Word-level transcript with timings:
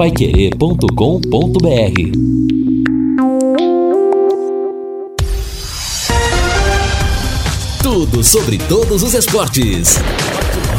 paiquerê.com.br 0.00 0.88
Tudo 7.82 8.24
sobre 8.24 8.56
todos 8.56 9.02
os 9.02 9.12
esportes. 9.12 9.98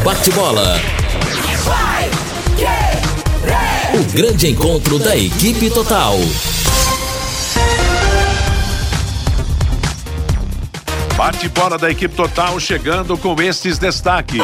Bate-bola. 0.03 0.81
O 3.93 4.11
grande 4.11 4.47
encontro 4.47 4.97
da 4.97 5.15
equipe 5.15 5.69
total. 5.69 6.15
Bate-bola 11.15 11.77
da 11.77 11.91
equipe 11.91 12.15
total 12.15 12.59
chegando 12.59 13.15
com 13.15 13.39
estes 13.39 13.77
destaques. 13.77 14.41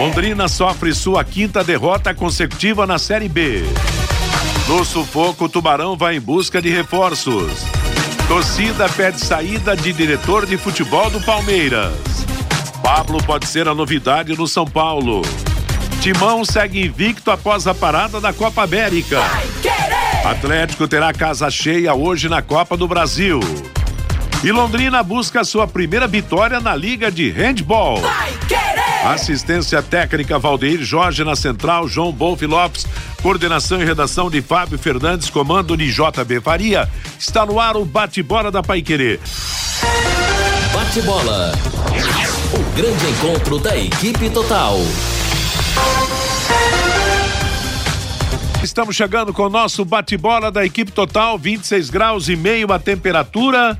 Londrina 0.00 0.48
sofre 0.48 0.94
sua 0.94 1.22
quinta 1.22 1.62
derrota 1.62 2.14
consecutiva 2.14 2.86
na 2.86 2.98
Série 2.98 3.28
B. 3.28 3.62
No 4.66 4.82
sufoco, 4.82 5.44
o 5.44 5.48
Tubarão 5.48 5.94
vai 5.94 6.16
em 6.16 6.20
busca 6.20 6.62
de 6.62 6.70
reforços. 6.70 7.66
Torcida 8.26 8.88
pede 8.88 9.20
saída 9.20 9.76
de 9.76 9.92
diretor 9.92 10.46
de 10.46 10.56
futebol 10.56 11.10
do 11.10 11.20
Palmeiras. 11.20 11.92
Pablo 12.82 13.22
pode 13.22 13.46
ser 13.46 13.68
a 13.68 13.74
novidade 13.74 14.34
no 14.34 14.48
São 14.48 14.64
Paulo. 14.64 15.20
Timão 16.00 16.46
segue 16.46 16.82
invicto 16.82 17.30
após 17.30 17.66
a 17.66 17.74
parada 17.74 18.22
da 18.22 18.32
Copa 18.32 18.62
América. 18.62 19.20
Atlético 20.24 20.88
terá 20.88 21.12
casa 21.12 21.50
cheia 21.50 21.92
hoje 21.92 22.26
na 22.26 22.40
Copa 22.40 22.74
do 22.74 22.88
Brasil. 22.88 23.38
E 24.42 24.50
Londrina 24.50 25.02
busca 25.02 25.44
sua 25.44 25.66
primeira 25.66 26.06
vitória 26.06 26.58
na 26.58 26.74
Liga 26.74 27.12
de 27.12 27.30
Handball. 27.30 28.00
Assistência 29.04 29.82
técnica 29.82 30.38
Valdeir 30.38 30.82
Jorge 30.82 31.24
na 31.24 31.34
central, 31.34 31.88
João 31.88 32.12
Bolf 32.12 32.42
Lopes, 32.42 32.86
coordenação 33.22 33.80
e 33.80 33.84
redação 33.84 34.30
de 34.30 34.42
Fábio 34.42 34.78
Fernandes, 34.78 35.30
comando 35.30 35.74
de 35.76 35.90
JB 35.90 36.40
Faria. 36.42 36.88
Está 37.18 37.46
no 37.46 37.58
ar 37.58 37.76
o 37.76 37.84
bate-bola 37.84 38.50
da 38.50 38.62
Paiquerê. 38.62 39.18
Bate-bola. 40.72 41.52
O 42.52 42.76
grande 42.76 43.06
encontro 43.06 43.58
da 43.58 43.76
equipe 43.76 44.28
total. 44.28 44.76
Estamos 48.62 48.94
chegando 48.94 49.32
com 49.32 49.44
o 49.44 49.50
nosso 49.50 49.82
bate-bola 49.84 50.52
da 50.52 50.64
equipe 50.64 50.92
total, 50.92 51.38
26 51.38 51.88
graus 51.88 52.28
e 52.28 52.36
meio 52.36 52.70
a 52.70 52.78
temperatura. 52.78 53.78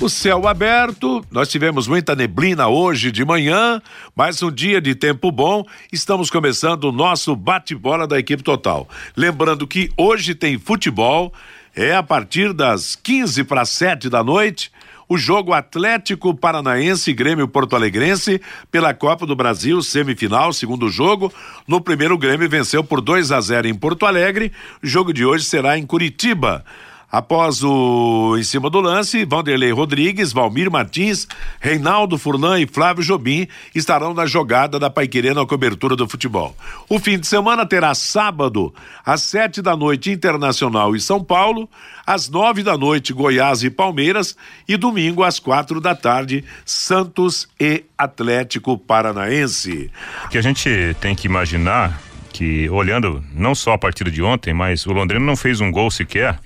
O 0.00 0.08
céu 0.08 0.48
aberto, 0.48 1.22
nós 1.30 1.50
tivemos 1.50 1.86
muita 1.86 2.16
neblina 2.16 2.68
hoje 2.68 3.12
de 3.12 3.22
manhã, 3.22 3.82
mas 4.16 4.42
um 4.42 4.50
dia 4.50 4.80
de 4.80 4.94
tempo 4.94 5.30
bom. 5.30 5.62
Estamos 5.92 6.30
começando 6.30 6.84
o 6.84 6.92
nosso 6.92 7.36
bate-bola 7.36 8.06
da 8.06 8.18
equipe 8.18 8.42
total. 8.42 8.88
Lembrando 9.14 9.66
que 9.66 9.90
hoje 9.98 10.34
tem 10.34 10.58
futebol, 10.58 11.34
é 11.76 11.94
a 11.94 12.02
partir 12.02 12.54
das 12.54 12.96
15 12.96 13.44
para 13.44 13.66
7 13.66 14.08
da 14.08 14.24
noite 14.24 14.72
o 15.06 15.18
jogo 15.18 15.52
Atlético 15.52 16.32
Paranaense 16.32 17.10
e 17.10 17.14
Grêmio 17.14 17.46
Porto 17.46 17.76
Alegrense 17.76 18.40
pela 18.70 18.94
Copa 18.94 19.26
do 19.26 19.36
Brasil, 19.36 19.82
semifinal, 19.82 20.52
segundo 20.52 20.88
jogo. 20.88 21.30
No 21.66 21.80
primeiro, 21.80 22.14
o 22.14 22.18
Grêmio 22.18 22.48
venceu 22.48 22.82
por 22.82 23.02
2 23.02 23.32
a 23.32 23.40
0 23.40 23.66
em 23.66 23.74
Porto 23.74 24.06
Alegre. 24.06 24.50
O 24.82 24.86
jogo 24.86 25.12
de 25.12 25.26
hoje 25.26 25.44
será 25.44 25.76
em 25.76 25.84
Curitiba. 25.84 26.64
Após 27.10 27.64
o 27.64 28.36
em 28.38 28.44
cima 28.44 28.70
do 28.70 28.80
lance, 28.80 29.24
Vanderlei 29.24 29.72
Rodrigues, 29.72 30.32
Valmir 30.32 30.70
Martins, 30.70 31.26
Reinaldo 31.60 32.16
Furlan 32.16 32.60
e 32.60 32.66
Flávio 32.66 33.02
Jobim 33.02 33.48
estarão 33.74 34.14
na 34.14 34.26
jogada 34.26 34.78
da 34.78 34.88
Paiquerê 34.88 35.34
na 35.34 35.44
cobertura 35.44 35.96
do 35.96 36.08
futebol. 36.08 36.56
O 36.88 37.00
fim 37.00 37.18
de 37.18 37.26
semana 37.26 37.66
terá 37.66 37.94
sábado, 37.94 38.72
às 39.04 39.22
sete 39.22 39.60
da 39.60 39.76
noite, 39.76 40.12
Internacional 40.12 40.94
e 40.94 41.00
São 41.00 41.22
Paulo, 41.22 41.68
às 42.06 42.28
nove 42.28 42.62
da 42.62 42.78
noite, 42.78 43.12
Goiás 43.12 43.64
e 43.64 43.70
Palmeiras, 43.70 44.36
e 44.68 44.76
domingo, 44.76 45.24
às 45.24 45.40
quatro 45.40 45.80
da 45.80 45.96
tarde, 45.96 46.44
Santos 46.64 47.48
e 47.58 47.84
Atlético 47.98 48.78
Paranaense. 48.78 49.90
O 50.26 50.28
que 50.28 50.38
a 50.38 50.42
gente 50.42 50.96
tem 51.00 51.16
que 51.16 51.26
imaginar 51.26 52.00
que, 52.32 52.70
olhando 52.70 53.22
não 53.34 53.54
só 53.54 53.72
a 53.72 53.78
partida 53.78 54.10
de 54.12 54.22
ontem, 54.22 54.54
mas 54.54 54.86
o 54.86 54.92
Londrina 54.92 55.24
não 55.24 55.36
fez 55.36 55.60
um 55.60 55.72
gol 55.72 55.90
sequer 55.90 56.38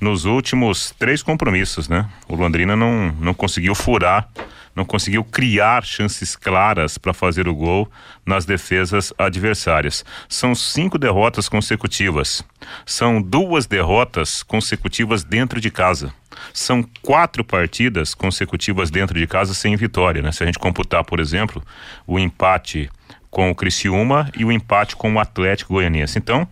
nos 0.00 0.24
últimos 0.24 0.94
três 0.98 1.22
compromissos, 1.22 1.88
né? 1.88 2.08
O 2.28 2.36
Londrina 2.36 2.76
não, 2.76 3.12
não 3.20 3.34
conseguiu 3.34 3.74
furar, 3.74 4.28
não 4.74 4.84
conseguiu 4.84 5.24
criar 5.24 5.84
chances 5.84 6.36
claras 6.36 6.96
para 6.98 7.12
fazer 7.12 7.48
o 7.48 7.54
gol 7.54 7.90
nas 8.24 8.44
defesas 8.44 9.12
adversárias. 9.18 10.04
São 10.28 10.54
cinco 10.54 10.96
derrotas 10.98 11.48
consecutivas. 11.48 12.44
São 12.86 13.20
duas 13.20 13.66
derrotas 13.66 14.44
consecutivas 14.44 15.24
dentro 15.24 15.60
de 15.60 15.70
casa. 15.70 16.14
São 16.54 16.84
quatro 17.02 17.42
partidas 17.42 18.14
consecutivas 18.14 18.88
dentro 18.90 19.18
de 19.18 19.26
casa 19.26 19.52
sem 19.52 19.74
vitória, 19.74 20.22
né? 20.22 20.30
Se 20.30 20.44
a 20.44 20.46
gente 20.46 20.60
computar, 20.60 21.02
por 21.02 21.18
exemplo, 21.18 21.60
o 22.06 22.16
empate 22.16 22.88
com 23.30 23.50
o 23.50 23.54
Criciúma 23.54 24.30
e 24.36 24.44
o 24.44 24.52
empate 24.52 24.94
com 24.94 25.12
o 25.12 25.18
Atlético 25.18 25.74
Goianiense. 25.74 26.18
Então, 26.18 26.46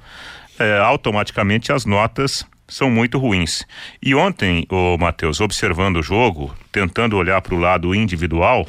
é, 0.58 0.78
automaticamente 0.78 1.72
as 1.72 1.84
notas 1.84 2.44
são 2.68 2.90
muito 2.90 3.18
ruins. 3.18 3.64
E 4.02 4.14
ontem, 4.14 4.66
o 4.70 4.96
Matheus, 4.98 5.40
observando 5.40 5.96
o 5.96 6.02
jogo, 6.02 6.54
tentando 6.72 7.16
olhar 7.16 7.40
para 7.40 7.54
o 7.54 7.58
lado 7.58 7.94
individual, 7.94 8.66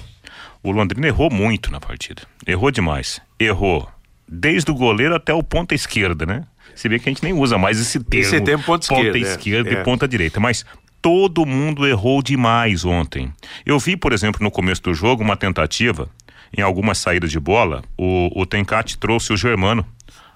o 0.63 0.71
Londrina 0.71 1.07
errou 1.07 1.29
muito 1.29 1.71
na 1.71 1.79
partida. 1.79 2.23
Errou 2.45 2.71
demais. 2.71 3.21
Errou 3.39 3.89
desde 4.27 4.69
o 4.69 4.75
goleiro 4.75 5.15
até 5.15 5.33
o 5.33 5.41
ponta 5.41 5.73
esquerda, 5.73 6.25
né? 6.25 6.43
Você 6.75 6.89
vê 6.89 6.99
que 6.99 7.09
a 7.09 7.11
gente 7.11 7.23
nem 7.23 7.33
usa 7.33 7.57
mais 7.57 7.79
esse 7.79 7.99
termo. 8.03 8.25
Esse 8.25 8.41
termo 8.41 8.63
ponta, 8.63 8.87
ponta 8.87 9.01
esquerda, 9.01 9.17
esquerda 9.17 9.69
é. 9.69 9.73
e 9.73 9.83
ponta 9.83 10.07
direita, 10.07 10.39
mas 10.39 10.65
todo 11.01 11.45
mundo 11.45 11.87
errou 11.87 12.21
demais 12.21 12.85
ontem. 12.85 13.31
Eu 13.65 13.79
vi, 13.79 13.95
por 13.95 14.13
exemplo, 14.13 14.43
no 14.43 14.51
começo 14.51 14.83
do 14.83 14.93
jogo 14.93 15.23
uma 15.23 15.37
tentativa 15.37 16.09
em 16.55 16.61
algumas 16.61 16.97
saídas 16.97 17.31
de 17.31 17.39
bola, 17.39 17.83
o, 17.97 18.29
o 18.39 18.45
Tencate 18.45 18.97
trouxe 18.97 19.33
o 19.33 19.37
Germano 19.37 19.85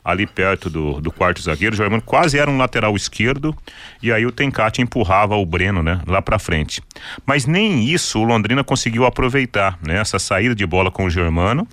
ali 0.04 0.26
perto 0.26 0.70
do, 0.70 1.00
do 1.00 1.12
quarto 1.12 1.42
zagueiro. 1.42 1.74
O 1.74 1.78
Germano 1.78 2.02
quase 2.02 2.38
era 2.38 2.50
um 2.50 2.58
lateral 2.58 2.96
esquerdo 2.96 3.56
e 4.02 4.12
aí 4.12 4.26
o 4.26 4.32
Tencate 4.32 4.82
empurrava 4.82 5.36
o 5.36 5.46
Breno, 5.46 5.84
né, 5.84 6.02
lá 6.08 6.22
para 6.22 6.40
frente. 6.40 6.82
Mas 7.26 7.46
nem 7.46 7.86
isso 7.86 8.20
o 8.20 8.24
Londrina 8.24 8.64
conseguiu 8.64 9.06
aproveitar, 9.06 9.78
né, 9.86 10.00
essa 10.00 10.20
saída 10.20 10.56
de 10.56 10.66
bola 10.66 10.92
com 10.92 11.06
o 11.06 11.10
Germano 11.10 11.68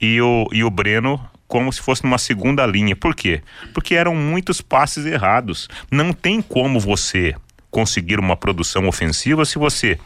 e 0.00 0.20
o, 0.20 0.46
e 0.52 0.62
o 0.62 0.70
Breno 0.70 1.20
como 1.48 1.70
se 1.70 1.82
fosse 1.82 2.02
numa 2.04 2.16
segunda 2.16 2.64
linha. 2.64 2.96
Por 2.96 3.14
quê? 3.14 3.42
Porque 3.74 3.94
eram 3.94 4.14
muitos 4.14 4.62
passes 4.62 5.04
errados. 5.04 5.68
Não 5.90 6.12
tem 6.14 6.40
como 6.40 6.80
você 6.80 7.34
conseguir 7.70 8.18
uma 8.18 8.36
produção 8.36 8.86
ofensiva 8.86 9.44
se 9.44 9.58
você 9.58 9.98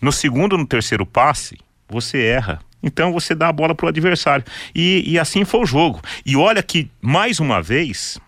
no 0.00 0.12
segundo 0.12 0.56
no 0.56 0.66
terceiro 0.66 1.04
passe 1.04 1.58
você 1.88 2.24
erra 2.24 2.60
então 2.82 3.12
você 3.12 3.34
dá 3.34 3.48
a 3.48 3.52
bola 3.52 3.74
pro 3.74 3.88
adversário. 3.88 4.44
E, 4.74 5.04
e 5.06 5.18
assim 5.18 5.44
foi 5.44 5.60
o 5.60 5.66
jogo. 5.66 6.00
E 6.26 6.36
olha 6.36 6.62
que, 6.62 6.90
mais 7.00 7.38
uma 7.40 7.62
vez, 7.62 8.18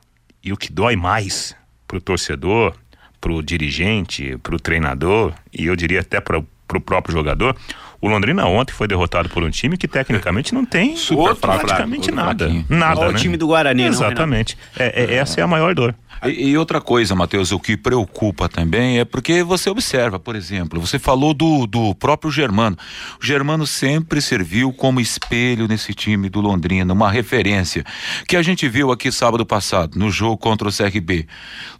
e 0.43 0.53
o 0.53 0.57
que 0.57 0.73
dói 0.73 0.97
mais 0.97 1.57
pro 1.87 2.01
torcedor, 2.01 2.75
pro 3.21 3.43
dirigente, 3.43 4.37
pro 4.43 4.61
treinador, 4.61 5.33
e 5.53 5.67
eu 5.67 5.77
diria 5.77 6.01
até 6.01 6.21
para 6.21 6.43
pro 6.67 6.81
próprio 6.81 7.13
jogador, 7.13 7.57
o 8.05 8.09
Londrina 8.09 8.45
ontem 8.45 8.75
foi 8.75 8.87
derrotado 8.87 9.31
por 9.31 9.43
um 9.43 9.49
time 9.49 9.79
que 9.79 9.89
tecnicamente 9.89 10.53
não 10.53 10.63
tem 10.63 10.95
Super 10.95 11.35
praticamente 11.37 12.11
nada. 12.11 12.53
Nada, 12.69 13.01
Olha 13.01 13.13
né? 13.13 13.17
o 13.17 13.19
time 13.19 13.39
do 13.39 13.47
Guarani, 13.47 13.85
Exatamente. 13.85 14.59
Não, 14.79 14.85
é, 14.85 14.89
é, 14.91 15.15
essa 15.15 15.41
é 15.41 15.43
a 15.43 15.47
maior 15.47 15.75
dor. 15.75 15.95
E, 16.25 16.51
e, 16.51 16.59
outra 16.59 16.81
coisa, 16.81 17.15
Matheus, 17.15 17.53
o 17.53 17.59
que 17.59 17.77
preocupa 17.77 18.49
também 18.49 18.99
é 18.99 19.05
porque 19.05 19.43
você 19.43 19.69
observa, 19.69 20.19
por 20.19 20.37
exemplo, 20.37 20.81
você 20.81 20.99
falou 20.99 21.35
do, 21.35 21.67
do 21.67 21.95
próprio 21.95 22.31
Germano. 22.31 22.77
O 23.21 23.25
Germano 23.25 23.67
sempre 23.67 24.21
serviu 24.21 24.73
como 24.73 25.01
espelho 25.01 25.67
nesse 25.69 25.93
time 25.93 26.29
do 26.29 26.41
Londrina, 26.41 26.93
uma 26.93 27.11
referência 27.11 27.85
que 28.27 28.37
a 28.37 28.43
gente 28.43 28.69
viu 28.69 28.91
aqui 28.91 29.11
sábado 29.11 29.45
passado, 29.45 29.99
no 29.99 30.11
jogo 30.11 30.37
contra 30.37 30.69
o 30.69 30.73
CRB. 30.73 31.27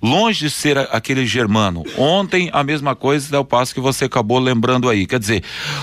Longe 0.03 0.41
de 0.41 0.51
ser 0.51 0.79
aquele 0.79 1.27
Germano. 1.27 1.83
Ontem, 1.97 2.51
a 2.53 2.63
mesma 2.63 2.95
coisa 2.95 3.31
dá 3.31 3.41
o 3.41 3.45
passo 3.45 3.75
que 3.75 3.81
você 3.81 4.05
acabou 4.07 4.39
lembrando 4.39 4.91
aí. 4.91 5.07
Quer 5.07 5.19
dizer, 5.19 5.43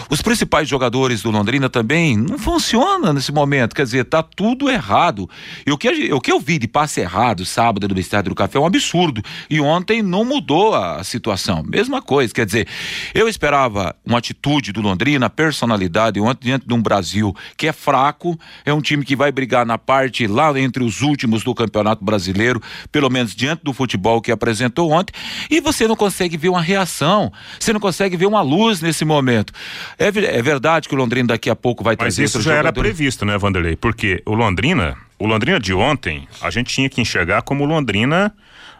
os 0.10 0.22
principais 0.32 0.66
jogadores 0.66 1.22
do 1.22 1.30
Londrina 1.30 1.70
também 1.70 2.16
não 2.16 2.40
funcionam 2.40 3.12
nesse 3.12 3.34
momento. 3.34 3.76
Quer 3.76 3.84
dizer, 3.84 4.06
tá 4.06 4.24
tudo 4.24 4.70
errado. 4.70 5.30
E 5.68 5.72
o 5.74 5.78
que, 5.78 6.14
o 6.14 6.22
que 6.22 6.32
eu 6.32 6.40
vi 6.40 6.58
de 6.58 6.70
passe 6.70 7.02
errado 7.02 7.44
sábado 7.44 7.86
no 7.86 8.00
estádio 8.00 8.30
do 8.30 8.36
Café 8.36 8.58
é 8.58 8.62
um 8.62 8.66
absurdo. 8.66 9.22
E 9.50 9.60
ontem 9.60 10.02
não 10.02 10.24
mudou 10.24 10.74
a 10.74 11.04
situação. 11.04 11.64
Mesma 11.68 12.02
coisa, 12.02 12.34
quer 12.34 12.46
dizer, 12.46 12.66
eu 13.14 13.28
esperava 13.28 13.94
uma 14.06 14.20
atitude 14.20 14.72
do 14.72 14.80
Londrina, 14.80 15.30
personalidade, 15.30 16.18
ontem 16.22 16.46
diante 16.46 16.66
de 16.66 16.74
um 16.74 16.82
Brasil 16.82 17.36
que 17.58 17.68
é 17.68 17.74
fraco, 17.74 18.40
é 18.64 18.74
um 18.74 18.80
time 18.80 19.04
que 19.04 19.18
vai 19.18 19.34
brigar 19.34 19.66
na 19.66 19.78
parte 19.78 20.28
lá 20.28 20.58
entre 20.58 20.82
os 20.82 21.02
últimos 21.02 21.44
do 21.44 21.54
Campeonato 21.54 22.06
Brasileiro, 22.06 22.62
pelo 22.90 23.10
menos 23.10 23.36
diante 23.36 23.66
do 23.66 23.74
futebol 23.74 24.22
que 24.22 24.32
apresentou 24.32 24.92
ontem, 24.92 25.12
e 25.50 25.60
você 25.60 25.90
não 25.90 25.96
consegue 25.98 26.38
ver 26.38 26.48
uma 26.48 26.62
reação, 26.62 27.34
você 27.60 27.74
não 27.74 27.82
consegue 27.82 28.16
ver 28.16 28.28
uma 28.28 28.42
luz 28.42 28.80
nesse 28.80 29.04
momento. 29.04 29.52
É, 30.00 30.21
é 30.26 30.42
verdade 30.42 30.88
que 30.88 30.96
o 30.96 30.98
Londrina 30.98 31.30
daqui 31.30 31.50
a 31.50 31.56
pouco 31.56 31.84
vai 31.84 31.94
Mas 31.94 32.16
trazer 32.16 32.24
isso 32.24 32.42
já 32.42 32.56
era 32.56 32.72
previsto, 32.72 33.26
né, 33.26 33.38
Vanderlei? 33.38 33.76
Porque 33.76 34.22
o 34.26 34.34
Londrina 34.34 34.98
o 35.22 35.28
Londrina 35.28 35.60
de 35.60 35.72
ontem, 35.72 36.28
a 36.42 36.50
gente 36.50 36.74
tinha 36.74 36.90
que 36.90 37.00
enxergar 37.00 37.44
como 37.44 37.64
Londrina 37.64 38.34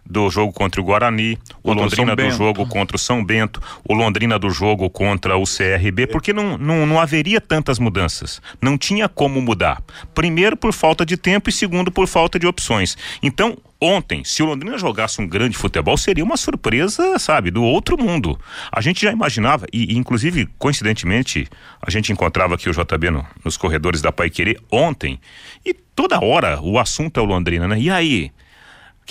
do 0.06 0.30
jogo 0.30 0.52
contra 0.52 0.82
o 0.82 0.84
Guarani, 0.84 1.38
o 1.64 1.74
Londrina 1.74 2.16
do 2.16 2.30
jogo 2.32 2.68
contra 2.68 2.96
o 2.96 3.00
São 3.00 3.24
Bento, 3.24 3.62
o 3.88 3.94
Londrina 3.94 4.38
do 4.38 4.50
jogo 4.50 4.90
contra 4.90 5.38
o 5.38 5.44
CRB, 5.44 6.08
porque 6.08 6.34
não, 6.34 6.58
não, 6.58 6.86
não 6.86 7.00
haveria 7.00 7.40
tantas 7.40 7.80
mudanças. 7.80 8.42
Não 8.62 8.78
tinha 8.78 9.08
como 9.08 9.42
mudar. 9.42 9.82
Primeiro, 10.14 10.58
por 10.58 10.74
falta 10.74 11.06
de 11.06 11.16
tempo 11.16 11.50
e 11.50 11.54
segundo, 11.54 11.92
por 11.92 12.08
falta 12.08 12.38
de 12.38 12.46
opções. 12.48 12.98
Então, 13.22 13.58
ontem, 13.80 14.24
se 14.24 14.44
o 14.44 14.46
Londrina 14.46 14.78
jogasse 14.78 15.22
um 15.22 15.28
grande 15.28 15.58
futebol, 15.58 15.98
seria 15.98 16.24
uma 16.24 16.38
surpresa, 16.38 17.18
sabe, 17.18 17.50
do 17.50 17.64
outro 17.64 17.98
mundo. 17.98 18.40
A 18.72 18.82
gente 18.82 19.02
já 19.02 19.12
imaginava, 19.12 19.66
e, 19.72 19.94
e 19.94 19.98
inclusive, 19.98 20.48
coincidentemente, 20.58 21.48
a 21.82 21.90
gente 21.90 22.12
encontrava 22.12 22.56
aqui 22.56 22.70
o 22.70 22.74
JB 22.74 23.12
no, 23.12 23.26
nos 23.44 23.56
corredores 23.56 24.02
da 24.02 24.12
Pai 24.12 24.30
Querer 24.30 24.60
ontem, 24.72 25.20
e 25.66 25.74
toda 25.74 26.24
hora 26.24 26.60
o 26.62 26.78
assunto 26.78 27.20
é 27.20 27.24
o 27.24 27.26
Londrina, 27.26 27.68
né? 27.68 27.80
E 27.80 27.90
aí? 27.90 28.32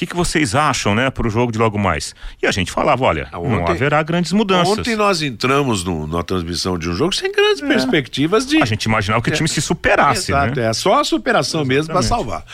O 0.01 0.03
que, 0.03 0.07
que 0.07 0.17
vocês 0.17 0.55
acham, 0.55 0.95
né, 0.95 1.11
para 1.11 1.27
o 1.27 1.31
jogo 1.31 1.53
de 1.53 1.59
logo 1.59 1.79
mais? 1.79 2.15
E 2.43 2.47
a 2.47 2.51
gente 2.51 2.73
falava, 2.73 3.05
olha, 3.05 3.29
ah, 3.31 3.39
ontem, 3.39 3.51
não 3.51 3.67
haverá 3.67 4.03
grandes 4.03 4.33
mudanças. 4.33 4.79
Ontem 4.79 4.97
nós 4.97 5.21
entramos 5.21 5.85
no, 5.85 6.07
na 6.07 6.23
transmissão 6.23 6.79
de 6.79 6.89
um 6.89 6.95
jogo 6.95 7.15
sem 7.15 7.31
grandes 7.31 7.63
é. 7.63 7.67
perspectivas 7.67 8.47
de. 8.47 8.63
A 8.63 8.65
gente 8.65 8.85
imaginava 8.85 9.23
que 9.23 9.29
o 9.29 9.33
time 9.35 9.47
se 9.47 9.61
superasse, 9.61 10.33
Exato, 10.33 10.59
né? 10.59 10.71
é 10.71 10.73
só 10.73 11.01
a 11.01 11.05
superação 11.05 11.61
Exatamente. 11.61 11.77
mesmo 11.77 11.93
para 11.93 12.03
salvar. 12.03 12.47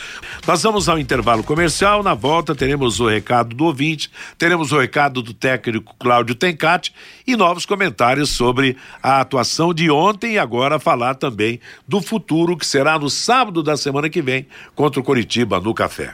Nós 0.45 0.61
vamos 0.61 0.89
ao 0.89 0.99
intervalo 0.99 1.41
comercial, 1.41 2.03
na 2.03 2.13
volta 2.13 2.53
teremos 2.53 2.99
o 2.99 3.07
recado 3.07 3.55
do 3.55 3.63
ouvinte, 3.63 4.11
teremos 4.37 4.73
o 4.73 4.77
recado 4.77 5.21
do 5.21 5.33
técnico 5.33 5.95
Cláudio 5.97 6.35
Tencati 6.35 6.93
e 7.25 7.37
novos 7.37 7.65
comentários 7.65 8.29
sobre 8.29 8.75
a 9.01 9.21
atuação 9.21 9.73
de 9.73 9.89
ontem 9.89 10.33
e 10.33 10.37
agora 10.37 10.79
falar 10.79 11.15
também 11.15 11.61
do 11.87 12.01
futuro 12.01 12.57
que 12.57 12.65
será 12.65 12.99
no 12.99 13.09
sábado 13.09 13.63
da 13.63 13.77
semana 13.77 14.09
que 14.09 14.21
vem 14.21 14.45
contra 14.75 14.99
o 14.99 15.03
Coritiba 15.03 15.61
no 15.61 15.73
Café. 15.73 16.13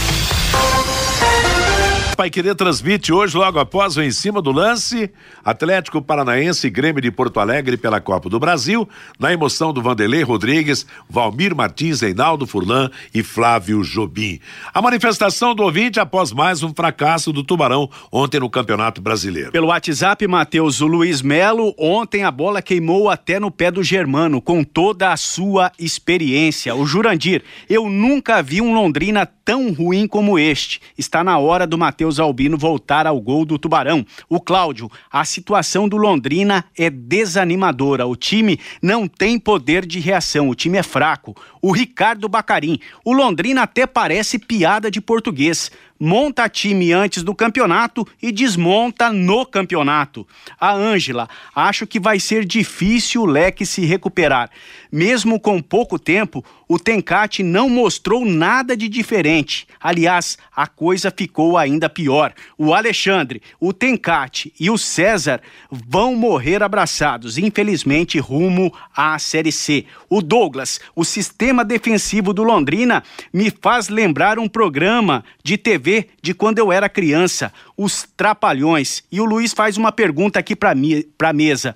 Pai 2.21 2.29
Querer 2.29 2.53
transmite 2.53 3.11
hoje, 3.11 3.35
logo 3.35 3.57
após 3.57 3.97
o 3.97 4.01
em 4.03 4.11
cima 4.11 4.43
do 4.43 4.51
lance, 4.51 5.09
Atlético 5.43 6.03
Paranaense 6.03 6.67
e 6.67 6.69
Grêmio 6.69 7.01
de 7.01 7.09
Porto 7.09 7.39
Alegre 7.39 7.77
pela 7.77 7.99
Copa 7.99 8.29
do 8.29 8.39
Brasil, 8.39 8.87
na 9.17 9.33
emoção 9.33 9.73
do 9.73 9.81
Vanderlei 9.81 10.21
Rodrigues, 10.21 10.85
Valmir 11.09 11.55
Martins, 11.55 12.01
Reinaldo 12.01 12.45
Furlan 12.45 12.91
e 13.11 13.23
Flávio 13.23 13.81
Jobim. 13.81 14.39
A 14.71 14.83
manifestação 14.83 15.55
do 15.55 15.63
ouvinte 15.63 15.99
após 15.99 16.31
mais 16.31 16.61
um 16.61 16.71
fracasso 16.75 17.33
do 17.33 17.43
Tubarão 17.43 17.89
ontem 18.11 18.39
no 18.39 18.51
Campeonato 18.51 19.01
Brasileiro. 19.01 19.51
Pelo 19.51 19.69
WhatsApp, 19.69 20.27
Matheus, 20.27 20.79
Luiz 20.79 21.23
Melo, 21.23 21.73
ontem 21.75 22.23
a 22.23 22.29
bola 22.29 22.61
queimou 22.61 23.09
até 23.09 23.39
no 23.39 23.49
pé 23.49 23.71
do 23.71 23.81
Germano, 23.81 24.39
com 24.39 24.63
toda 24.63 25.11
a 25.11 25.17
sua 25.17 25.71
experiência. 25.79 26.75
O 26.75 26.85
Jurandir, 26.85 27.41
eu 27.67 27.89
nunca 27.89 28.43
vi 28.43 28.61
um 28.61 28.75
Londrina 28.75 29.25
tão 29.25 29.73
ruim 29.73 30.05
como 30.05 30.37
este. 30.37 30.79
Está 30.95 31.23
na 31.23 31.39
hora 31.39 31.65
do 31.65 31.79
Matheus 31.79 32.10
Albino 32.19 32.57
voltar 32.57 33.07
ao 33.07 33.19
gol 33.19 33.45
do 33.45 33.57
Tubarão. 33.57 34.05
O 34.29 34.39
Cláudio, 34.39 34.89
a 35.11 35.23
situação 35.25 35.87
do 35.87 35.97
Londrina 35.97 36.65
é 36.77 36.89
desanimadora. 36.89 38.05
O 38.05 38.15
time 38.15 38.59
não 38.81 39.07
tem 39.07 39.39
poder 39.39 39.85
de 39.85 39.99
reação, 39.99 40.49
o 40.49 40.55
time 40.55 40.77
é 40.77 40.83
fraco. 40.83 41.35
O 41.61 41.71
Ricardo 41.71 42.27
Bacarim, 42.27 42.79
o 43.05 43.13
Londrina 43.13 43.63
até 43.63 43.85
parece 43.85 44.39
piada 44.39 44.89
de 44.89 44.99
português 44.99 45.71
monta 46.03 46.49
time 46.49 46.91
antes 46.91 47.21
do 47.21 47.35
campeonato 47.35 48.07
e 48.19 48.31
desmonta 48.31 49.13
no 49.13 49.45
campeonato. 49.45 50.27
A 50.59 50.73
Ângela, 50.73 51.29
acho 51.55 51.85
que 51.85 51.99
vai 51.99 52.19
ser 52.19 52.43
difícil 52.43 53.21
o 53.21 53.25
leque 53.27 53.67
se 53.67 53.85
recuperar. 53.85 54.49
Mesmo 54.91 55.39
com 55.39 55.61
pouco 55.61 55.99
tempo, 55.99 56.43
o 56.67 56.79
Tencate 56.79 57.43
não 57.43 57.69
mostrou 57.69 58.25
nada 58.25 58.75
de 58.75 58.89
diferente. 58.89 59.67
Aliás, 59.79 60.37
a 60.55 60.65
coisa 60.65 61.13
ficou 61.15 61.57
ainda 61.57 61.89
pior. 61.89 62.33
O 62.57 62.73
Alexandre, 62.73 63.41
o 63.59 63.71
Tencate 63.71 64.53
e 64.59 64.71
o 64.71 64.77
César 64.77 65.41
vão 65.69 66.15
morrer 66.15 66.63
abraçados, 66.63 67.37
infelizmente, 67.37 68.17
rumo 68.19 68.73
à 68.95 69.19
Série 69.19 69.51
C. 69.51 69.85
O 70.09 70.21
Douglas, 70.21 70.79
o 70.95 71.03
sistema 71.03 71.63
defensivo 71.63 72.33
do 72.33 72.41
Londrina, 72.41 73.03
me 73.31 73.51
faz 73.51 73.87
lembrar 73.87 74.39
um 74.39 74.47
programa 74.47 75.23
de 75.43 75.57
TV 75.57 75.90
de 76.21 76.33
quando 76.33 76.59
eu 76.59 76.71
era 76.71 76.89
criança, 76.89 77.51
Os 77.77 78.07
Trapalhões. 78.15 79.03
E 79.11 79.19
o 79.19 79.25
Luiz 79.25 79.53
faz 79.53 79.77
uma 79.77 79.91
pergunta 79.91 80.39
aqui 80.39 80.55
para 80.55 80.71
a 80.71 81.33
mesa. 81.33 81.75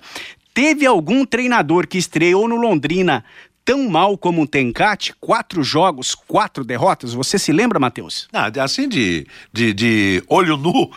Teve 0.54 0.86
algum 0.86 1.24
treinador 1.26 1.86
que 1.86 1.98
estreou 1.98 2.48
no 2.48 2.56
Londrina 2.56 3.24
tão 3.66 3.88
mal 3.88 4.16
como 4.16 4.42
o 4.42 4.46
Tencate, 4.46 5.12
quatro 5.20 5.64
jogos, 5.64 6.14
quatro 6.14 6.64
derrotas. 6.64 7.12
Você 7.12 7.36
se 7.36 7.52
lembra, 7.52 7.80
Matheus? 7.80 8.28
Ah, 8.32 8.48
assim 8.62 8.88
de, 8.88 9.26
de, 9.52 9.74
de 9.74 10.22
olho 10.28 10.56
nu. 10.56 10.88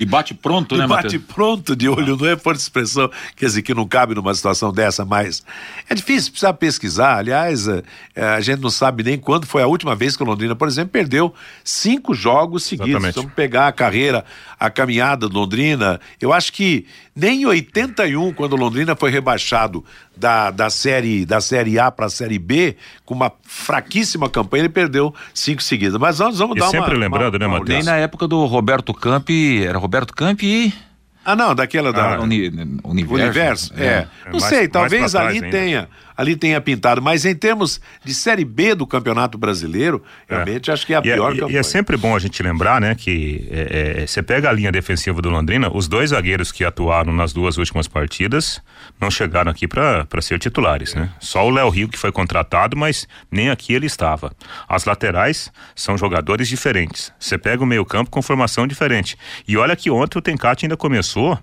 E 0.00 0.04
bate 0.04 0.34
pronto, 0.34 0.74
né, 0.76 0.88
Matheus? 0.88 1.14
Bate 1.14 1.32
pronto 1.32 1.76
de 1.76 1.88
olho 1.88 2.16
nu 2.16 2.26
é 2.26 2.36
forte 2.36 2.58
expressão, 2.58 3.08
quer 3.36 3.46
dizer, 3.46 3.62
que 3.62 3.72
não 3.72 3.86
cabe 3.86 4.16
numa 4.16 4.34
situação 4.34 4.72
dessa, 4.72 5.04
mas 5.04 5.44
é 5.88 5.94
difícil, 5.94 6.32
precisa 6.32 6.52
pesquisar. 6.52 7.18
Aliás, 7.18 7.68
a, 7.68 7.80
é, 8.16 8.24
a 8.24 8.40
gente 8.40 8.60
não 8.60 8.70
sabe 8.70 9.04
nem 9.04 9.16
quando 9.16 9.46
foi 9.46 9.62
a 9.62 9.68
última 9.68 9.94
vez 9.94 10.16
que 10.16 10.22
o 10.24 10.26
Londrina, 10.26 10.56
por 10.56 10.66
exemplo, 10.66 10.90
perdeu 10.90 11.32
cinco 11.62 12.12
jogos 12.12 12.64
seguidos. 12.64 12.90
Exatamente. 12.90 13.14
Vamos 13.14 13.32
pegar 13.34 13.68
a 13.68 13.72
carreira, 13.72 14.24
a 14.58 14.68
caminhada 14.68 15.28
do 15.28 15.38
Londrina. 15.38 16.00
Eu 16.20 16.32
acho 16.32 16.52
que 16.52 16.86
nem 17.14 17.42
em 17.42 17.46
81, 17.46 18.32
quando 18.32 18.54
o 18.54 18.56
Londrina 18.56 18.96
foi 18.96 19.10
rebaixado 19.10 19.84
da, 20.16 20.50
da, 20.50 20.70
série, 20.70 21.24
da 21.24 21.40
série 21.40 21.78
A 21.78 21.90
para 22.00 22.06
a 22.06 22.10
série 22.10 22.38
B, 22.38 22.76
com 23.04 23.12
uma 23.12 23.30
fraquíssima 23.42 24.30
campanha, 24.30 24.62
ele 24.62 24.70
perdeu 24.70 25.14
cinco 25.34 25.62
seguidas. 25.62 26.00
Mas 26.00 26.18
nós 26.18 26.38
vamos 26.38 26.56
e 26.56 26.60
dar 26.60 26.68
sempre 26.68 26.94
uma. 26.94 26.98
lembrando, 26.98 27.34
uma, 27.34 27.38
né, 27.40 27.46
Matheus? 27.46 27.68
Nem 27.68 27.82
na 27.82 27.96
época 27.96 28.26
do 28.26 28.46
Roberto 28.46 28.94
Campi, 28.94 29.62
era 29.62 29.78
Roberto 29.78 30.14
Campi 30.14 30.46
e. 30.46 30.74
Ah, 31.22 31.36
não, 31.36 31.54
daquela 31.54 31.92
da. 31.92 32.14
Ah, 32.14 32.20
uni, 32.22 32.48
universo. 32.82 33.22
universo 33.22 33.74
é. 33.76 33.84
é. 33.84 34.08
Não 34.24 34.38
é 34.38 34.40
mais, 34.40 34.44
sei, 34.44 34.66
talvez 34.66 35.14
ali 35.14 35.34
ainda. 35.34 35.50
tenha 35.50 35.88
ali 36.20 36.36
tenha 36.36 36.60
pintado. 36.60 37.00
Mas 37.00 37.24
em 37.24 37.34
termos 37.34 37.80
de 38.04 38.12
Série 38.12 38.44
B 38.44 38.74
do 38.74 38.86
Campeonato 38.86 39.38
Brasileiro, 39.38 40.02
é. 40.28 40.34
realmente 40.34 40.70
acho 40.70 40.86
que 40.86 40.92
é 40.92 40.98
a 40.98 41.02
e 41.02 41.08
é, 41.08 41.14
pior 41.14 41.32
é, 41.32 41.34
campanha. 41.36 41.56
E 41.56 41.58
é 41.58 41.62
sempre 41.62 41.96
bom 41.96 42.14
a 42.14 42.18
gente 42.18 42.42
lembrar, 42.42 42.78
né, 42.80 42.94
que 42.94 43.48
é, 43.50 44.02
é, 44.02 44.06
você 44.06 44.22
pega 44.22 44.50
a 44.50 44.52
linha 44.52 44.70
defensiva 44.70 45.22
do 45.22 45.30
Londrina, 45.30 45.70
os 45.72 45.88
dois 45.88 46.10
zagueiros 46.10 46.52
que 46.52 46.62
atuaram 46.62 47.12
nas 47.12 47.32
duas 47.32 47.56
últimas 47.56 47.88
partidas 47.88 48.60
não 49.00 49.10
chegaram 49.10 49.50
aqui 49.50 49.66
para 49.66 50.06
ser 50.20 50.38
titulares, 50.38 50.94
né? 50.94 51.10
Só 51.18 51.46
o 51.46 51.50
Léo 51.50 51.70
Rio 51.70 51.88
que 51.88 51.98
foi 51.98 52.12
contratado, 52.12 52.76
mas 52.76 53.08
nem 53.30 53.48
aqui 53.48 53.72
ele 53.72 53.86
estava. 53.86 54.32
As 54.68 54.84
laterais 54.84 55.50
são 55.74 55.96
jogadores 55.96 56.48
diferentes. 56.48 57.12
Você 57.18 57.38
pega 57.38 57.62
o 57.62 57.66
meio-campo 57.66 58.10
com 58.10 58.20
formação 58.20 58.66
diferente. 58.66 59.16
E 59.48 59.56
olha 59.56 59.74
que 59.74 59.90
ontem 59.90 60.18
o 60.18 60.22
Tencate 60.22 60.66
ainda 60.66 60.76
começou 60.76 61.38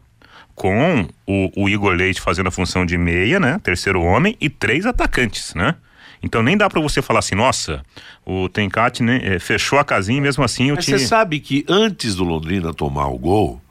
com 0.58 1.08
o, 1.28 1.52
o, 1.56 1.70
Igor 1.70 1.94
Leite 1.94 2.20
fazendo 2.20 2.48
a 2.48 2.52
função 2.52 2.84
de 2.84 2.98
meia, 2.98 3.40
né? 3.40 3.60
Terceiro 3.62 4.02
homem 4.02 4.36
e 4.42 4.50
três 4.50 4.88
atacantes, 4.88 5.54
né? 5.54 5.76
Então 6.22 6.42
nem 6.42 6.58
dá 6.58 6.68
para 6.68 6.82
você 6.82 7.00
falar 7.00 7.20
assim, 7.20 7.36
nossa, 7.36 7.86
o 8.26 8.50
Tencate 8.50 9.04
né, 9.04 9.22
é, 9.24 9.38
fechou 9.38 9.78
a 9.78 9.86
casinha 9.86 10.18
e 10.18 10.22
mesmo 10.22 10.44
assim 10.44 10.72
o 10.72 10.76
Mas 10.76 10.86
time... 10.86 10.98
Você 10.98 11.06
sabe 11.06 11.40
que 11.40 11.64
antes 11.70 12.16
do 12.16 12.24
Londrina 12.24 12.74
tomar 12.74 13.06
o 13.06 13.20
gol, 13.20 13.62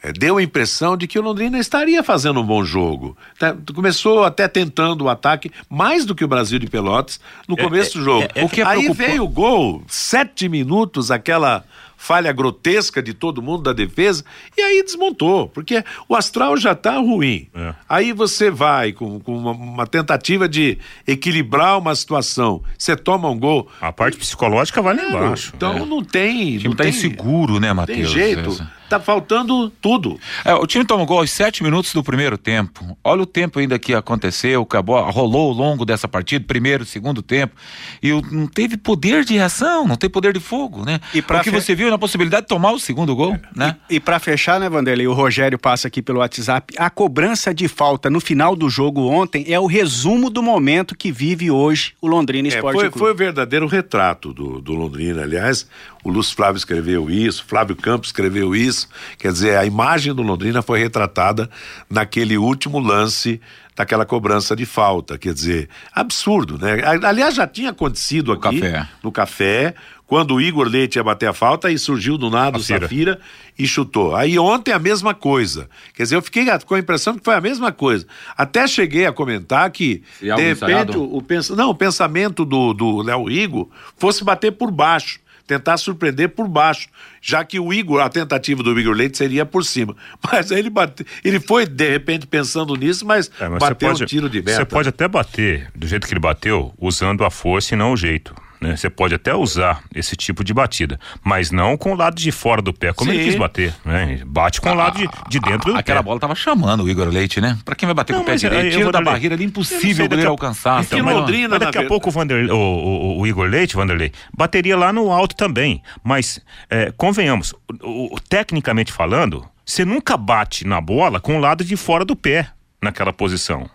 é, 0.00 0.12
deu 0.12 0.36
a 0.36 0.42
impressão 0.42 0.96
de 0.96 1.08
que 1.08 1.18
o 1.18 1.22
Londrina 1.22 1.58
estaria 1.58 2.00
fazendo 2.00 2.40
um 2.40 2.46
bom 2.46 2.64
jogo. 2.64 3.16
Tá, 3.40 3.56
começou 3.74 4.22
até 4.22 4.46
tentando 4.46 5.02
o 5.02 5.08
ataque, 5.08 5.50
mais 5.68 6.04
do 6.04 6.14
que 6.14 6.24
o 6.24 6.28
Brasil 6.28 6.60
de 6.60 6.68
Pelotas, 6.68 7.18
no 7.48 7.58
é, 7.58 7.62
começo 7.64 7.98
é, 7.98 7.98
do 7.98 8.04
jogo. 8.04 8.28
É, 8.36 8.44
o 8.44 8.48
que 8.48 8.62
Aí 8.62 8.88
veio 8.92 9.24
o 9.24 9.28
gol, 9.28 9.82
sete 9.88 10.48
minutos, 10.48 11.10
aquela 11.10 11.64
falha 11.96 12.32
grotesca 12.32 13.02
de 13.02 13.14
todo 13.14 13.42
mundo 13.42 13.62
da 13.62 13.72
defesa, 13.72 14.24
e 14.56 14.60
aí 14.60 14.82
desmontou, 14.82 15.48
porque 15.48 15.84
o 16.08 16.14
astral 16.14 16.56
já 16.56 16.72
está 16.72 16.98
ruim. 16.98 17.48
É. 17.54 17.74
Aí 17.88 18.12
você 18.12 18.50
vai 18.50 18.92
com, 18.92 19.18
com 19.20 19.36
uma, 19.36 19.52
uma, 19.52 19.86
tentativa 19.86 20.48
de 20.48 20.78
equilibrar 21.06 21.78
uma 21.78 21.94
situação, 21.94 22.62
você 22.76 22.96
toma 22.96 23.28
um 23.28 23.38
gol. 23.38 23.68
A 23.80 23.92
parte 23.92 24.16
psicológica 24.16 24.82
vai 24.82 24.96
lá 24.96 25.04
embaixo. 25.04 25.52
Então 25.56 25.76
é. 25.76 25.86
não 25.86 26.02
tem. 26.02 26.56
O 26.56 26.58
time 26.58 26.68
não 26.68 26.76
tá 26.76 26.84
tem, 26.84 26.92
inseguro, 26.92 27.58
né, 27.58 27.72
Matheus? 27.72 27.98
Tem 27.98 28.06
jeito. 28.06 28.50
Essa. 28.50 28.76
Tá 28.88 29.00
faltando 29.00 29.68
tudo. 29.68 30.18
É, 30.44 30.54
o 30.54 30.64
time 30.64 30.84
toma 30.84 31.04
gol 31.04 31.18
aos 31.18 31.30
sete 31.30 31.62
minutos 31.62 31.92
do 31.92 32.04
primeiro 32.04 32.38
tempo. 32.38 32.96
Olha 33.02 33.22
o 33.22 33.26
tempo 33.26 33.58
ainda 33.58 33.78
que 33.80 33.92
aconteceu, 33.92 34.64
que 34.64 34.76
a 34.76 34.82
bola 34.82 35.10
rolou 35.10 35.48
ao 35.48 35.56
longo 35.56 35.84
dessa 35.84 36.06
partida, 36.06 36.44
primeiro, 36.46 36.84
segundo 36.84 37.20
tempo. 37.20 37.56
E 38.00 38.12
não 38.30 38.46
teve 38.46 38.76
poder 38.76 39.24
de 39.24 39.34
reação, 39.34 39.88
não 39.88 39.96
tem 39.96 40.08
poder 40.08 40.32
de 40.32 40.38
fogo, 40.38 40.84
né? 40.84 41.00
E 41.12 41.20
pra 41.20 41.40
o 41.40 41.42
que 41.42 41.50
você 41.50 41.74
viu 41.74 41.85
viu 41.86 41.90
na 41.92 41.98
possibilidade 41.98 42.42
de 42.42 42.48
tomar 42.48 42.72
o 42.72 42.78
segundo 42.80 43.14
gol, 43.14 43.38
né? 43.54 43.76
E, 43.88 43.96
e 43.96 44.00
para 44.00 44.18
fechar, 44.18 44.58
né, 44.60 44.68
Vanderlei, 44.68 45.06
o 45.06 45.12
Rogério 45.12 45.58
passa 45.58 45.86
aqui 45.88 46.02
pelo 46.02 46.18
WhatsApp. 46.18 46.74
A 46.76 46.90
cobrança 46.90 47.54
de 47.54 47.68
falta 47.68 48.10
no 48.10 48.20
final 48.20 48.56
do 48.56 48.68
jogo 48.68 49.06
ontem 49.08 49.44
é 49.48 49.58
o 49.58 49.66
resumo 49.66 50.28
do 50.28 50.42
momento 50.42 50.96
que 50.96 51.12
vive 51.12 51.50
hoje 51.50 51.94
o 52.00 52.06
Londrina 52.08 52.48
É, 52.48 52.50
Esporte 52.50 52.74
foi, 52.74 52.90
Clube. 52.90 52.98
foi 52.98 53.12
o 53.12 53.14
verdadeiro 53.16 53.66
retrato 53.66 54.32
do, 54.34 54.60
do 54.60 54.72
Londrina. 54.74 55.22
Aliás, 55.22 55.66
o 56.04 56.10
Lúcio 56.10 56.34
Flávio 56.36 56.58
escreveu 56.58 57.08
isso, 57.08 57.44
Flávio 57.46 57.76
Campos 57.76 58.08
escreveu 58.08 58.54
isso. 58.54 58.88
Quer 59.18 59.32
dizer, 59.32 59.56
a 59.56 59.64
imagem 59.64 60.12
do 60.12 60.22
Londrina 60.22 60.62
foi 60.62 60.78
retratada 60.80 61.48
naquele 61.88 62.36
último 62.36 62.78
lance 62.80 63.40
daquela 63.76 64.06
cobrança 64.06 64.56
de 64.56 64.64
falta. 64.64 65.18
Quer 65.18 65.34
dizer, 65.34 65.68
absurdo, 65.94 66.56
né? 66.58 66.80
Aliás, 67.04 67.34
já 67.34 67.46
tinha 67.46 67.70
acontecido 67.70 68.28
No 68.28 68.32
aqui 68.38 68.60
café. 68.60 68.88
no 69.02 69.12
café, 69.12 69.74
quando 70.06 70.34
o 70.34 70.40
Igor 70.40 70.68
Leite 70.68 70.96
ia 70.96 71.04
bater 71.04 71.28
a 71.28 71.32
falta 71.32 71.70
e 71.70 71.78
surgiu 71.78 72.16
do 72.16 72.30
nada 72.30 72.58
o 72.58 72.60
Safira. 72.60 72.82
Safira 72.82 73.20
e 73.58 73.66
chutou. 73.66 74.14
Aí 74.14 74.38
ontem 74.38 74.72
a 74.72 74.78
mesma 74.78 75.14
coisa. 75.14 75.68
Quer 75.94 76.04
dizer, 76.04 76.16
eu 76.16 76.22
fiquei 76.22 76.46
com 76.64 76.74
a 76.74 76.78
impressão 76.78 77.18
que 77.18 77.24
foi 77.24 77.34
a 77.34 77.40
mesma 77.40 77.72
coisa. 77.72 78.06
Até 78.36 78.66
cheguei 78.68 79.06
a 79.06 79.12
comentar 79.12 79.68
que, 79.70 80.02
de 80.20 80.28
repente, 80.28 80.50
ensaiado? 80.52 81.02
o, 81.02 81.16
o 81.16 81.22
pens... 81.22 81.50
não, 81.50 81.70
o 81.70 81.74
pensamento 81.74 82.44
do 82.44 82.72
do 82.72 83.02
Léo 83.02 83.30
Igor 83.30 83.68
fosse 83.96 84.22
bater 84.22 84.52
por 84.52 84.70
baixo. 84.70 85.20
Tentar 85.46 85.76
surpreender 85.76 86.30
por 86.30 86.48
baixo, 86.48 86.88
já 87.22 87.44
que 87.44 87.60
o 87.60 87.72
Igor, 87.72 88.00
a 88.00 88.08
tentativa 88.08 88.64
do 88.64 88.76
Igor 88.80 88.92
Leite 88.92 89.16
seria 89.16 89.46
por 89.46 89.64
cima. 89.64 89.94
Mas 90.20 90.50
aí 90.50 90.58
ele 90.58 90.70
bate, 90.70 91.06
ele 91.24 91.38
foi 91.38 91.64
de 91.64 91.88
repente 91.88 92.26
pensando 92.26 92.74
nisso, 92.74 93.06
mas, 93.06 93.30
É, 93.38 93.48
mas 93.48 93.60
bateu 93.60 93.90
pode, 93.90 94.02
um 94.02 94.06
tiro 94.06 94.28
de 94.28 94.42
meta. 94.42 94.56
Você 94.56 94.64
pode 94.64 94.88
até 94.88 95.06
bater 95.06 95.70
do 95.72 95.86
jeito 95.86 96.04
que 96.04 96.12
ele 96.12 96.20
bateu, 96.20 96.74
usando 96.76 97.24
a 97.24 97.30
força 97.30 97.74
e 97.74 97.78
não 97.78 97.92
o 97.92 97.96
jeito. 97.96 98.34
Né? 98.60 98.76
Você 98.76 98.88
pode 98.90 99.14
até 99.14 99.34
usar 99.34 99.82
esse 99.94 100.16
tipo 100.16 100.42
de 100.44 100.52
batida, 100.54 100.98
mas 101.22 101.50
não 101.50 101.76
com 101.76 101.92
o 101.92 101.94
lado 101.94 102.16
de 102.16 102.30
fora 102.32 102.60
do 102.62 102.72
pé, 102.72 102.92
como 102.92 103.10
ele 103.10 103.20
Sim. 103.20 103.24
quis 103.30 103.34
bater. 103.38 103.74
Né? 103.84 104.20
Bate 104.26 104.60
com 104.60 104.70
o 104.70 104.74
lado 104.74 104.98
de, 104.98 105.08
de 105.28 105.40
dentro 105.40 105.72
do 105.72 105.78
Aquela 105.78 106.00
pé. 106.00 106.04
bola 106.04 106.20
tava 106.20 106.34
chamando 106.34 106.84
o 106.84 106.88
Igor 106.88 107.08
Leite, 107.08 107.40
né? 107.40 107.58
Pra 107.64 107.74
quem 107.74 107.86
vai 107.86 107.94
bater 107.94 108.12
Não, 108.12 108.20
com 108.20 108.22
o 108.24 108.26
pé 108.26 108.32
aí 108.32 108.38
direito, 108.38 108.64
eu 108.74 108.78
tira 108.78 108.92
da 108.92 109.00
barreira 109.00 109.34
ali, 109.34 109.44
Eu 109.44 109.46
não 109.46 109.50
impossível 109.50 110.04
o 110.06 110.08
goleiro 110.08 110.30
a- 110.30 110.32
alcançar. 110.32 110.82
Então, 110.82 111.02
mas, 111.02 111.14
Londrina, 111.16 111.48
mas 111.50 111.58
daqui 111.60 111.78
a 111.78 111.86
pouco 111.86 112.08
o, 112.08 112.12
Vander, 112.12 112.50
o, 112.52 112.56
o- 112.56 113.20
o 113.20 113.26
Igor 113.26 113.46
Leite, 113.46 113.76
Vanderlei, 113.76 114.12
bateria 114.36 114.76
lá 114.76 114.92
no 114.92 115.10
alto 115.10 115.34
também. 115.36 115.82
Mas, 116.02 116.40
é, 116.70 116.92
convenhamos, 116.96 117.52
o- 117.82 118.14
o- 118.14 118.20
tecnicamente 118.20 118.92
falando, 118.92 119.46
você 119.64 119.84
nunca 119.84 120.16
bate 120.16 120.66
na 120.66 120.80
bola 120.80 121.20
com 121.20 121.36
o 121.36 121.40
lado 121.40 121.64
de 121.64 121.76
fora 121.76 122.04
do 122.04 122.14
pé 122.16 122.48
naquela 122.82 123.12
posição. 123.12 123.68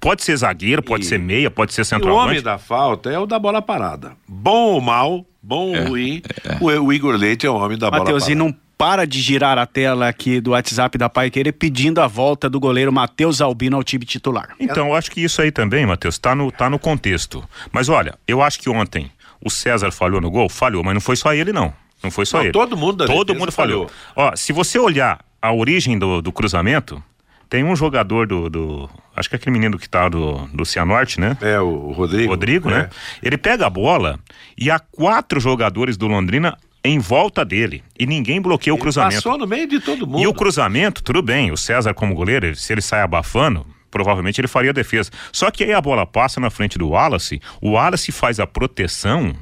Pode 0.00 0.22
ser 0.22 0.36
zagueiro, 0.36 0.82
pode 0.82 1.04
E- 1.04 1.08
ser 1.08 1.18
meia, 1.18 1.50
pode 1.50 1.72
ser 1.72 1.82
E 1.82 1.84
o 1.84 1.86
homem 1.86 2.00
centroavante. 2.06 2.42
da 2.42 2.58
falta 2.58 3.10
é 3.10 3.18
o 3.18 3.26
da 3.26 3.38
bola 3.38 3.60
parada. 3.62 4.12
Bom 4.28 4.74
ou 4.74 4.80
mal, 4.80 5.24
bom 5.42 5.76
ou 5.76 5.88
ruim, 5.88 6.22
O, 6.60 6.66
o 6.66 6.92
Igor 6.92 7.14
Leite 7.16 7.46
é 7.46 7.50
o 7.50 7.54
homem 7.54 7.78
da 7.78 7.90
bola 7.90 8.02
Matheus, 8.04 8.24
parada. 8.24 8.32
e 8.32 8.34
não 8.34 8.54
para 8.76 9.06
de 9.06 9.20
girar 9.20 9.56
a 9.56 9.66
tela 9.66 10.08
aqui 10.08 10.40
do 10.40 10.50
WhatsApp 10.50 10.98
da 10.98 11.08
Pai 11.08 11.30
Querer 11.30 11.52
pedindo 11.52 12.00
a 12.00 12.06
volta 12.08 12.50
do 12.50 12.58
goleiro 12.58 12.92
Matheus 12.92 13.40
Albino 13.40 13.76
ao 13.76 13.84
time 13.84 14.04
titular. 14.04 14.50
Então, 14.58 14.88
eu 14.88 14.94
acho 14.94 15.10
que 15.10 15.20
isso 15.22 15.40
aí 15.40 15.50
também, 15.52 15.86
Matheus, 15.86 16.18
tá 16.18 16.34
no, 16.34 16.50
tá 16.50 16.68
no 16.68 16.78
contexto. 16.78 17.42
Mas 17.72 17.88
olha, 17.88 18.18
eu 18.26 18.42
acho 18.42 18.58
que 18.58 18.68
ontem 18.68 19.10
o 19.40 19.48
César 19.48 19.90
falhou 19.92 20.20
no 20.20 20.30
gol, 20.30 20.48
falhou, 20.48 20.82
mas 20.82 20.92
não 20.94 21.00
foi 21.00 21.14
só 21.16 21.32
ele, 21.32 21.52
não. 21.52 21.72
Não 22.02 22.10
foi 22.10 22.26
só 22.26 22.38
Não, 22.38 22.44
ele. 22.44 22.52
todo 22.52 22.76
mundo 22.76 22.96
da 22.98 23.06
Todo 23.06 23.34
mundo 23.34 23.50
falhou. 23.52 23.88
Ó, 24.14 24.34
se 24.36 24.52
você 24.52 24.78
olhar 24.78 25.24
a 25.40 25.52
origem 25.52 25.98
do, 25.98 26.20
do 26.20 26.32
cruzamento, 26.32 27.02
tem 27.48 27.64
um 27.64 27.76
jogador 27.76 28.26
do, 28.26 28.48
do- 28.48 28.90
Acho 29.16 29.28
que 29.28 29.36
é 29.36 29.38
aquele 29.38 29.52
menino 29.52 29.78
que 29.78 29.88
tá 29.88 30.08
do, 30.08 30.46
do 30.52 30.64
Cianorte, 30.64 31.20
né? 31.20 31.36
É, 31.40 31.60
o 31.60 31.92
Rodrigo. 31.92 32.30
Rodrigo, 32.30 32.70
é. 32.70 32.72
né? 32.74 32.90
Ele 33.22 33.38
pega 33.38 33.66
a 33.66 33.70
bola 33.70 34.18
e 34.58 34.70
há 34.70 34.78
quatro 34.78 35.38
jogadores 35.38 35.96
do 35.96 36.06
Londrina 36.06 36.56
em 36.84 36.98
volta 36.98 37.44
dele. 37.44 37.82
E 37.98 38.06
ninguém 38.06 38.40
bloqueia 38.40 38.74
o 38.74 38.78
cruzamento. 38.78 39.14
Passou 39.16 39.38
no 39.38 39.46
meio 39.46 39.66
de 39.66 39.80
todo 39.80 40.06
mundo. 40.06 40.20
E 40.20 40.26
o 40.26 40.34
cruzamento, 40.34 41.02
tudo 41.02 41.22
bem, 41.22 41.50
o 41.50 41.56
César 41.56 41.94
como 41.94 42.14
goleiro, 42.14 42.54
se 42.54 42.72
ele 42.72 42.82
sai 42.82 43.00
abafando, 43.00 43.64
provavelmente 43.90 44.40
ele 44.40 44.48
faria 44.48 44.70
a 44.70 44.74
defesa. 44.74 45.10
Só 45.32 45.50
que 45.50 45.64
aí 45.64 45.72
a 45.72 45.80
bola 45.80 46.04
passa 46.04 46.40
na 46.40 46.50
frente 46.50 46.76
do 46.76 46.88
Wallace, 46.88 47.40
o 47.60 47.70
Wallace 47.70 48.12
faz 48.12 48.38
a 48.38 48.46
proteção 48.46 49.34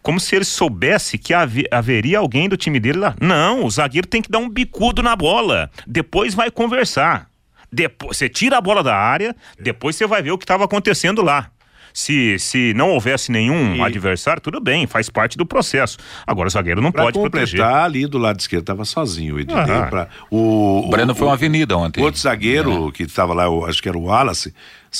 como 0.00 0.20
se 0.20 0.36
ele 0.36 0.44
soubesse 0.44 1.18
que 1.18 1.34
haveria 1.34 2.18
alguém 2.20 2.48
do 2.48 2.56
time 2.56 2.78
dele 2.78 2.98
lá. 2.98 3.16
Não, 3.20 3.64
o 3.64 3.70
zagueiro 3.70 4.06
tem 4.06 4.22
que 4.22 4.30
dar 4.30 4.38
um 4.38 4.48
bicudo 4.48 5.02
na 5.02 5.16
bola, 5.16 5.70
depois 5.86 6.34
vai 6.34 6.50
conversar. 6.50 7.27
Depois, 7.72 8.16
você 8.16 8.28
tira 8.28 8.58
a 8.58 8.60
bola 8.60 8.82
da 8.82 8.96
área, 8.96 9.34
depois 9.60 9.94
você 9.96 10.06
vai 10.06 10.22
ver 10.22 10.30
o 10.32 10.38
que 10.38 10.44
estava 10.44 10.64
acontecendo 10.64 11.22
lá. 11.22 11.50
Se, 11.92 12.38
se 12.38 12.72
não 12.74 12.90
houvesse 12.90 13.32
nenhum 13.32 13.74
E- 13.76 13.82
adversário, 13.82 14.40
tudo 14.40 14.60
bem, 14.60 14.86
faz 14.86 15.10
parte 15.10 15.36
do 15.36 15.44
processo. 15.44 15.96
Agora 16.26 16.46
o 16.46 16.50
zagueiro 16.50 16.80
não 16.80 16.92
Pra 16.92 17.04
pode 17.04 17.18
completar, 17.18 17.40
proteger. 17.48 17.64
ali 17.64 18.06
do 18.06 18.18
lado 18.18 18.38
esquerdo 18.38 18.64
tava 18.64 18.84
sozinho 18.84 19.34
o 19.34 19.40
Ednei. 19.40 19.58
Ah. 19.58 19.86
pra- 19.88 20.08
o, 20.30 20.84
O 20.86 20.90
Breno 20.90 21.14
foi 21.14 21.26
uma 21.26 21.32
avenida 21.34 21.76
ontem. 21.76 22.00
O 22.00 22.04
outro 22.04 22.20
zagueiro 22.20 22.92
que 22.92 23.02
estava 23.02 23.34
lá, 23.34 23.44
eu 23.44 23.66
acho 23.66 23.82
que 23.82 23.88
era 23.88 23.98
o 23.98 24.04
Wallace, 24.04 24.54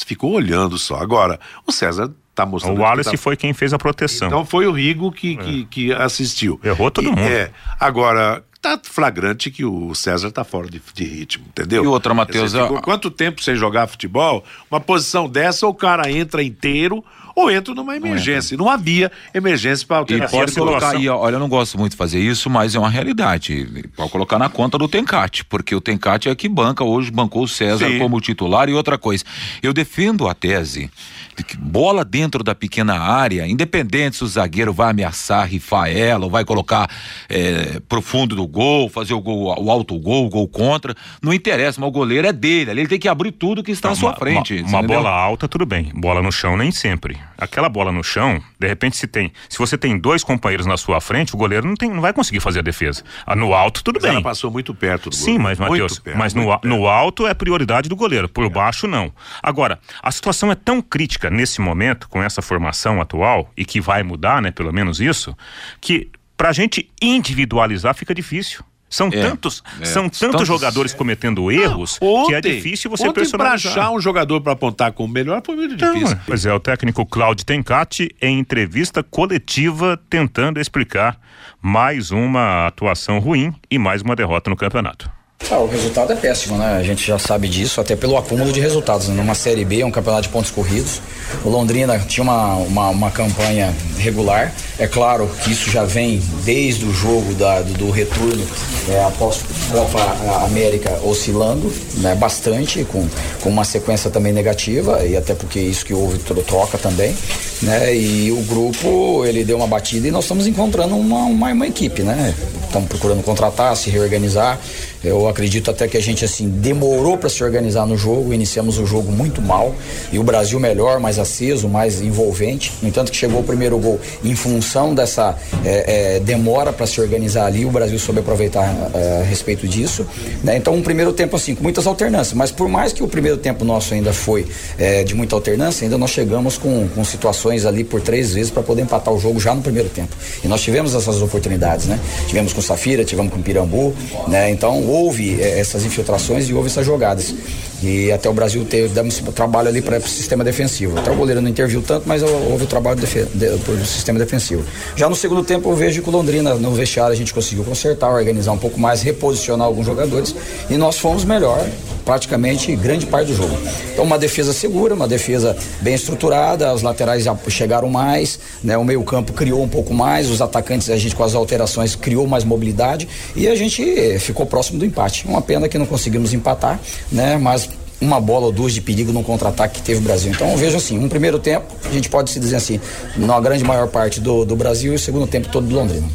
ficou 0.06 0.32
olhando 0.32 0.76
só. 0.76 0.96
Agora, 0.96 1.38
o 1.66 1.70
César 1.70 2.10
tá 2.34 2.44
mostrando. 2.44 2.74
O 2.74 2.76
que 2.78 2.82
Wallace 2.82 3.12
tá- 3.12 3.18
foi 3.18 3.36
quem 3.36 3.52
fez 3.52 3.72
a 3.72 3.78
proteção. 3.78 4.26
Então 4.26 4.44
foi 4.44 4.66
o 4.66 4.72
Rigo 4.72 5.12
que, 5.12 5.36
que, 5.36 5.64
que 5.66 5.92
assistiu. 5.92 6.58
Errou 6.64 6.90
todo 6.90 7.04
E- 7.06 7.10
mundo. 7.10 7.20
É. 7.20 7.50
Agora, 7.78 8.42
tá 8.60 8.78
flagrante 8.82 9.50
que 9.50 9.64
o 9.64 9.94
César 9.94 10.30
tá 10.30 10.44
fora 10.44 10.68
de, 10.68 10.80
de 10.94 11.04
ritmo, 11.04 11.46
entendeu? 11.48 11.84
E 11.84 11.86
outra, 11.86 12.12
Matheus, 12.12 12.52
ficou 12.52 12.82
quanto 12.82 13.10
tempo 13.10 13.42
sem 13.42 13.54
jogar 13.54 13.86
futebol? 13.86 14.44
Uma 14.70 14.80
posição 14.80 15.28
dessa, 15.28 15.66
o 15.66 15.74
cara 15.74 16.10
entra 16.10 16.42
inteiro 16.42 17.04
ou 17.38 17.50
entra 17.50 17.74
numa 17.74 17.96
emergência. 17.96 18.56
Não, 18.56 18.68
havia 18.68 19.10
emergência 19.32 19.86
para 19.86 19.96
E 19.96 20.00
alteração. 20.00 20.38
pode 20.40 20.52
colocar 20.54 20.90
aí, 20.96 21.08
ó, 21.08 21.16
olha, 21.18 21.36
eu 21.36 21.40
não 21.40 21.48
gosto 21.48 21.78
muito 21.78 21.92
de 21.92 21.96
fazer 21.98 22.18
isso, 22.20 22.48
mas 22.50 22.74
é 22.74 22.78
uma 22.78 22.90
realidade. 22.90 23.66
Pode 23.96 24.10
colocar 24.10 24.38
na 24.38 24.48
conta 24.48 24.76
do 24.78 24.88
Tencate, 24.88 25.44
porque 25.44 25.74
o 25.74 25.80
Tencate 25.80 26.28
é 26.28 26.34
que 26.34 26.48
banca 26.48 26.82
hoje, 26.84 27.10
bancou 27.10 27.44
o 27.44 27.48
César 27.48 27.86
Sim. 27.88 27.98
como 27.98 28.20
titular 28.20 28.68
e 28.68 28.72
outra 28.72 28.98
coisa. 28.98 29.24
Eu 29.62 29.72
defendo 29.72 30.28
a 30.28 30.34
tese 30.34 30.90
de 31.36 31.44
que 31.44 31.56
bola 31.56 32.04
dentro 32.04 32.42
da 32.42 32.54
pequena 32.54 32.98
área, 32.98 33.46
independente 33.46 34.16
se 34.16 34.24
o 34.24 34.26
zagueiro 34.26 34.72
vai 34.72 34.90
ameaçar, 34.90 35.46
rifar 35.46 35.88
ela, 35.88 36.24
ou 36.24 36.30
vai 36.30 36.44
colocar 36.44 36.90
é, 37.28 37.80
pro 37.88 38.02
fundo 38.02 38.34
do 38.34 38.46
gol, 38.46 38.88
fazer 38.88 39.14
o 39.14 39.20
gol, 39.20 39.54
o 39.62 39.70
alto 39.70 39.96
gol, 39.98 40.26
o 40.26 40.28
gol 40.28 40.48
contra, 40.48 40.94
não 41.22 41.32
interessa, 41.32 41.80
mas 41.80 41.88
o 41.88 41.92
goleiro 41.92 42.26
é 42.26 42.32
dele, 42.32 42.70
ali 42.72 42.80
ele 42.80 42.88
tem 42.88 42.98
que 42.98 43.08
abrir 43.08 43.30
tudo 43.32 43.62
que 43.62 43.70
está 43.70 43.90
à 43.90 43.94
sua 43.94 44.10
Uma- 44.10 44.16
frente. 44.16 44.60
Uma, 44.62 44.80
uma 44.80 44.82
bola 44.82 45.10
alta, 45.10 45.46
tudo 45.46 45.64
bem. 45.64 45.92
Bola 45.94 46.20
no 46.22 46.32
chão, 46.32 46.56
nem 46.56 46.72
sempre. 46.72 47.16
Aquela 47.36 47.68
bola 47.68 47.92
no 47.92 48.02
chão, 48.02 48.42
de 48.58 48.66
repente, 48.66 48.96
se 48.96 49.06
tem. 49.06 49.32
Se 49.48 49.58
você 49.58 49.76
tem 49.76 49.98
dois 49.98 50.24
companheiros 50.24 50.66
na 50.66 50.76
sua 50.76 51.00
frente, 51.00 51.34
o 51.34 51.38
goleiro 51.38 51.66
não, 51.66 51.74
tem, 51.74 51.90
não 51.90 52.00
vai 52.00 52.12
conseguir 52.12 52.40
fazer 52.40 52.60
a 52.60 52.62
defesa. 52.62 53.02
Ah, 53.26 53.36
no 53.36 53.52
alto, 53.52 53.82
tudo 53.84 53.96
Mas 53.96 54.04
ela 54.04 54.14
bem. 54.14 54.22
passou 54.22 54.50
muito 54.50 54.74
perto 54.74 55.10
do 55.10 55.16
Sim, 55.16 55.34
gol. 55.34 55.42
mas, 55.42 55.58
Matheus, 55.58 56.02
mas 56.16 56.34
no, 56.34 56.46
perto. 56.46 56.68
no 56.68 56.86
alto 56.86 57.26
é 57.26 57.34
prioridade 57.34 57.88
do 57.88 57.96
goleiro, 57.96 58.28
por 58.28 58.48
baixo 58.48 58.86
não. 58.86 59.12
Agora, 59.42 59.78
a 60.02 60.10
situação 60.10 60.50
é 60.50 60.54
tão 60.54 60.80
crítica 60.80 61.30
nesse 61.30 61.60
momento, 61.60 62.08
com 62.08 62.22
essa 62.22 62.40
formação 62.40 63.00
atual, 63.00 63.50
e 63.56 63.64
que 63.64 63.80
vai 63.80 64.02
mudar, 64.02 64.40
né, 64.42 64.50
pelo 64.50 64.72
menos 64.72 65.00
isso, 65.00 65.36
que 65.80 66.10
pra 66.36 66.52
gente 66.52 66.88
individualizar 67.02 67.94
fica 67.94 68.14
difícil. 68.14 68.64
São 68.90 69.10
tantos, 69.10 69.62
é. 69.80 69.84
são 69.84 70.04
tantos 70.04 70.18
Tantos- 70.20 70.46
jogadores 70.48 70.94
cometendo 70.94 71.50
erros 71.52 71.98
que 72.26 72.34
é 72.34 72.40
difícil 72.40 72.90
você 72.90 73.02
ontem 73.04 73.12
pra 73.12 73.22
personalizar. 73.22 73.72
achar 73.72 73.90
um 73.90 74.00
jogador 74.00 74.40
pra 74.40 74.54
apontar 74.54 74.92
como 74.92 75.12
melhor 75.12 75.42
foi 75.44 75.56
muito 75.56 75.76
difícil. 75.76 76.16
Pois 76.26 76.46
é, 76.46 76.52
o 76.54 76.58
técnico 76.58 77.04
Claudio 77.04 77.44
Tencati, 77.44 78.14
em 78.20 78.38
entrevista 78.38 79.02
coletiva, 79.02 80.00
tentando 80.08 80.58
explicar 80.58 81.18
mais 81.60 82.10
uma 82.10 82.66
atuação 82.66 83.18
ruim 83.18 83.52
e 83.70 83.78
mais 83.78 84.00
uma 84.02 84.16
derrota 84.16 84.48
no 84.48 84.56
campeonato. 84.56 85.10
Ah, 85.50 85.60
o 85.60 85.66
resultado 85.66 86.12
é 86.12 86.16
péssimo, 86.16 86.58
né? 86.58 86.76
A 86.78 86.82
gente 86.82 87.06
já 87.06 87.18
sabe 87.18 87.48
disso, 87.48 87.80
até 87.80 87.96
pelo 87.96 88.18
acúmulo 88.18 88.52
de 88.52 88.60
resultados. 88.60 89.08
né? 89.08 89.14
Numa 89.14 89.34
Série 89.34 89.64
B, 89.64 89.80
é 89.80 89.86
um 89.86 89.90
campeonato 89.90 90.24
de 90.24 90.28
pontos 90.28 90.50
corridos. 90.50 91.00
O 91.42 91.48
Londrina 91.48 91.98
tinha 92.00 92.22
uma, 92.22 92.56
uma, 92.56 92.88
uma 92.90 93.10
campanha 93.10 93.72
regular. 93.96 94.52
É 94.78 94.86
claro 94.86 95.30
que 95.42 95.50
isso 95.52 95.70
já 95.70 95.84
vem 95.84 96.20
desde 96.44 96.84
o 96.84 96.92
jogo 96.92 97.32
da, 97.34 97.62
do, 97.62 97.72
do 97.72 97.90
retorno 97.90 98.44
é, 98.90 99.02
após 99.04 99.38
Copa 99.70 100.44
América 100.44 100.98
oscilando 101.04 101.72
né, 101.98 102.14
bastante, 102.14 102.84
com, 102.84 103.08
com 103.40 103.48
uma 103.48 103.64
sequência 103.64 104.10
também 104.10 104.32
negativa, 104.34 105.02
e 105.06 105.16
até 105.16 105.34
porque 105.34 105.60
isso 105.60 105.86
que 105.86 105.94
houve 105.94 106.18
tro- 106.18 106.42
troca 106.42 106.76
também. 106.76 107.16
Né? 107.62 107.94
E 107.96 108.30
o 108.32 108.42
grupo 108.42 109.24
ele 109.24 109.44
deu 109.44 109.56
uma 109.56 109.66
batida 109.66 110.06
e 110.08 110.10
nós 110.10 110.24
estamos 110.24 110.46
encontrando 110.46 110.94
uma, 110.94 111.24
uma, 111.24 111.52
uma 111.52 111.66
equipe, 111.66 112.02
né? 112.02 112.34
Estamos 112.66 112.88
procurando 112.88 113.22
contratar, 113.22 113.74
se 113.76 113.88
reorganizar. 113.88 114.58
Eu 115.02 115.28
acredito 115.28 115.70
até 115.70 115.86
que 115.86 115.96
a 115.96 116.02
gente 116.02 116.24
assim 116.24 116.48
demorou 116.48 117.16
para 117.16 117.28
se 117.28 117.42
organizar 117.42 117.86
no 117.86 117.96
jogo, 117.96 118.32
iniciamos 118.32 118.78
o 118.78 118.86
jogo 118.86 119.12
muito 119.12 119.40
mal 119.40 119.74
e 120.12 120.18
o 120.18 120.22
Brasil 120.22 120.58
melhor, 120.58 120.98
mais 120.98 121.18
aceso, 121.18 121.68
mais 121.68 122.00
envolvente. 122.00 122.72
No 122.82 122.88
entanto, 122.88 123.12
que 123.12 123.16
chegou 123.16 123.40
o 123.40 123.44
primeiro 123.44 123.78
gol 123.78 124.00
em 124.24 124.34
função 124.34 124.94
dessa 124.94 125.36
é, 125.64 126.16
é, 126.16 126.20
demora 126.20 126.72
para 126.72 126.86
se 126.86 127.00
organizar 127.00 127.46
ali, 127.46 127.64
o 127.64 127.70
Brasil 127.70 127.98
soube 127.98 128.20
aproveitar 128.20 128.74
é, 128.94 129.20
a 129.20 129.24
respeito 129.24 129.68
disso. 129.68 130.06
Né? 130.42 130.56
Então, 130.56 130.74
um 130.74 130.82
primeiro 130.82 131.12
tempo 131.12 131.36
assim 131.36 131.54
com 131.54 131.62
muitas 131.62 131.86
alternâncias, 131.86 132.34
mas 132.34 132.50
por 132.50 132.68
mais 132.68 132.92
que 132.92 133.02
o 133.02 133.08
primeiro 133.08 133.36
tempo 133.36 133.64
nosso 133.64 133.94
ainda 133.94 134.12
foi 134.12 134.46
é, 134.78 135.04
de 135.04 135.14
muita 135.14 135.34
alternância, 135.34 135.84
ainda 135.84 135.96
nós 135.96 136.10
chegamos 136.10 136.58
com, 136.58 136.88
com 136.88 137.04
situações 137.04 137.64
ali 137.64 137.84
por 137.84 138.00
três 138.00 138.32
vezes 138.34 138.50
para 138.50 138.62
poder 138.62 138.82
empatar 138.82 139.12
o 139.14 139.18
jogo 139.18 139.38
já 139.38 139.54
no 139.54 139.62
primeiro 139.62 139.88
tempo. 139.88 140.14
E 140.42 140.48
nós 140.48 140.60
tivemos 140.60 140.94
essas 140.94 141.22
oportunidades, 141.22 141.86
né? 141.86 141.98
Tivemos 142.26 142.52
com 142.52 142.60
Safira, 142.60 143.04
tivemos 143.04 143.32
com 143.32 143.40
Pirambu, 143.40 143.94
né? 144.26 144.50
Então 144.50 144.87
houve 144.88 145.40
é, 145.40 145.58
essas 145.58 145.84
infiltrações 145.84 146.48
e 146.48 146.54
houve 146.54 146.68
essas 146.68 146.84
jogadas. 146.84 147.34
E 147.82 148.10
até 148.10 148.28
o 148.28 148.32
Brasil 148.32 148.64
teve 148.64 148.88
damos 148.88 149.18
trabalho 149.34 149.68
ali 149.68 149.80
para 149.80 149.98
o 149.98 150.02
sistema 150.02 150.42
defensivo. 150.42 150.98
Até 150.98 151.10
o 151.10 151.14
goleiro 151.14 151.40
não 151.40 151.48
interviu 151.48 151.82
tanto, 151.82 152.08
mas 152.08 152.22
houve 152.22 152.64
o 152.64 152.66
trabalho 152.66 152.98
do 152.98 153.86
sistema 153.86 154.18
defensivo. 154.18 154.64
Já 154.96 155.08
no 155.08 155.14
segundo 155.14 155.44
tempo 155.44 155.70
eu 155.70 155.76
vejo 155.76 156.02
que 156.02 156.08
o 156.08 156.12
Londrina 156.12 156.54
no 156.54 156.72
vestiário 156.72 157.12
a 157.12 157.16
gente 157.16 157.32
conseguiu 157.32 157.64
consertar, 157.64 158.10
organizar 158.10 158.52
um 158.52 158.58
pouco 158.58 158.80
mais, 158.80 159.02
reposicionar 159.02 159.66
alguns 159.66 159.86
jogadores 159.86 160.34
e 160.68 160.76
nós 160.76 160.98
fomos 160.98 161.24
melhor 161.24 161.64
praticamente 162.04 162.74
grande 162.74 163.04
parte 163.04 163.28
do 163.28 163.36
jogo. 163.36 163.56
Então 163.92 164.04
uma 164.04 164.18
defesa 164.18 164.52
segura, 164.52 164.94
uma 164.94 165.06
defesa 165.06 165.56
bem 165.80 165.94
estruturada, 165.94 166.72
os 166.72 166.82
laterais 166.82 167.22
já 167.22 167.36
chegaram 167.48 167.88
mais, 167.88 168.40
né? 168.64 168.78
O 168.78 168.84
meio-campo 168.84 169.32
criou 169.32 169.62
um 169.62 169.68
pouco 169.68 169.92
mais, 169.92 170.30
os 170.30 170.40
atacantes 170.40 170.88
a 170.88 170.96
gente 170.96 171.14
com 171.14 171.22
as 171.22 171.34
alterações 171.34 171.94
criou 171.94 172.26
mais 172.26 172.44
mobilidade 172.44 173.06
e 173.36 173.46
a 173.46 173.54
gente 173.54 174.18
ficou 174.18 174.46
próximo 174.46 174.78
do 174.78 174.86
empate. 174.86 175.26
Uma 175.28 175.42
pena 175.42 175.68
que 175.68 175.76
não 175.76 175.86
conseguimos 175.86 176.32
empatar, 176.32 176.80
né? 177.12 177.36
Mas 177.36 177.67
uma 178.00 178.20
bola 178.20 178.46
ou 178.46 178.52
duas 178.52 178.72
de 178.72 178.80
perigo 178.80 179.12
no 179.12 179.22
contra-ataque 179.22 179.80
que 179.80 179.82
teve 179.82 180.00
o 180.00 180.02
Brasil. 180.02 180.30
Então 180.30 180.56
vejo 180.56 180.76
assim, 180.76 180.98
um 180.98 181.08
primeiro 181.08 181.38
tempo, 181.38 181.66
a 181.84 181.92
gente 181.92 182.08
pode 182.08 182.30
se 182.30 182.38
dizer 182.38 182.56
assim, 182.56 182.80
na 183.16 183.40
grande 183.40 183.64
maior 183.64 183.88
parte 183.88 184.20
do, 184.20 184.44
do 184.44 184.54
Brasil 184.54 184.92
e 184.92 184.96
o 184.96 184.98
segundo 184.98 185.26
tempo 185.26 185.48
todo 185.48 185.66
do 185.66 185.74
Londrina. 185.74 186.08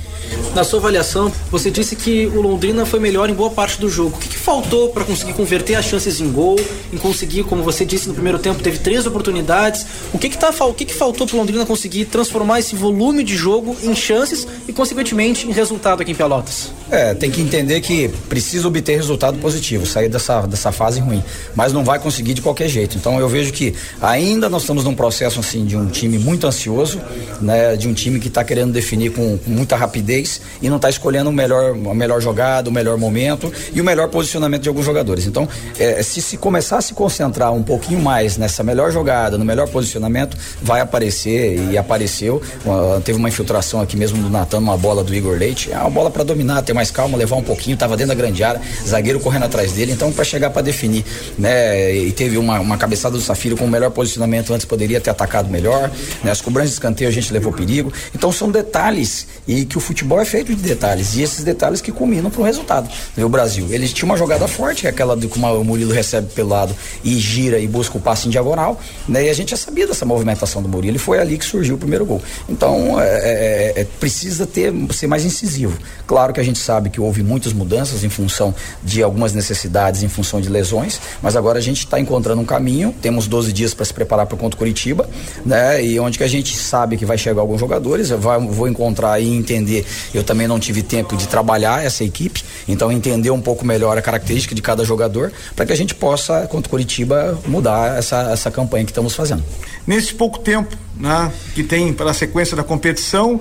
Na 0.54 0.64
sua 0.64 0.78
avaliação, 0.78 1.32
você 1.50 1.72
disse 1.72 1.96
que 1.96 2.28
o 2.28 2.40
Londrina 2.40 2.86
foi 2.86 3.00
melhor 3.00 3.28
em 3.28 3.34
boa 3.34 3.50
parte 3.50 3.80
do 3.80 3.90
jogo. 3.90 4.18
O 4.18 4.20
que, 4.20 4.30
que 4.30 4.38
faltou 4.38 4.90
para 4.90 5.04
conseguir 5.04 5.34
converter 5.34 5.74
as 5.74 5.86
chances 5.86 6.22
em 6.22 6.32
gol, 6.32 6.60
em 6.92 6.98
conseguir, 6.98 7.44
como 7.44 7.64
você 7.64 7.84
disse 7.84 8.08
no 8.08 8.14
primeiro 8.14 8.38
tempo, 8.38 8.62
teve 8.62 8.78
três 8.78 9.08
oportunidades. 9.08 9.84
O 10.14 10.20
que 10.20 10.30
que, 10.30 10.38
tá, 10.38 10.54
o 10.66 10.74
que, 10.74 10.86
que 10.86 10.94
faltou 10.94 11.26
para 11.26 11.36
o 11.36 11.40
Londrina 11.40 11.66
conseguir 11.66 12.06
transformar 12.06 12.60
esse 12.60 12.76
volume 12.76 13.24
de 13.24 13.36
jogo 13.36 13.76
em 13.82 13.96
chances 13.96 14.48
e, 14.68 14.72
consequentemente, 14.72 15.48
em 15.48 15.52
resultado 15.52 16.02
aqui 16.02 16.12
em 16.12 16.16
Pelotas? 16.16 16.72
É, 16.92 17.16
tem 17.16 17.32
que 17.32 17.42
entender 17.42 17.82
que 17.82 18.10
precisa 18.30 18.68
obter 18.68 18.96
resultado 18.96 19.40
positivo, 19.40 19.88
sair 19.88 20.08
dessa, 20.08 20.42
dessa 20.42 20.72
fase 20.72 21.00
ruim. 21.00 21.24
Mas 21.56 21.74
não 21.74 21.84
vai 21.84 21.98
conseguir 21.98 22.36
de 22.36 22.42
qualquer 22.44 22.70
jeito. 22.70 22.96
Então 22.96 23.20
eu 23.20 23.28
vejo 23.28 23.52
que 23.52 23.74
ainda 24.00 24.48
nós 24.48 24.62
estamos 24.62 24.84
num 24.84 24.94
processo 24.94 25.40
assim 25.40 25.66
de 25.66 25.76
um 25.76 25.88
time 25.88 26.20
muito 26.20 26.46
ansioso, 26.46 27.02
né, 27.42 27.76
de 27.76 27.88
um 27.88 27.94
time 27.94 28.20
que 28.20 28.28
está 28.28 28.44
querendo 28.44 28.72
definir 28.72 29.12
com, 29.12 29.40
com 29.40 29.50
muita 29.50 29.76
rapidez 29.76 30.23
e 30.62 30.70
não 30.70 30.78
está 30.78 30.90
escolhendo 30.90 31.30
o 31.30 31.34
melhor, 31.34 31.72
a 31.72 31.94
melhor 31.94 32.22
jogada, 32.22 32.70
o 32.70 32.74
melhor 32.74 32.98
momento 32.98 33.52
e 33.74 33.82
o 33.82 33.84
melhor 33.84 34.10
posicionamento 34.10 34.62
de 34.62 34.70
alguns 34.70 34.86
jogadores. 34.86 35.26
Então, 35.26 35.48
é, 35.78 36.02
se 36.04 36.22
se 36.22 36.38
começar 36.38 36.78
a 36.78 36.82
se 36.82 36.94
concentrar 36.94 37.54
um 37.54 37.64
pouquinho 37.64 38.00
mais 38.00 38.38
nessa 38.38 38.64
melhor 38.64 38.92
jogada, 38.92 39.38
no 39.38 39.46
melhor 39.46 39.68
posicionamento, 39.68 40.38
vai 40.62 40.82
aparecer 40.82 41.60
e 41.72 41.78
apareceu. 41.78 42.42
Uh, 42.66 43.02
teve 43.02 43.18
uma 43.18 43.30
infiltração 43.30 43.82
aqui 43.82 43.98
mesmo 43.98 44.22
do 44.22 44.30
Natan, 44.30 44.60
uma 44.60 44.78
bola 44.78 45.04
do 45.04 45.14
Igor 45.14 45.38
Leite. 45.38 45.72
É 45.72 45.78
uma 45.78 45.90
bola 45.90 46.10
para 46.10 46.24
dominar, 46.24 46.62
ter 46.62 46.74
mais 46.74 46.92
calma, 46.92 47.18
levar 47.18 47.36
um 47.36 47.44
pouquinho, 47.44 47.74
estava 47.74 47.96
dentro 47.98 48.16
da 48.16 48.16
grande 48.16 48.44
área, 48.44 48.62
zagueiro 48.88 49.20
correndo 49.20 49.44
atrás 49.44 49.74
dele, 49.74 49.92
então 49.92 50.12
para 50.12 50.24
chegar 50.24 50.50
para 50.50 50.62
definir, 50.62 51.04
né? 51.38 51.96
E 51.96 52.12
teve 52.12 52.38
uma, 52.38 52.60
uma 52.60 52.78
cabeçada 52.78 53.16
do 53.16 53.22
Safiro 53.22 53.58
com 53.58 53.66
o 53.66 53.70
melhor 53.70 53.92
posicionamento, 53.92 54.54
antes 54.54 54.66
poderia 54.66 55.00
ter 55.00 55.10
atacado 55.10 55.50
melhor, 55.50 55.92
né? 56.24 56.32
As 56.32 56.42
cobranças 56.42 56.72
de 56.72 56.76
escanteio 56.76 57.10
a 57.10 57.14
gente 57.14 57.32
levou 57.34 57.52
perigo. 57.52 57.92
Então 58.16 58.32
são 58.32 58.50
detalhes 58.50 59.28
e 59.48 59.66
que 59.66 59.78
o 59.78 59.82
futebol 59.82 60.13
é 60.20 60.26
feito 60.26 60.56
de 60.56 60.62
detalhes 60.62 61.16
e 61.16 61.22
esses 61.22 61.44
detalhes 61.44 61.82
que 61.82 61.92
culminam 61.92 62.30
para 62.30 62.42
o 62.42 62.44
resultado. 62.44 62.90
O 63.18 63.30
Brasil, 63.30 63.68
ele 63.70 63.88
tinha 63.88 64.06
uma 64.06 64.18
jogada 64.18 64.48
forte, 64.48 64.86
é 64.88 64.90
aquela 64.90 65.16
de 65.16 65.28
que 65.28 65.40
o 65.40 65.64
Murilo 65.64 65.94
recebe 65.94 66.28
pelo 66.34 66.50
lado 66.50 66.76
e 67.04 67.18
gira 67.18 67.60
e 67.60 67.68
busca 67.68 67.98
o 67.98 68.02
passe 68.02 68.28
em 68.28 68.32
diagonal, 68.32 68.80
né? 69.08 69.26
E 69.26 69.30
a 69.30 69.34
gente 69.34 69.52
já 69.52 69.58
sabia 69.58 69.88
dessa 69.88 70.06
movimentação 70.06 70.62
do 70.62 70.70
Murilo 70.70 70.96
e 70.96 71.00
foi 71.00 71.20
ali 71.20 71.38
que 71.38 71.46
surgiu 71.46 71.76
o 71.76 71.78
primeiro 71.78 72.06
gol. 72.06 72.22
Então, 72.48 73.00
é, 73.00 73.06
é, 73.06 73.82
é, 73.82 73.88
precisa 74.00 74.46
ter 74.46 74.74
ser 74.92 75.08
mais 75.08 75.26
incisivo. 75.26 75.78
Claro 76.06 76.34
que 76.34 76.40
a 76.40 76.44
gente 76.44 76.60
sabe 76.60 76.90
que 76.90 77.00
houve 77.00 77.24
muitas 77.24 77.54
mudanças 77.54 78.04
em 78.04 78.10
função 78.10 78.54
de 78.84 79.02
algumas 79.02 79.34
necessidades, 79.34 80.04
em 80.04 80.10
função 80.10 80.40
de 80.40 80.50
lesões, 80.50 81.00
mas 81.22 81.36
agora 81.36 81.60
a 81.60 81.62
gente 81.62 81.80
está 81.80 82.00
encontrando 82.00 82.42
um 82.42 82.46
caminho. 82.46 82.94
Temos 83.02 83.28
12 83.28 83.52
dias 83.52 83.74
para 83.74 83.86
se 83.86 83.94
preparar 83.94 84.26
para 84.26 84.38
contra 84.38 84.56
o 84.56 84.58
Curitiba, 84.58 85.10
né? 85.46 85.84
E 85.84 86.00
onde 86.00 86.18
que 86.18 86.24
a 86.24 86.28
gente 86.28 86.56
sabe 86.58 86.98
que 86.98 87.06
vai 87.06 87.18
chegar 87.18 87.42
alguns 87.42 87.60
jogadores, 87.60 88.10
eu 88.10 88.20
vou 88.20 88.68
encontrar 88.68 89.20
e 89.20 89.28
entender. 89.34 89.86
Eu 90.14 90.24
também 90.24 90.48
não 90.48 90.60
tive 90.60 90.82
tempo 90.82 91.16
de 91.16 91.28
trabalhar 91.28 91.84
essa 91.84 92.04
equipe, 92.04 92.44
então 92.68 92.92
entender 92.92 93.32
um 93.32 93.42
pouco 93.42 93.66
melhor 93.66 93.98
a 93.98 94.02
característica 94.02 94.54
de 94.54 94.62
cada 94.62 94.84
jogador 94.84 95.32
para 95.56 95.66
que 95.66 95.74
a 95.74 95.76
gente 95.76 95.96
possa 95.96 96.48
contra 96.48 96.68
o 96.68 96.70
Curitiba 96.70 97.40
mudar 97.48 97.98
essa 97.98 98.32
essa 98.32 98.52
campanha 98.52 98.86
que 98.86 98.92
estamos 98.92 99.16
fazendo. 99.16 99.44
Nesse 99.86 100.14
pouco 100.14 100.40
tempo, 100.40 100.76
né, 100.96 101.32
que 101.54 101.64
tem 101.64 101.94
para 101.94 102.12
a 102.12 102.14
sequência 102.14 102.56
da 102.56 102.64
competição, 102.64 103.40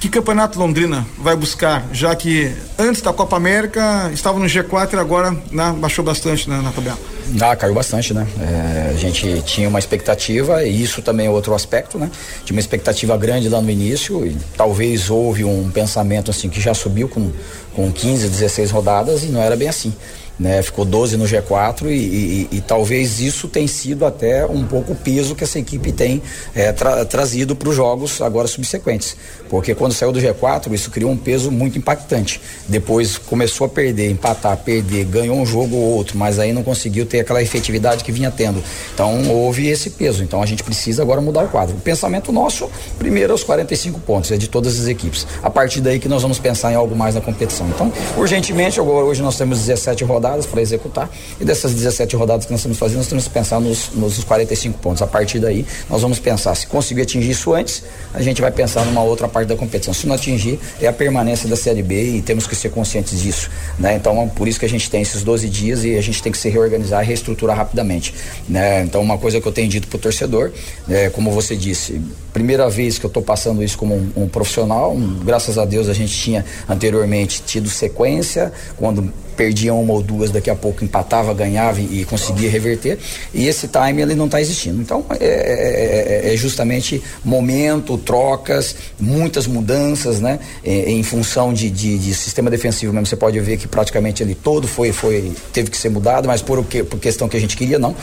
que 0.00 0.08
campeonato 0.08 0.58
Londrina 0.58 1.06
vai 1.18 1.34
buscar, 1.34 1.84
já 1.92 2.14
que 2.14 2.54
antes 2.78 3.02
da 3.02 3.12
Copa 3.12 3.36
América 3.36 4.10
estava 4.12 4.38
no 4.38 4.46
G4 4.46 4.94
e 4.94 4.96
agora 4.96 5.36
né, 5.50 5.74
baixou 5.76 6.04
bastante 6.04 6.48
né, 6.48 6.60
na 6.62 6.70
tabela? 6.70 6.98
Ah, 7.40 7.54
caiu 7.56 7.74
bastante, 7.74 8.14
né? 8.14 8.26
É, 8.40 8.90
a 8.90 8.96
gente 8.96 9.42
tinha 9.42 9.68
uma 9.68 9.78
expectativa, 9.78 10.64
e 10.64 10.82
isso 10.82 11.02
também 11.02 11.26
é 11.26 11.30
outro 11.30 11.54
aspecto, 11.54 11.98
né? 11.98 12.10
Tinha 12.44 12.56
uma 12.56 12.60
expectativa 12.60 13.16
grande 13.18 13.48
lá 13.48 13.60
no 13.60 13.70
início, 13.70 14.24
e 14.24 14.36
talvez 14.56 15.10
houve 15.10 15.44
um 15.44 15.68
pensamento 15.70 16.30
assim 16.30 16.48
que 16.48 16.60
já 16.60 16.72
subiu 16.72 17.08
com, 17.08 17.30
com 17.74 17.92
15, 17.92 18.28
16 18.28 18.70
rodadas, 18.70 19.24
e 19.24 19.26
não 19.26 19.42
era 19.42 19.56
bem 19.56 19.68
assim 19.68 19.92
né? 20.38 20.62
Ficou 20.62 20.84
12 20.84 21.16
no 21.16 21.24
G4 21.24 21.86
e, 21.86 21.88
e, 21.88 22.48
e, 22.52 22.60
talvez 22.60 23.20
isso 23.20 23.48
tenha 23.48 23.66
sido 23.66 24.06
até 24.06 24.46
um 24.46 24.64
pouco 24.64 24.92
o 24.92 24.96
peso 24.96 25.34
que 25.34 25.42
essa 25.42 25.58
equipe 25.58 25.90
tem 25.90 26.22
é, 26.54 26.72
tra 26.72 27.04
trazido 27.04 27.56
para 27.56 27.68
os 27.68 27.74
jogos 27.74 28.20
agora 28.20 28.46
subsequentes. 28.46 29.16
Porque 29.48 29.74
quando 29.74 29.92
saiu 29.92 30.12
do 30.12 30.20
G4, 30.20 30.72
isso 30.72 30.90
criou 30.90 31.10
um 31.10 31.16
peso 31.16 31.50
muito 31.50 31.78
impactante. 31.78 32.40
Depois 32.68 33.18
começou 33.18 33.66
a 33.66 33.68
perder, 33.68 34.10
empatar, 34.10 34.56
perder, 34.58 35.04
ganhou 35.06 35.36
um 35.36 35.46
jogo 35.46 35.74
ou 35.74 35.96
outro, 35.96 36.16
mas 36.16 36.38
aí 36.38 36.52
não 36.52 36.62
conseguiu 36.62 37.04
ter 37.06 37.20
aquela 37.20 37.42
efetividade 37.42 38.04
que 38.04 38.12
vinha 38.12 38.30
tendo. 38.30 38.62
Então 38.94 39.28
houve 39.30 39.66
esse 39.66 39.90
peso. 39.90 40.22
Então 40.22 40.42
a 40.42 40.46
gente 40.46 40.62
precisa 40.62 41.02
agora 41.02 41.20
mudar 41.20 41.44
o 41.44 41.48
quadro. 41.48 41.76
O 41.76 41.80
pensamento 41.80 42.30
nosso, 42.30 42.70
primeiro, 42.98 43.32
aos 43.32 43.42
45 43.42 43.98
pontos, 44.00 44.30
é 44.30 44.36
de 44.36 44.48
todas 44.48 44.78
as 44.78 44.86
equipes. 44.86 45.26
A 45.42 45.50
partir 45.50 45.80
daí 45.80 45.98
que 45.98 46.08
nós 46.08 46.22
vamos 46.22 46.38
pensar 46.38 46.72
em 46.72 46.74
algo 46.74 46.94
mais 46.94 47.14
na 47.14 47.20
competição. 47.20 47.68
Então, 47.68 47.92
urgentemente, 48.16 48.78
agora 48.78 49.04
hoje 49.04 49.22
nós 49.22 49.36
temos 49.36 49.58
17 49.60 50.04
rodadas 50.04 50.27
rodadas 50.28 50.46
para 50.46 50.60
executar 50.60 51.10
e 51.40 51.44
dessas 51.44 51.74
17 51.74 52.14
rodadas 52.16 52.44
que 52.44 52.52
nós 52.52 52.60
estamos 52.60 52.78
fazendo, 52.78 52.98
nós 52.98 53.06
temos 53.06 53.24
que 53.24 53.30
pensar 53.30 53.60
nos, 53.60 53.90
nos 53.94 54.22
45 54.24 54.78
pontos. 54.78 55.02
A 55.02 55.06
partir 55.06 55.38
daí, 55.38 55.64
nós 55.88 56.02
vamos 56.02 56.18
pensar 56.18 56.54
se 56.54 56.66
conseguir 56.66 57.02
atingir 57.02 57.30
isso 57.30 57.54
antes, 57.54 57.82
a 58.12 58.20
gente 58.20 58.40
vai 58.40 58.50
pensar 58.50 58.84
numa 58.84 59.02
outra 59.02 59.28
parte 59.28 59.48
da 59.48 59.56
competição. 59.56 59.94
Se 59.94 60.06
não 60.06 60.14
atingir, 60.14 60.58
é 60.80 60.86
a 60.86 60.92
permanência 60.92 61.48
da 61.48 61.56
Série 61.56 61.82
B 61.82 62.16
e 62.16 62.22
temos 62.22 62.46
que 62.46 62.54
ser 62.54 62.70
conscientes 62.70 63.20
disso. 63.20 63.50
Né? 63.78 63.96
Então, 63.96 64.28
por 64.28 64.46
isso 64.46 64.58
que 64.58 64.66
a 64.66 64.68
gente 64.68 64.90
tem 64.90 65.02
esses 65.02 65.22
12 65.22 65.48
dias 65.48 65.84
e 65.84 65.96
a 65.96 66.02
gente 66.02 66.22
tem 66.22 66.30
que 66.30 66.38
se 66.38 66.48
reorganizar 66.48 67.02
e 67.02 67.06
reestruturar 67.06 67.56
rapidamente. 67.56 68.14
Né? 68.48 68.82
Então, 68.82 69.00
uma 69.00 69.18
coisa 69.18 69.40
que 69.40 69.46
eu 69.46 69.52
tenho 69.52 69.68
dito 69.68 69.88
para 69.88 69.96
o 69.96 70.00
torcedor, 70.00 70.52
é, 70.88 71.08
como 71.10 71.30
você 71.30 71.56
disse, 71.56 72.00
primeira 72.32 72.68
vez 72.68 72.98
que 72.98 73.06
eu 73.06 73.08
estou 73.08 73.22
passando 73.22 73.62
isso 73.62 73.78
como 73.78 73.94
um, 73.94 74.24
um 74.24 74.28
profissional, 74.28 74.92
um, 74.92 75.18
graças 75.24 75.58
a 75.58 75.64
Deus 75.64 75.88
a 75.88 75.94
gente 75.94 76.12
tinha 76.12 76.44
anteriormente 76.68 77.42
tido 77.42 77.68
sequência, 77.68 78.52
quando 78.76 79.12
perdia 79.38 79.72
uma 79.72 79.92
ou 79.92 80.02
duas, 80.02 80.32
daqui 80.32 80.50
a 80.50 80.56
pouco 80.56 80.84
empatava, 80.84 81.32
ganhava 81.32 81.80
e, 81.80 82.04
conseguia 82.04 82.50
reverter. 82.50 82.98
E 83.32 83.46
esse 83.46 83.68
time 83.68 84.02
ele 84.02 84.16
não 84.16 84.26
está 84.26 84.40
existindo. 84.40 84.82
Então 84.82 85.04
é, 85.20 85.24
é, 85.24 86.28
é, 86.30 86.34
é, 86.34 86.36
justamente 86.36 87.00
momento, 87.24 87.96
trocas, 87.96 88.74
muitas 88.98 89.46
mudanças, 89.46 90.18
né? 90.20 90.40
em 90.64 91.02
função 91.04 91.54
de, 91.54 91.70
de, 91.70 91.96
de, 91.98 92.14
sistema 92.14 92.50
defensivo 92.50 92.92
mesmo. 92.92 93.06
Você 93.06 93.16
pode 93.16 93.38
ver 93.38 93.56
que 93.56 93.68
praticamente 93.68 94.24
ele 94.24 94.34
todo 94.34 94.66
foi, 94.66 94.90
foi 94.90 95.32
teve 95.52 95.70
que 95.70 95.76
ser 95.76 95.88
mudado, 95.88 96.26
mas 96.26 96.42
por 96.42 96.58
o 96.58 96.64
que, 96.64 96.82
por 96.82 96.98
questão 96.98 97.28
que 97.28 97.36
a 97.36 97.40
gente 97.40 97.56
queria 97.56 97.78
não. 97.78 97.94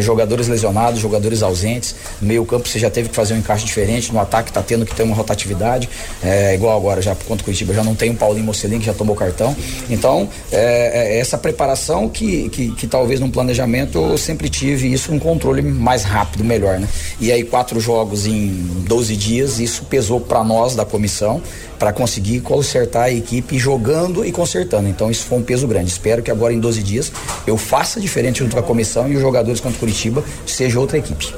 Jogadores 0.00 0.46
lesionados, 0.48 1.00
jogadores 1.00 1.42
ausentes, 1.42 1.94
meio 2.20 2.44
campo 2.44 2.68
você 2.68 2.78
já 2.78 2.90
teve 2.90 3.08
que 3.08 3.14
fazer 3.14 3.32
um 3.32 3.38
encaixe 3.38 3.64
diferente, 3.64 4.12
no 4.12 4.20
ataque 4.20 4.50
está 4.50 4.62
tendo 4.62 4.84
que 4.84 4.94
ter 4.94 5.04
uma 5.04 5.16
rotatividade, 5.16 5.88
é, 6.22 6.54
igual 6.54 6.76
agora 6.76 7.00
já 7.00 7.14
contra 7.14 7.42
o 7.42 7.44
Curitiba 7.44 7.72
já 7.72 7.82
não 7.82 7.94
tem 7.94 8.10
o 8.10 8.14
Paulinho 8.14 8.44
Mocelin 8.44 8.78
que 8.78 8.86
já 8.86 8.94
tomou 8.94 9.16
cartão. 9.16 9.56
Então 9.88 10.28
é, 10.50 10.81
é, 10.82 11.16
é 11.16 11.18
essa 11.18 11.38
preparação 11.38 12.08
que, 12.08 12.48
que, 12.50 12.72
que, 12.72 12.86
talvez 12.86 13.20
num 13.20 13.30
planejamento 13.30 13.98
eu 13.98 14.18
sempre 14.18 14.48
tive 14.48 14.92
isso 14.92 15.12
um 15.12 15.18
controle 15.18 15.62
mais 15.62 16.02
rápido, 16.02 16.44
melhor, 16.44 16.78
né? 16.78 16.88
E 17.20 17.30
aí 17.30 17.44
quatro 17.44 17.80
jogos 17.80 18.26
em 18.26 18.48
12 18.86 19.16
dias, 19.16 19.58
isso 19.58 19.84
pesou 19.84 20.20
para 20.20 20.42
nós 20.44 20.74
da 20.74 20.84
comissão 20.84 21.42
para 21.78 21.92
conseguir 21.92 22.40
consertar 22.40 23.04
a 23.04 23.10
equipe 23.10 23.58
jogando 23.58 24.24
e 24.24 24.30
consertando. 24.30 24.88
Então 24.88 25.10
isso 25.10 25.24
foi 25.26 25.38
um 25.38 25.42
peso 25.42 25.66
grande. 25.66 25.90
Espero 25.90 26.22
que 26.22 26.30
agora 26.30 26.52
em 26.52 26.60
12 26.60 26.82
dias 26.82 27.12
eu 27.46 27.56
faça 27.56 28.00
diferente 28.00 28.38
junto 28.38 28.54
com 28.54 28.60
a 28.60 28.62
comissão 28.62 29.10
e 29.10 29.16
os 29.16 29.20
jogadores 29.20 29.60
contra 29.60 29.78
Curitiba 29.78 30.22
seja 30.46 30.78
outra 30.78 30.98
equipe. 30.98 31.34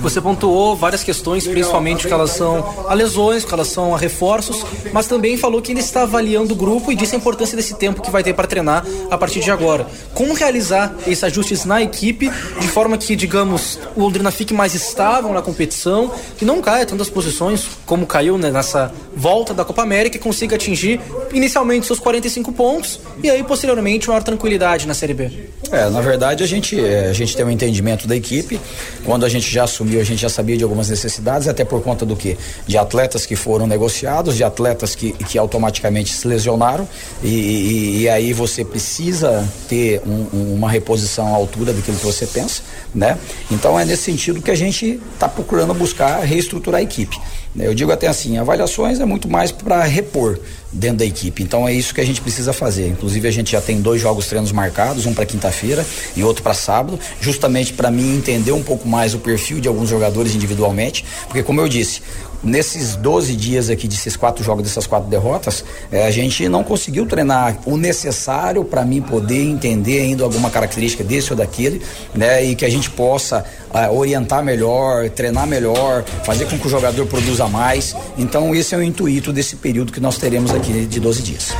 Você 0.00 0.20
pontuou 0.20 0.74
várias 0.74 1.02
questões, 1.02 1.46
principalmente 1.46 2.04
com 2.04 2.08
relação 2.08 2.86
a 2.88 2.94
lesões, 2.94 3.44
com 3.44 3.50
relação 3.50 3.94
a 3.94 3.98
reforços, 3.98 4.64
mas 4.92 5.06
também 5.06 5.36
falou 5.36 5.60
que 5.60 5.72
ele 5.72 5.80
está 5.80 6.02
avaliando 6.02 6.54
o 6.54 6.56
grupo 6.56 6.90
e 6.90 6.94
disse 6.94 7.14
a 7.14 7.18
importância 7.18 7.56
desse 7.56 7.74
tempo 7.74 8.00
que 8.00 8.10
vai 8.10 8.22
ter 8.22 8.32
para 8.32 8.46
treinar 8.46 8.84
a 9.10 9.18
partir 9.18 9.40
de 9.40 9.50
agora. 9.50 9.86
Como 10.14 10.32
realizar 10.32 10.94
esses 11.06 11.22
ajustes 11.24 11.64
na 11.64 11.82
equipe 11.82 12.30
de 12.60 12.68
forma 12.68 12.96
que, 12.96 13.14
digamos, 13.14 13.78
o 13.94 14.00
Londrina 14.00 14.30
fique 14.30 14.54
mais 14.54 14.74
estável 14.74 15.32
na 15.32 15.42
competição 15.42 16.10
e 16.40 16.44
não 16.44 16.62
caia 16.62 16.86
tantas 16.86 17.10
posições 17.10 17.66
como 17.84 18.06
caiu 18.06 18.38
né, 18.38 18.50
nessa 18.50 18.92
volta 19.14 19.52
da 19.52 19.64
Copa 19.64 19.82
América 19.82 20.16
e 20.16 20.20
consiga 20.20 20.56
atingir 20.56 21.00
inicialmente 21.32 21.86
seus 21.86 21.98
45 21.98 22.52
pontos 22.52 23.00
e 23.22 23.28
aí 23.28 23.42
posteriormente 23.42 24.08
maior 24.08 24.22
tranquilidade 24.22 24.86
na 24.86 24.94
Série 24.94 25.14
B? 25.14 25.50
É, 25.70 25.88
na 25.88 26.00
verdade 26.00 26.42
a 26.42 26.46
gente, 26.46 26.78
é, 26.80 27.08
a 27.08 27.12
gente 27.12 27.36
tem 27.36 27.44
um 27.44 27.50
entendimento 27.50 28.06
da 28.06 28.16
equipe. 28.16 28.60
Quando 29.04 29.24
a 29.24 29.28
gente 29.28 29.50
já 29.50 29.64
assumiu 29.64 29.89
a 29.98 30.04
gente 30.04 30.20
já 30.20 30.28
sabia 30.28 30.56
de 30.56 30.62
algumas 30.62 30.88
necessidades, 30.88 31.48
até 31.48 31.64
por 31.64 31.82
conta 31.82 32.04
do 32.04 32.14
que? 32.14 32.36
De 32.66 32.76
atletas 32.76 33.24
que 33.26 33.34
foram 33.34 33.66
negociados, 33.66 34.36
de 34.36 34.44
atletas 34.44 34.94
que, 34.94 35.12
que 35.12 35.38
automaticamente 35.38 36.12
se 36.12 36.28
lesionaram, 36.28 36.88
e, 37.22 37.28
e, 37.28 38.00
e 38.02 38.08
aí 38.08 38.32
você 38.32 38.64
precisa 38.64 39.48
ter 39.68 40.02
um, 40.06 40.54
uma 40.54 40.70
reposição 40.70 41.28
à 41.28 41.36
altura 41.36 41.72
daquilo 41.72 41.96
que 41.96 42.04
você 42.04 42.26
pensa, 42.26 42.62
né? 42.94 43.18
Então 43.50 43.78
é 43.78 43.84
nesse 43.84 44.02
sentido 44.02 44.42
que 44.42 44.50
a 44.50 44.54
gente 44.54 45.00
está 45.14 45.28
procurando 45.28 45.72
buscar 45.74 46.20
reestruturar 46.20 46.80
a 46.80 46.82
equipe. 46.82 47.16
Eu 47.58 47.74
digo 47.74 47.90
até 47.90 48.06
assim, 48.06 48.38
avaliações 48.38 49.00
é 49.00 49.04
muito 49.04 49.28
mais 49.28 49.50
para 49.50 49.82
repor 49.82 50.38
dentro 50.72 50.98
da 50.98 51.04
equipe. 51.04 51.42
Então 51.42 51.66
é 51.66 51.72
isso 51.72 51.92
que 51.92 52.00
a 52.00 52.04
gente 52.04 52.20
precisa 52.20 52.52
fazer. 52.52 52.86
Inclusive 52.86 53.26
a 53.26 53.30
gente 53.30 53.50
já 53.50 53.60
tem 53.60 53.80
dois 53.80 54.00
jogos 54.00 54.28
treinos 54.28 54.52
marcados, 54.52 55.04
um 55.04 55.12
para 55.12 55.26
quinta-feira 55.26 55.84
e 56.16 56.22
outro 56.22 56.44
para 56.44 56.54
sábado, 56.54 56.98
justamente 57.20 57.72
para 57.72 57.90
mim 57.90 58.16
entender 58.16 58.52
um 58.52 58.62
pouco 58.62 58.86
mais 58.86 59.14
o 59.14 59.18
perfil 59.18 59.60
de 59.60 59.68
alguns 59.70 59.88
jogadores 59.88 60.34
individualmente, 60.34 61.04
porque 61.26 61.42
como 61.42 61.60
eu 61.60 61.68
disse, 61.68 62.02
nesses 62.42 62.96
12 62.96 63.36
dias 63.36 63.70
aqui 63.70 63.86
desses 63.86 64.16
quatro 64.16 64.42
jogos, 64.42 64.64
dessas 64.64 64.86
quatro 64.86 65.08
derrotas, 65.08 65.64
é, 65.90 66.06
a 66.06 66.10
gente 66.10 66.48
não 66.48 66.64
conseguiu 66.64 67.06
treinar 67.06 67.58
o 67.66 67.76
necessário 67.76 68.64
para 68.64 68.84
mim 68.84 69.00
poder 69.00 69.42
entender 69.42 70.00
ainda 70.00 70.24
alguma 70.24 70.50
característica 70.50 71.04
desse 71.04 71.32
ou 71.32 71.36
daquele, 71.36 71.82
né? 72.14 72.44
E 72.44 72.54
que 72.54 72.64
a 72.64 72.70
gente 72.70 72.90
possa 72.90 73.44
é, 73.72 73.88
orientar 73.88 74.42
melhor, 74.42 75.08
treinar 75.10 75.46
melhor, 75.46 76.02
fazer 76.24 76.46
com 76.46 76.58
que 76.58 76.66
o 76.66 76.70
jogador 76.70 77.06
produza 77.06 77.46
mais. 77.46 77.94
Então, 78.16 78.54
esse 78.54 78.74
é 78.74 78.78
o 78.78 78.82
intuito 78.82 79.32
desse 79.32 79.56
período 79.56 79.92
que 79.92 80.00
nós 80.00 80.18
teremos 80.18 80.52
aqui 80.52 80.86
de 80.86 81.00
12 81.00 81.22
dias. 81.22 81.54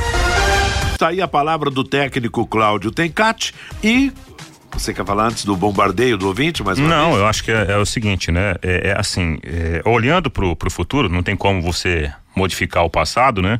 Está 0.93 1.09
aí 1.09 1.19
a 1.19 1.27
palavra 1.27 1.71
do 1.71 1.83
técnico 1.83 2.45
Cláudio 2.45 2.91
Tencati 2.91 3.55
e 3.83 4.11
você 4.79 4.93
quer 4.93 5.05
falar 5.05 5.27
antes 5.27 5.45
do 5.45 5.55
bombardeio 5.55 6.17
do 6.17 6.27
ouvinte? 6.27 6.63
Mas 6.63 6.77
não, 6.77 7.09
vez? 7.09 7.19
eu 7.19 7.27
acho 7.27 7.43
que 7.43 7.51
é, 7.51 7.71
é, 7.71 7.77
o 7.77 7.85
seguinte, 7.85 8.31
né? 8.31 8.55
É, 8.61 8.89
é 8.89 8.99
assim, 8.99 9.37
é, 9.43 9.81
olhando 9.85 10.29
pro, 10.29 10.55
pro 10.55 10.71
futuro, 10.71 11.09
não 11.09 11.23
tem 11.23 11.35
como 11.35 11.61
você 11.61 12.11
modificar 12.35 12.83
o 12.83 12.89
passado, 12.89 13.41
né? 13.41 13.59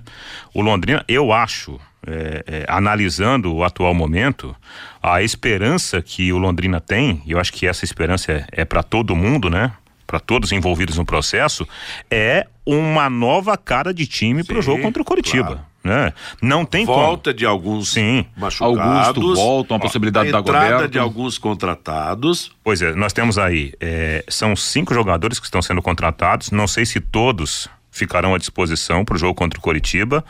O 0.53 0.61
Londrina, 0.61 1.03
eu 1.07 1.31
acho, 1.31 1.79
é, 2.05 2.43
é, 2.47 2.65
analisando 2.67 3.53
o 3.53 3.63
atual 3.63 3.93
momento, 3.93 4.55
a 5.01 5.21
esperança 5.21 6.01
que 6.01 6.31
o 6.31 6.37
Londrina 6.37 6.79
tem, 6.79 7.21
e 7.25 7.31
eu 7.31 7.39
acho 7.39 7.53
que 7.53 7.67
essa 7.67 7.85
esperança 7.85 8.31
é, 8.31 8.45
é 8.51 8.65
para 8.65 8.83
todo 8.83 9.15
mundo, 9.15 9.49
né? 9.49 9.71
Para 10.07 10.19
todos 10.19 10.51
envolvidos 10.51 10.97
no 10.97 11.05
processo, 11.05 11.67
é 12.09 12.45
uma 12.65 13.09
nova 13.09 13.57
cara 13.57 13.93
de 13.93 14.05
time 14.05 14.43
para 14.43 14.59
o 14.59 14.61
jogo 14.61 14.81
contra 14.81 15.01
o 15.01 15.05
Coritiba. 15.05 15.47
Claro. 15.47 15.70
Né? 15.83 16.13
Não 16.41 16.63
tem 16.63 16.85
volta 16.85 17.31
como. 17.31 17.37
de 17.37 17.45
alguns 17.45 17.93
Sim. 17.93 18.25
machucados. 18.37 19.17
Augusto 19.17 19.35
volta, 19.35 19.73
uma 19.73 19.79
possibilidade 19.79 20.29
a 20.29 20.33
da 20.33 20.39
entrada 20.39 20.87
de 20.87 20.99
alguns 20.99 21.39
contratados. 21.39 22.51
Pois 22.63 22.81
é, 22.81 22.93
nós 22.93 23.13
temos 23.13 23.39
aí, 23.39 23.73
é, 23.79 24.23
são 24.27 24.55
cinco 24.55 24.93
jogadores 24.93 25.39
que 25.39 25.45
estão 25.45 25.61
sendo 25.61 25.81
contratados, 25.81 26.51
não 26.51 26.67
sei 26.67 26.85
se 26.85 26.99
todos 26.99 27.67
ficarão 27.89 28.35
à 28.35 28.37
disposição 28.37 29.03
para 29.03 29.15
o 29.15 29.17
jogo 29.17 29.33
contra 29.33 29.59
o 29.59 29.61
Coritiba 29.61 30.23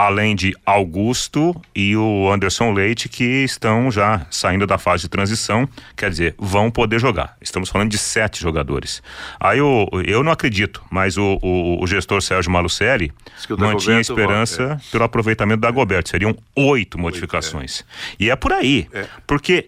além 0.00 0.34
de 0.34 0.56
Augusto 0.64 1.54
e 1.76 1.94
o 1.94 2.32
Anderson 2.32 2.72
Leite, 2.72 3.06
que 3.06 3.44
estão 3.44 3.90
já 3.90 4.26
saindo 4.30 4.66
da 4.66 4.78
fase 4.78 5.02
de 5.02 5.10
transição, 5.10 5.68
quer 5.94 6.08
dizer, 6.08 6.34
vão 6.38 6.70
poder 6.70 6.98
jogar. 6.98 7.36
Estamos 7.38 7.68
falando 7.68 7.90
de 7.90 7.98
sete 7.98 8.40
jogadores. 8.40 9.02
Aí 9.38 9.58
eu, 9.58 9.86
eu 10.06 10.24
não 10.24 10.32
acredito, 10.32 10.82
mas 10.90 11.18
o, 11.18 11.38
o, 11.42 11.84
o 11.84 11.86
gestor 11.86 12.22
Sérgio 12.22 12.50
Malucelli 12.50 13.12
mantinha 13.58 14.00
esperança 14.00 14.80
é. 14.80 14.90
pelo 14.90 15.04
aproveitamento 15.04 15.60
da 15.60 15.70
Goberto. 15.70 16.08
Seriam 16.08 16.34
oito 16.56 16.98
modificações. 16.98 17.82
É. 17.82 18.24
E 18.24 18.30
é 18.30 18.36
por 18.36 18.54
aí. 18.54 18.88
É. 18.94 19.04
Porque. 19.26 19.66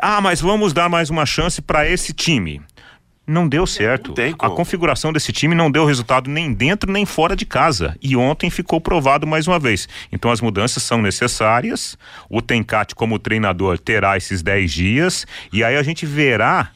Ah, 0.00 0.20
mas 0.20 0.40
vamos 0.40 0.72
dar 0.72 0.88
mais 0.88 1.10
uma 1.10 1.26
chance 1.26 1.60
para 1.60 1.86
esse 1.86 2.12
time 2.14 2.62
não 3.26 3.48
deu 3.48 3.66
certo. 3.66 4.14
Não 4.16 4.34
a 4.38 4.50
configuração 4.50 5.12
desse 5.12 5.32
time 5.32 5.54
não 5.54 5.70
deu 5.70 5.84
resultado 5.84 6.28
nem 6.28 6.52
dentro 6.52 6.90
nem 6.90 7.06
fora 7.06 7.36
de 7.36 7.46
casa. 7.46 7.96
E 8.02 8.16
ontem 8.16 8.50
ficou 8.50 8.80
provado 8.80 9.26
mais 9.26 9.46
uma 9.46 9.58
vez. 9.58 9.88
Então 10.10 10.30
as 10.30 10.40
mudanças 10.40 10.82
são 10.82 11.00
necessárias. 11.00 11.96
O 12.28 12.42
Tencate, 12.42 12.94
como 12.94 13.18
treinador, 13.18 13.78
terá 13.78 14.16
esses 14.16 14.42
10 14.42 14.72
dias. 14.72 15.26
E 15.52 15.62
aí 15.62 15.76
a 15.76 15.82
gente 15.82 16.04
verá 16.04 16.72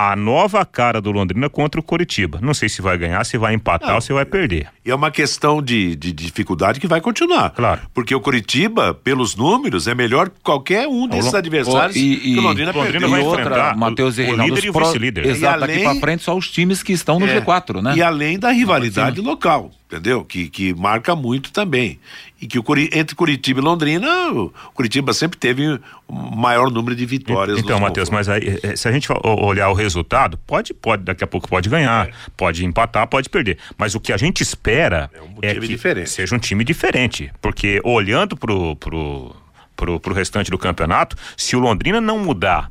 a 0.00 0.16
nova 0.16 0.64
cara 0.64 0.98
do 0.98 1.10
Londrina 1.10 1.50
contra 1.50 1.78
o 1.78 1.84
Coritiba. 1.84 2.38
Não 2.40 2.54
sei 2.54 2.70
se 2.70 2.80
vai 2.80 2.96
ganhar, 2.96 3.22
se 3.24 3.36
vai 3.36 3.52
empatar 3.52 3.90
Não, 3.90 3.96
ou 3.96 4.00
se 4.00 4.14
vai 4.14 4.24
perder. 4.24 4.68
E 4.82 4.90
é 4.90 4.94
uma 4.94 5.10
questão 5.10 5.60
de, 5.60 5.94
de, 5.94 6.10
dificuldade 6.10 6.80
que 6.80 6.86
vai 6.86 7.02
continuar. 7.02 7.50
Claro. 7.50 7.82
Porque 7.92 8.14
o 8.14 8.20
Coritiba, 8.20 8.94
pelos 8.94 9.36
números, 9.36 9.86
é 9.86 9.94
melhor 9.94 10.30
que 10.30 10.40
qualquer 10.42 10.88
um 10.88 11.06
desses 11.06 11.34
adversários 11.34 11.96
e, 11.96 12.14
e, 12.14 12.18
que 12.32 12.38
o 12.38 12.40
Londrina, 12.40 12.72
Londrina 12.72 13.08
vai 13.08 13.20
enfrentar 13.20 13.76
Matheus 13.76 14.16
e 14.16 14.22
o 14.22 14.36
líder 14.36 14.64
e 14.64 14.70
o 14.70 14.72
vice-líder. 14.72 15.26
Exato, 15.26 15.60
daqui 15.60 15.82
pra 15.82 15.94
frente 15.96 16.22
só 16.22 16.34
os 16.34 16.50
times 16.50 16.82
que 16.82 16.94
estão 16.94 17.20
no 17.20 17.26
é, 17.26 17.38
G4, 17.38 17.82
né? 17.82 17.94
E 17.94 18.02
além 18.02 18.38
da 18.38 18.50
rivalidade 18.50 19.20
local 19.20 19.70
entendeu? 19.90 20.24
Que, 20.24 20.48
que 20.48 20.72
marca 20.74 21.16
muito 21.16 21.52
também. 21.52 21.98
E 22.40 22.46
que 22.46 22.58
o, 22.58 22.64
entre 22.92 23.14
Curitiba 23.14 23.60
e 23.60 23.62
Londrina, 23.62 24.30
o 24.30 24.50
Curitiba 24.72 25.12
sempre 25.12 25.38
teve 25.38 25.78
o 26.08 26.14
maior 26.14 26.70
número 26.70 26.94
de 26.94 27.04
vitórias. 27.04 27.58
Então, 27.58 27.78
Matheus, 27.80 28.08
mas 28.08 28.28
aí, 28.28 28.58
eh, 28.62 28.76
se 28.76 28.88
a 28.88 28.92
gente 28.92 29.08
olhar 29.22 29.68
o 29.68 29.74
resultado, 29.74 30.38
pode, 30.38 30.72
pode, 30.72 31.02
daqui 31.02 31.24
a 31.24 31.26
pouco 31.26 31.48
pode 31.48 31.68
ganhar, 31.68 32.08
é. 32.08 32.12
pode 32.36 32.64
empatar, 32.64 33.06
pode 33.08 33.28
perder. 33.28 33.58
Mas 33.76 33.94
o 33.94 34.00
que 34.00 34.12
a 34.12 34.16
gente 34.16 34.42
espera 34.42 35.10
é, 35.12 35.20
um 35.20 35.38
é 35.42 35.54
que 35.54 35.66
diferente. 35.66 36.08
seja 36.08 36.34
um 36.34 36.38
time 36.38 36.64
diferente. 36.64 37.30
Porque 37.42 37.80
olhando 37.84 38.36
pro, 38.36 38.76
pro, 38.76 39.36
pro, 39.76 40.00
pro 40.00 40.14
restante 40.14 40.50
do 40.50 40.56
campeonato, 40.56 41.16
se 41.36 41.56
o 41.56 41.58
Londrina 41.58 42.00
não 42.00 42.18
mudar 42.18 42.70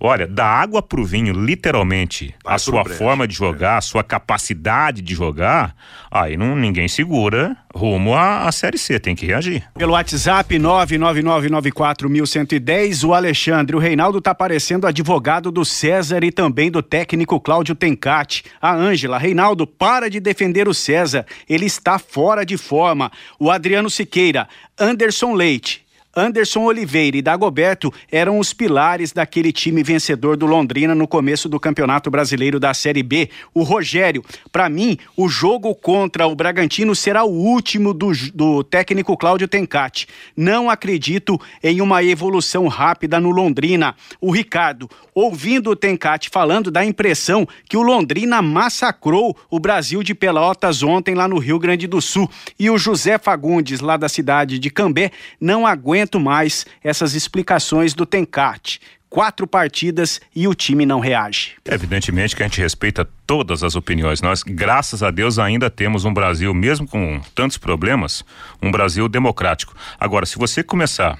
Olha, 0.00 0.26
da 0.26 0.46
água 0.46 0.82
pro 0.82 1.04
vinho, 1.04 1.32
literalmente, 1.32 2.34
Vai 2.44 2.54
a 2.54 2.58
sua 2.58 2.84
forma 2.84 3.26
de 3.26 3.34
jogar, 3.34 3.74
é. 3.74 3.78
a 3.78 3.80
sua 3.80 4.04
capacidade 4.04 5.02
de 5.02 5.14
jogar, 5.14 5.74
aí 6.10 6.36
não, 6.36 6.56
ninguém 6.56 6.88
segura 6.88 7.56
rumo 7.74 8.14
à, 8.14 8.46
à 8.46 8.52
Série 8.52 8.78
C, 8.78 9.00
tem 9.00 9.16
que 9.16 9.26
reagir. 9.26 9.64
Pelo 9.74 9.94
WhatsApp 9.94 10.56
99994110, 10.56 13.04
o 13.04 13.12
Alexandre, 13.12 13.74
o 13.74 13.80
Reinaldo 13.80 14.20
tá 14.20 14.32
parecendo 14.34 14.86
advogado 14.86 15.50
do 15.50 15.64
César 15.64 16.22
e 16.22 16.30
também 16.30 16.70
do 16.70 16.82
técnico 16.82 17.40
Cláudio 17.40 17.74
Tencati. 17.74 18.44
A 18.62 18.72
Ângela, 18.72 19.18
Reinaldo, 19.18 19.66
para 19.66 20.08
de 20.08 20.20
defender 20.20 20.68
o 20.68 20.74
César, 20.74 21.26
ele 21.48 21.66
está 21.66 21.98
fora 21.98 22.46
de 22.46 22.56
forma. 22.56 23.10
O 23.38 23.50
Adriano 23.50 23.90
Siqueira, 23.90 24.48
Anderson 24.78 25.34
Leite, 25.34 25.83
Anderson 26.16 26.62
Oliveira 26.62 27.16
e 27.16 27.22
Dagoberto 27.22 27.92
eram 28.10 28.38
os 28.38 28.52
pilares 28.52 29.12
daquele 29.12 29.52
time 29.52 29.82
vencedor 29.82 30.36
do 30.36 30.46
Londrina 30.46 30.94
no 30.94 31.08
começo 31.08 31.48
do 31.48 31.58
Campeonato 31.58 32.10
Brasileiro 32.10 32.60
da 32.60 32.72
Série 32.72 33.02
B. 33.02 33.28
O 33.52 33.62
Rogério, 33.62 34.24
para 34.52 34.68
mim, 34.68 34.96
o 35.16 35.28
jogo 35.28 35.74
contra 35.74 36.26
o 36.26 36.34
Bragantino 36.34 36.94
será 36.94 37.24
o 37.24 37.32
último 37.32 37.92
do, 37.92 38.12
do 38.32 38.62
técnico 38.62 39.16
Cláudio 39.16 39.48
Tencati. 39.48 40.06
Não 40.36 40.70
acredito 40.70 41.40
em 41.62 41.80
uma 41.80 42.02
evolução 42.02 42.68
rápida 42.68 43.18
no 43.18 43.30
Londrina. 43.30 43.94
O 44.20 44.30
Ricardo, 44.30 44.88
ouvindo 45.14 45.70
o 45.70 45.76
Tencati 45.76 46.30
falando, 46.30 46.70
dá 46.70 46.80
a 46.80 46.86
impressão 46.86 47.46
que 47.68 47.76
o 47.76 47.82
Londrina 47.82 48.40
massacrou 48.40 49.36
o 49.50 49.58
Brasil 49.58 50.02
de 50.02 50.14
Pelotas 50.14 50.82
ontem 50.82 51.14
lá 51.14 51.26
no 51.26 51.38
Rio 51.38 51.58
Grande 51.58 51.86
do 51.86 52.00
Sul. 52.00 52.30
E 52.58 52.70
o 52.70 52.78
José 52.78 53.18
Fagundes, 53.18 53.80
lá 53.80 53.96
da 53.96 54.08
cidade 54.08 54.58
de 54.58 54.70
Cambé, 54.70 55.10
não 55.40 55.66
aguenta 55.66 56.03
aguento 56.04 56.20
mais 56.20 56.66
essas 56.82 57.14
explicações 57.14 57.94
do 57.94 58.04
Tencate. 58.04 58.80
Quatro 59.08 59.46
partidas 59.46 60.20
e 60.34 60.46
o 60.46 60.54
time 60.54 60.84
não 60.84 60.98
reage. 61.00 61.52
Evidentemente 61.64 62.34
que 62.34 62.42
a 62.42 62.46
gente 62.46 62.60
respeita 62.60 63.08
todas 63.26 63.62
as 63.62 63.76
opiniões. 63.76 64.20
Nós, 64.20 64.42
graças 64.42 65.02
a 65.02 65.10
Deus, 65.10 65.38
ainda 65.38 65.70
temos 65.70 66.04
um 66.04 66.12
Brasil, 66.12 66.52
mesmo 66.52 66.86
com 66.86 67.20
tantos 67.34 67.56
problemas, 67.56 68.24
um 68.60 68.70
Brasil 68.72 69.08
democrático. 69.08 69.74
Agora, 69.98 70.26
se 70.26 70.36
você 70.36 70.62
começar 70.64 71.18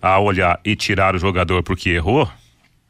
a 0.00 0.18
olhar 0.20 0.60
e 0.64 0.76
tirar 0.76 1.16
o 1.16 1.18
jogador 1.18 1.64
porque 1.64 1.90
errou, 1.90 2.30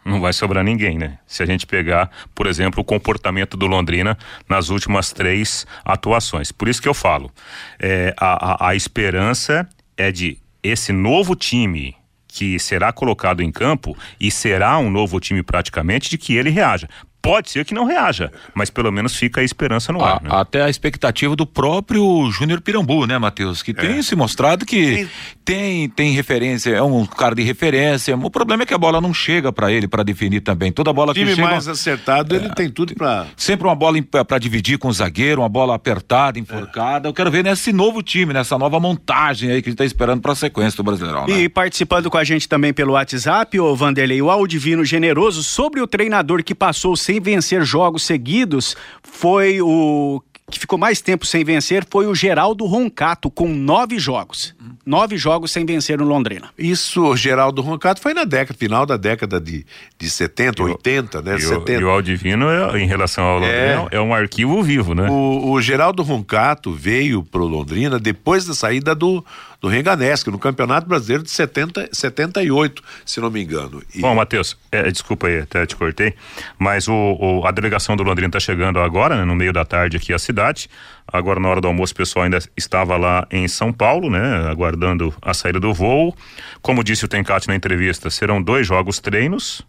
não 0.04 0.20
vai 0.20 0.34
sobrar 0.34 0.62
ninguém, 0.62 0.98
né? 0.98 1.18
Se 1.26 1.42
a 1.42 1.46
gente 1.46 1.66
pegar, 1.66 2.10
por 2.34 2.46
exemplo, 2.46 2.82
o 2.82 2.84
comportamento 2.84 3.56
do 3.56 3.66
Londrina 3.66 4.18
nas 4.46 4.68
últimas 4.68 5.12
três 5.12 5.66
atuações. 5.82 6.52
Por 6.52 6.68
isso 6.68 6.82
que 6.82 6.88
eu 6.88 6.94
falo, 6.94 7.32
é, 7.80 8.14
a, 8.18 8.66
a, 8.66 8.68
a 8.70 8.74
esperança 8.74 9.66
é 9.96 10.12
de 10.12 10.41
esse 10.62 10.92
novo 10.92 11.34
time 11.34 11.96
que 12.28 12.58
será 12.58 12.92
colocado 12.92 13.42
em 13.42 13.50
campo 13.50 13.96
e 14.18 14.30
será 14.30 14.78
um 14.78 14.90
novo 14.90 15.20
time 15.20 15.42
praticamente 15.42 16.08
de 16.08 16.16
que 16.16 16.34
ele 16.34 16.50
reaja. 16.50 16.88
Pode 17.22 17.50
ser 17.52 17.64
que 17.64 17.72
não 17.72 17.84
reaja, 17.84 18.32
mas 18.52 18.68
pelo 18.68 18.90
menos 18.90 19.14
fica 19.14 19.40
a 19.40 19.44
esperança 19.44 19.92
no 19.92 20.02
A- 20.04 20.14
ar. 20.14 20.22
Né? 20.22 20.28
Até 20.32 20.60
a 20.62 20.68
expectativa 20.68 21.36
do 21.36 21.46
próprio 21.46 22.28
Júnior 22.32 22.60
Pirambu, 22.60 23.06
né, 23.06 23.16
Matheus? 23.16 23.62
Que 23.62 23.72
tem 23.72 24.02
se 24.02 24.16
mostrado 24.16 24.66
que 24.66 25.08
tem, 25.44 25.88
tem 25.88 26.12
referência, 26.12 26.70
é 26.70 26.82
um 26.82 27.06
cara 27.06 27.34
de 27.34 27.42
referência. 27.42 28.16
O 28.16 28.28
problema 28.30 28.64
é 28.64 28.66
que 28.66 28.74
a 28.74 28.78
bola 28.78 29.00
não 29.00 29.14
chega 29.14 29.52
pra 29.52 29.70
ele 29.70 29.86
pra 29.86 30.02
definir 30.02 30.40
também. 30.40 30.72
Toda 30.72 30.92
bola 30.92 31.12
O 31.12 31.14
time 31.14 31.30
que 31.30 31.36
chega. 31.36 31.48
mais 31.48 31.68
acertado, 31.68 32.34
ele 32.34 32.48
tem 32.50 32.68
tudo 32.68 32.92
pra. 32.94 33.26
Sempre 33.36 33.68
uma 33.68 33.74
bola 33.76 33.98
pra 34.26 34.38
dividir 34.38 34.76
com 34.78 34.88
o 34.88 34.92
zagueiro, 34.92 35.42
uma 35.42 35.48
bola 35.48 35.76
apertada, 35.76 36.38
enforcada. 36.40 37.08
Eu 37.08 37.12
quero 37.14 37.30
ver 37.30 37.44
nesse 37.44 37.72
novo 37.72 38.02
time, 38.02 38.32
nessa 38.34 38.58
nova 38.58 38.80
montagem 38.80 39.48
aí 39.50 39.62
que 39.62 39.68
a 39.68 39.70
gente 39.70 39.78
tá 39.78 39.84
esperando 39.84 40.20
pra 40.20 40.34
sequência 40.34 40.76
do 40.76 40.82
Brasileirão. 40.82 41.26
Né? 41.28 41.42
E 41.42 41.48
participando 41.48 42.10
com 42.10 42.18
a 42.18 42.24
gente 42.24 42.48
também 42.48 42.72
pelo 42.72 42.94
WhatsApp, 42.94 43.60
o 43.60 43.76
Vanderlei, 43.76 44.20
o 44.20 44.28
Aldivino 44.30 44.84
Generoso, 44.84 45.42
sobre 45.44 45.80
o 45.80 45.86
treinador 45.86 46.42
que 46.42 46.54
passou 46.54 46.96
sem 46.96 47.11
vencer 47.20 47.64
jogos 47.64 48.02
seguidos, 48.02 48.76
foi 49.02 49.60
o 49.60 50.22
que 50.52 50.58
ficou 50.58 50.78
mais 50.78 51.00
tempo 51.00 51.26
sem 51.26 51.42
vencer 51.44 51.84
foi 51.90 52.06
o 52.06 52.14
Geraldo 52.14 52.66
Roncato, 52.66 53.30
com 53.30 53.48
nove 53.48 53.98
jogos. 53.98 54.54
Nove 54.84 55.16
jogos 55.16 55.50
sem 55.50 55.64
vencer 55.64 55.98
no 55.98 56.04
Londrina. 56.04 56.50
Isso, 56.58 57.02
o 57.02 57.16
Geraldo 57.16 57.62
Roncato 57.62 58.00
foi 58.00 58.12
na 58.12 58.24
década, 58.24 58.58
final 58.58 58.84
da 58.84 58.96
década 58.96 59.40
de, 59.40 59.64
de 59.98 60.10
70, 60.10 60.62
80, 60.62 61.22
né? 61.22 61.32
E 61.32 61.36
o, 61.36 61.48
70. 61.48 61.72
e 61.72 61.84
o 61.84 61.88
Aldivino, 61.88 62.50
é, 62.50 62.80
em 62.80 62.86
relação 62.86 63.24
ao 63.24 63.38
Londrina, 63.38 63.88
é. 63.90 64.00
um 64.00 64.12
arquivo 64.12 64.62
vivo, 64.62 64.94
né? 64.94 65.08
O, 65.08 65.52
o 65.52 65.62
Geraldo 65.62 66.02
Roncato 66.02 66.72
veio 66.72 67.22
pro 67.22 67.46
Londrina 67.46 67.98
depois 67.98 68.44
da 68.44 68.54
saída 68.54 68.94
do, 68.94 69.24
do 69.62 69.68
Renganesco, 69.68 70.28
no 70.30 70.38
Campeonato 70.40 70.88
Brasileiro 70.88 71.22
de 71.22 71.30
70, 71.30 71.88
78, 71.92 72.82
se 73.06 73.20
não 73.20 73.30
me 73.30 73.40
engano. 73.42 73.80
E- 73.94 74.00
Bom, 74.00 74.12
Matheus, 74.14 74.58
é, 74.72 74.90
desculpa 74.90 75.28
aí, 75.28 75.38
até 75.38 75.64
te 75.64 75.76
cortei, 75.76 76.14
mas 76.58 76.88
o, 76.88 76.92
o- 76.92 77.46
a 77.46 77.50
delegação 77.52 77.96
do 77.96 78.02
Londrina 78.02 78.26
está 78.26 78.40
chegando 78.40 78.80
agora, 78.80 79.16
né, 79.16 79.24
no 79.24 79.36
meio 79.36 79.52
da 79.52 79.64
tarde 79.64 79.96
aqui 79.96 80.12
à 80.12 80.18
cidade. 80.18 80.68
Agora, 81.06 81.38
na 81.38 81.48
hora 81.48 81.60
do 81.60 81.68
almoço, 81.68 81.92
o 81.92 81.96
pessoal 81.96 82.24
ainda 82.24 82.38
estava 82.56 82.96
lá 82.96 83.24
em 83.30 83.46
São 83.46 83.72
Paulo, 83.72 84.10
né, 84.10 84.48
aguardando 84.50 85.14
a 85.22 85.32
saída 85.32 85.60
do 85.60 85.72
voo. 85.72 86.12
Como 86.60 86.82
disse 86.82 87.04
o 87.04 87.08
Tencati 87.08 87.46
na 87.46 87.54
entrevista, 87.54 88.10
serão 88.10 88.42
dois 88.42 88.66
jogos 88.66 88.98
treinos 88.98 89.62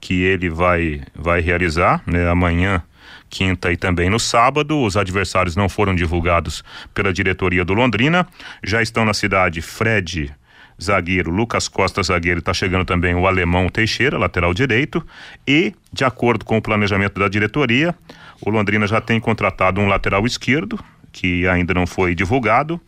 que 0.00 0.22
ele 0.22 0.48
vai, 0.48 1.02
vai 1.14 1.40
realizar, 1.40 2.02
né, 2.06 2.28
amanhã 2.28 2.82
quinta 3.30 3.72
e 3.72 3.76
também 3.76 4.10
no 4.10 4.18
sábado. 4.18 4.78
Os 4.82 4.96
adversários 4.96 5.56
não 5.56 5.68
foram 5.68 5.94
divulgados 5.94 6.64
pela 6.92 7.12
diretoria 7.12 7.64
do 7.64 7.72
Londrina. 7.72 8.26
Já 8.62 8.82
estão 8.82 9.04
na 9.04 9.14
cidade 9.14 9.62
Fred, 9.62 10.34
zagueiro, 10.82 11.30
Lucas 11.30 11.68
Costa, 11.68 12.02
zagueiro, 12.02 12.40
está 12.40 12.52
chegando 12.52 12.84
também 12.84 13.14
o 13.14 13.26
alemão 13.26 13.68
Teixeira, 13.68 14.18
lateral 14.18 14.52
direito. 14.52 15.04
E, 15.46 15.72
de 15.92 16.04
acordo 16.04 16.44
com 16.44 16.56
o 16.56 16.62
planejamento 16.62 17.20
da 17.20 17.28
diretoria, 17.28 17.94
o 18.40 18.50
Londrina 18.50 18.86
já 18.86 19.00
tem 19.00 19.20
contratado 19.20 19.80
um 19.80 19.86
lateral 19.86 20.26
esquerdo. 20.26 20.78
Que 21.12 21.46
ainda 21.48 21.74
não 21.74 21.86
foi 21.86 22.14
divulgado, 22.14 22.80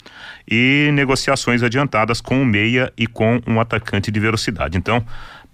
e 0.48 0.90
negociações 0.92 1.62
adiantadas 1.62 2.20
com 2.20 2.36
um 2.36 2.44
meia 2.44 2.92
e 2.96 3.06
com 3.06 3.40
um 3.46 3.60
atacante 3.60 4.10
de 4.10 4.20
velocidade. 4.20 4.78
Então, 4.78 5.04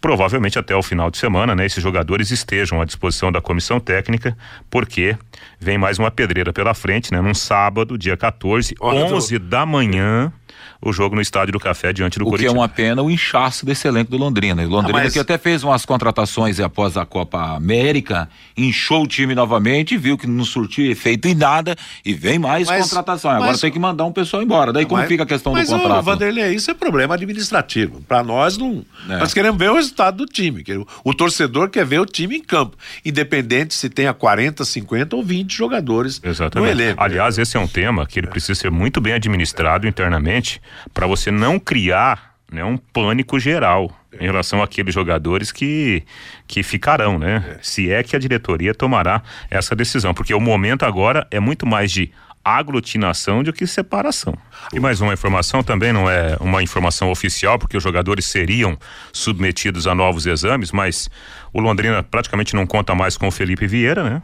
provavelmente 0.00 0.58
até 0.58 0.74
o 0.74 0.82
final 0.82 1.10
de 1.10 1.18
semana, 1.18 1.54
né, 1.54 1.66
esses 1.66 1.82
jogadores 1.82 2.30
estejam 2.30 2.80
à 2.80 2.84
disposição 2.84 3.32
da 3.32 3.40
comissão 3.40 3.80
técnica, 3.80 4.36
porque 4.70 5.16
vem 5.58 5.78
mais 5.78 5.98
uma 5.98 6.10
pedreira 6.10 6.52
pela 6.52 6.74
frente, 6.74 7.12
né, 7.12 7.20
num 7.20 7.34
sábado, 7.34 7.98
dia 7.98 8.16
14, 8.16 8.74
Olha, 8.80 9.04
11 9.04 9.38
da 9.38 9.66
manhã, 9.66 10.32
o 10.80 10.92
jogo 10.92 11.14
no 11.14 11.20
Estádio 11.20 11.52
do 11.52 11.60
Café 11.60 11.92
diante 11.92 12.18
do 12.18 12.26
O 12.28 12.32
que 12.36 12.46
é 12.46 12.50
uma 12.50 12.68
pena 12.68 13.02
o 13.02 13.10
inchaço 13.10 13.64
desse 13.66 13.86
elenco 13.88 14.10
do 14.10 14.16
Londrina. 14.16 14.62
E 14.62 14.66
o 14.66 14.68
Londrina 14.68 14.98
Ah, 15.00 15.04
mas- 15.04 15.12
que 15.12 15.18
até 15.18 15.36
fez 15.38 15.62
umas 15.64 15.84
contratações 15.84 16.60
após 16.60 16.96
a 16.96 17.04
Copa 17.04 17.54
América, 17.56 18.28
inchou 18.56 19.02
o 19.02 19.06
time 19.06 19.34
novamente, 19.34 19.96
viu 19.96 20.16
que 20.16 20.26
não 20.26 20.44
surtiu 20.44 20.90
efeito 20.90 21.26
em 21.28 21.34
nada 21.34 21.76
e 22.04 22.14
vem 22.14 22.38
mais 22.38 22.66
Mas- 22.68 22.84
contratação. 22.84 23.30
Agora 23.30 23.50
mas- 23.52 23.60
tem 23.60 23.70
que 23.70 23.78
mandar 23.78 24.04
um 24.04 24.12
pessoal 24.12 24.42
embora. 24.42 24.72
Daí 24.72 24.84
como 24.84 25.00
Mas- 25.00 25.08
fica 25.08 25.22
a 25.22 25.26
questão 25.26 25.52
mas, 25.52 25.68
do 25.68 25.76
ô, 25.76 25.80
contrato? 25.80 26.04
Vanderlei, 26.04 26.54
isso 26.54 26.70
é 26.70 26.74
problema 26.74 27.14
administrativo. 27.14 28.00
Para 28.08 28.22
nós 28.22 28.56
não. 28.56 28.84
É. 29.08 29.18
Nós 29.18 29.32
queremos 29.34 29.58
ver 29.58 29.70
o 29.70 29.74
resultado 29.74 30.16
do 30.18 30.26
time. 30.26 30.64
O, 31.04 31.10
o 31.10 31.14
torcedor 31.14 31.68
quer 31.70 31.84
ver 31.84 32.00
o 32.00 32.06
time 32.06 32.36
em 32.36 32.42
campo, 32.42 32.76
independente 33.04 33.74
se 33.74 33.88
tenha 33.88 34.12
40, 34.14 34.64
50 34.64 35.16
ou 35.16 35.22
20 35.22 35.54
jogadores 35.56 36.20
no 36.22 36.30
Exatamente. 36.30 36.70
elenco. 36.70 37.02
Aliás, 37.02 37.38
esse 37.38 37.56
é 37.56 37.60
um 37.60 37.66
tema 37.66 38.06
que 38.06 38.18
ele 38.20 38.26
precisa 38.26 38.54
ser 38.54 38.70
muito 38.70 39.00
bem 39.00 39.12
administrado 39.14 39.86
internamente 39.86 40.47
para 40.92 41.06
você 41.06 41.30
não 41.30 41.58
criar 41.58 42.34
né, 42.50 42.64
um 42.64 42.76
pânico 42.76 43.38
geral 43.38 43.90
em 44.18 44.24
relação 44.24 44.62
àqueles 44.62 44.94
jogadores 44.94 45.52
que, 45.52 46.02
que 46.46 46.62
ficarão, 46.62 47.18
né? 47.18 47.58
Se 47.60 47.90
é 47.92 48.02
que 48.02 48.16
a 48.16 48.18
diretoria 48.18 48.74
tomará 48.74 49.22
essa 49.50 49.76
decisão, 49.76 50.14
porque 50.14 50.32
o 50.32 50.40
momento 50.40 50.84
agora 50.84 51.26
é 51.30 51.38
muito 51.38 51.66
mais 51.66 51.92
de 51.92 52.10
aglutinação 52.44 53.42
do 53.42 53.52
que 53.52 53.66
separação. 53.66 54.34
E 54.72 54.80
mais 54.80 55.00
uma 55.00 55.12
informação 55.12 55.62
também 55.62 55.92
não 55.92 56.08
é 56.08 56.36
uma 56.40 56.62
informação 56.62 57.10
oficial, 57.10 57.58
porque 57.58 57.76
os 57.76 57.82
jogadores 57.82 58.26
seriam 58.26 58.78
submetidos 59.12 59.86
a 59.86 59.94
novos 59.94 60.24
exames, 60.24 60.72
mas 60.72 61.10
o 61.52 61.60
Londrina 61.60 62.02
praticamente 62.02 62.54
não 62.54 62.66
conta 62.66 62.94
mais 62.94 63.16
com 63.16 63.28
o 63.28 63.30
Felipe 63.30 63.66
Vieira, 63.66 64.02
né? 64.02 64.22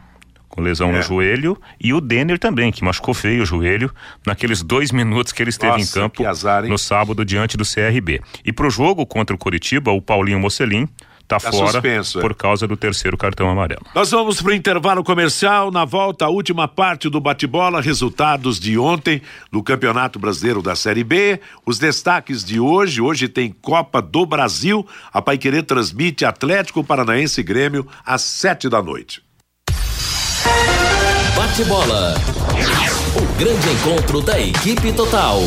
Com 0.49 0.61
lesão 0.61 0.89
É. 0.89 0.97
no 0.97 1.01
joelho, 1.01 1.59
e 1.81 1.93
o 1.93 1.99
Denner 2.01 2.39
também, 2.39 2.71
que 2.71 2.83
machucou 2.83 3.13
feio 3.13 3.43
o 3.43 3.45
joelho 3.45 3.91
naqueles 4.25 4.61
dois 4.61 4.91
minutos 4.91 5.33
que 5.33 5.41
ele 5.43 5.49
esteve 5.49 5.77
Nossa, 5.79 5.99
em 5.99 6.01
campo 6.01 6.25
azar, 6.25 6.63
no 6.65 6.77
sábado 6.77 7.25
diante 7.25 7.57
do 7.57 7.63
CRB. 7.65 8.21
E 8.45 8.53
pro 8.53 8.69
jogo 8.69 9.05
contra 9.05 9.35
o 9.35 9.39
Curitiba, 9.39 9.91
o 9.91 10.01
Paulinho 10.01 10.39
Mocelin 10.39 10.87
tá, 11.27 11.39
Tá 11.39 11.51
fora 11.51 11.71
suspenso, 11.71 12.19
é. 12.19 12.21
por 12.21 12.35
causa 12.35 12.67
do 12.67 12.77
terceiro 12.77 13.17
cartão 13.17 13.49
amarelo. 13.49 13.81
Nós 13.95 14.11
vamos 14.11 14.39
para 14.41 14.51
o 14.51 14.53
intervalo 14.53 15.03
comercial. 15.03 15.71
Na 15.71 15.83
volta, 15.83 16.25
a 16.25 16.29
última 16.29 16.67
parte 16.67 17.09
do 17.09 17.19
bate-bola, 17.19 17.81
resultados 17.81 18.59
de 18.59 18.77
ontem 18.77 19.19
do 19.51 19.63
Campeonato 19.63 20.19
Brasileiro 20.19 20.61
da 20.61 20.75
Série 20.75 21.03
B. 21.03 21.39
Os 21.65 21.79
destaques 21.79 22.43
de 22.45 22.59
hoje. 22.59 23.01
Hoje 23.01 23.27
tem 23.27 23.51
Copa 23.59 24.03
do 24.03 24.23
Brasil. 24.23 24.85
A 25.11 25.19
Paiquerê 25.19 25.63
transmite 25.63 26.23
Atlético 26.23 26.83
Paranaense 26.83 27.41
e 27.41 27.43
Grêmio 27.43 27.87
às 28.05 28.21
sete 28.21 28.69
da 28.69 28.81
noite. 28.83 29.24
Bate-bola. 31.35 32.15
O 33.15 33.37
grande 33.37 33.69
encontro 33.69 34.21
da 34.21 34.39
equipe 34.39 34.91
total. 34.91 35.39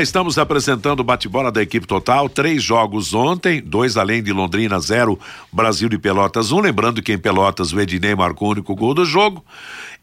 Estamos 0.00 0.38
apresentando 0.38 1.00
o 1.00 1.04
bate-bola 1.04 1.52
da 1.52 1.60
equipe 1.60 1.86
total. 1.86 2.28
Três 2.28 2.62
jogos 2.62 3.12
ontem, 3.12 3.60
dois 3.60 3.96
além 3.98 4.22
de 4.22 4.32
Londrina, 4.32 4.80
zero 4.80 5.18
Brasil 5.52 5.88
de 5.88 5.98
Pelotas, 5.98 6.50
um. 6.50 6.60
Lembrando 6.60 7.02
que 7.02 7.12
em 7.12 7.18
Pelotas 7.18 7.72
o 7.72 7.80
Ednei 7.80 8.14
marcou 8.14 8.48
o 8.48 8.50
único 8.52 8.74
gol 8.74 8.94
do 8.94 9.04
jogo. 9.04 9.44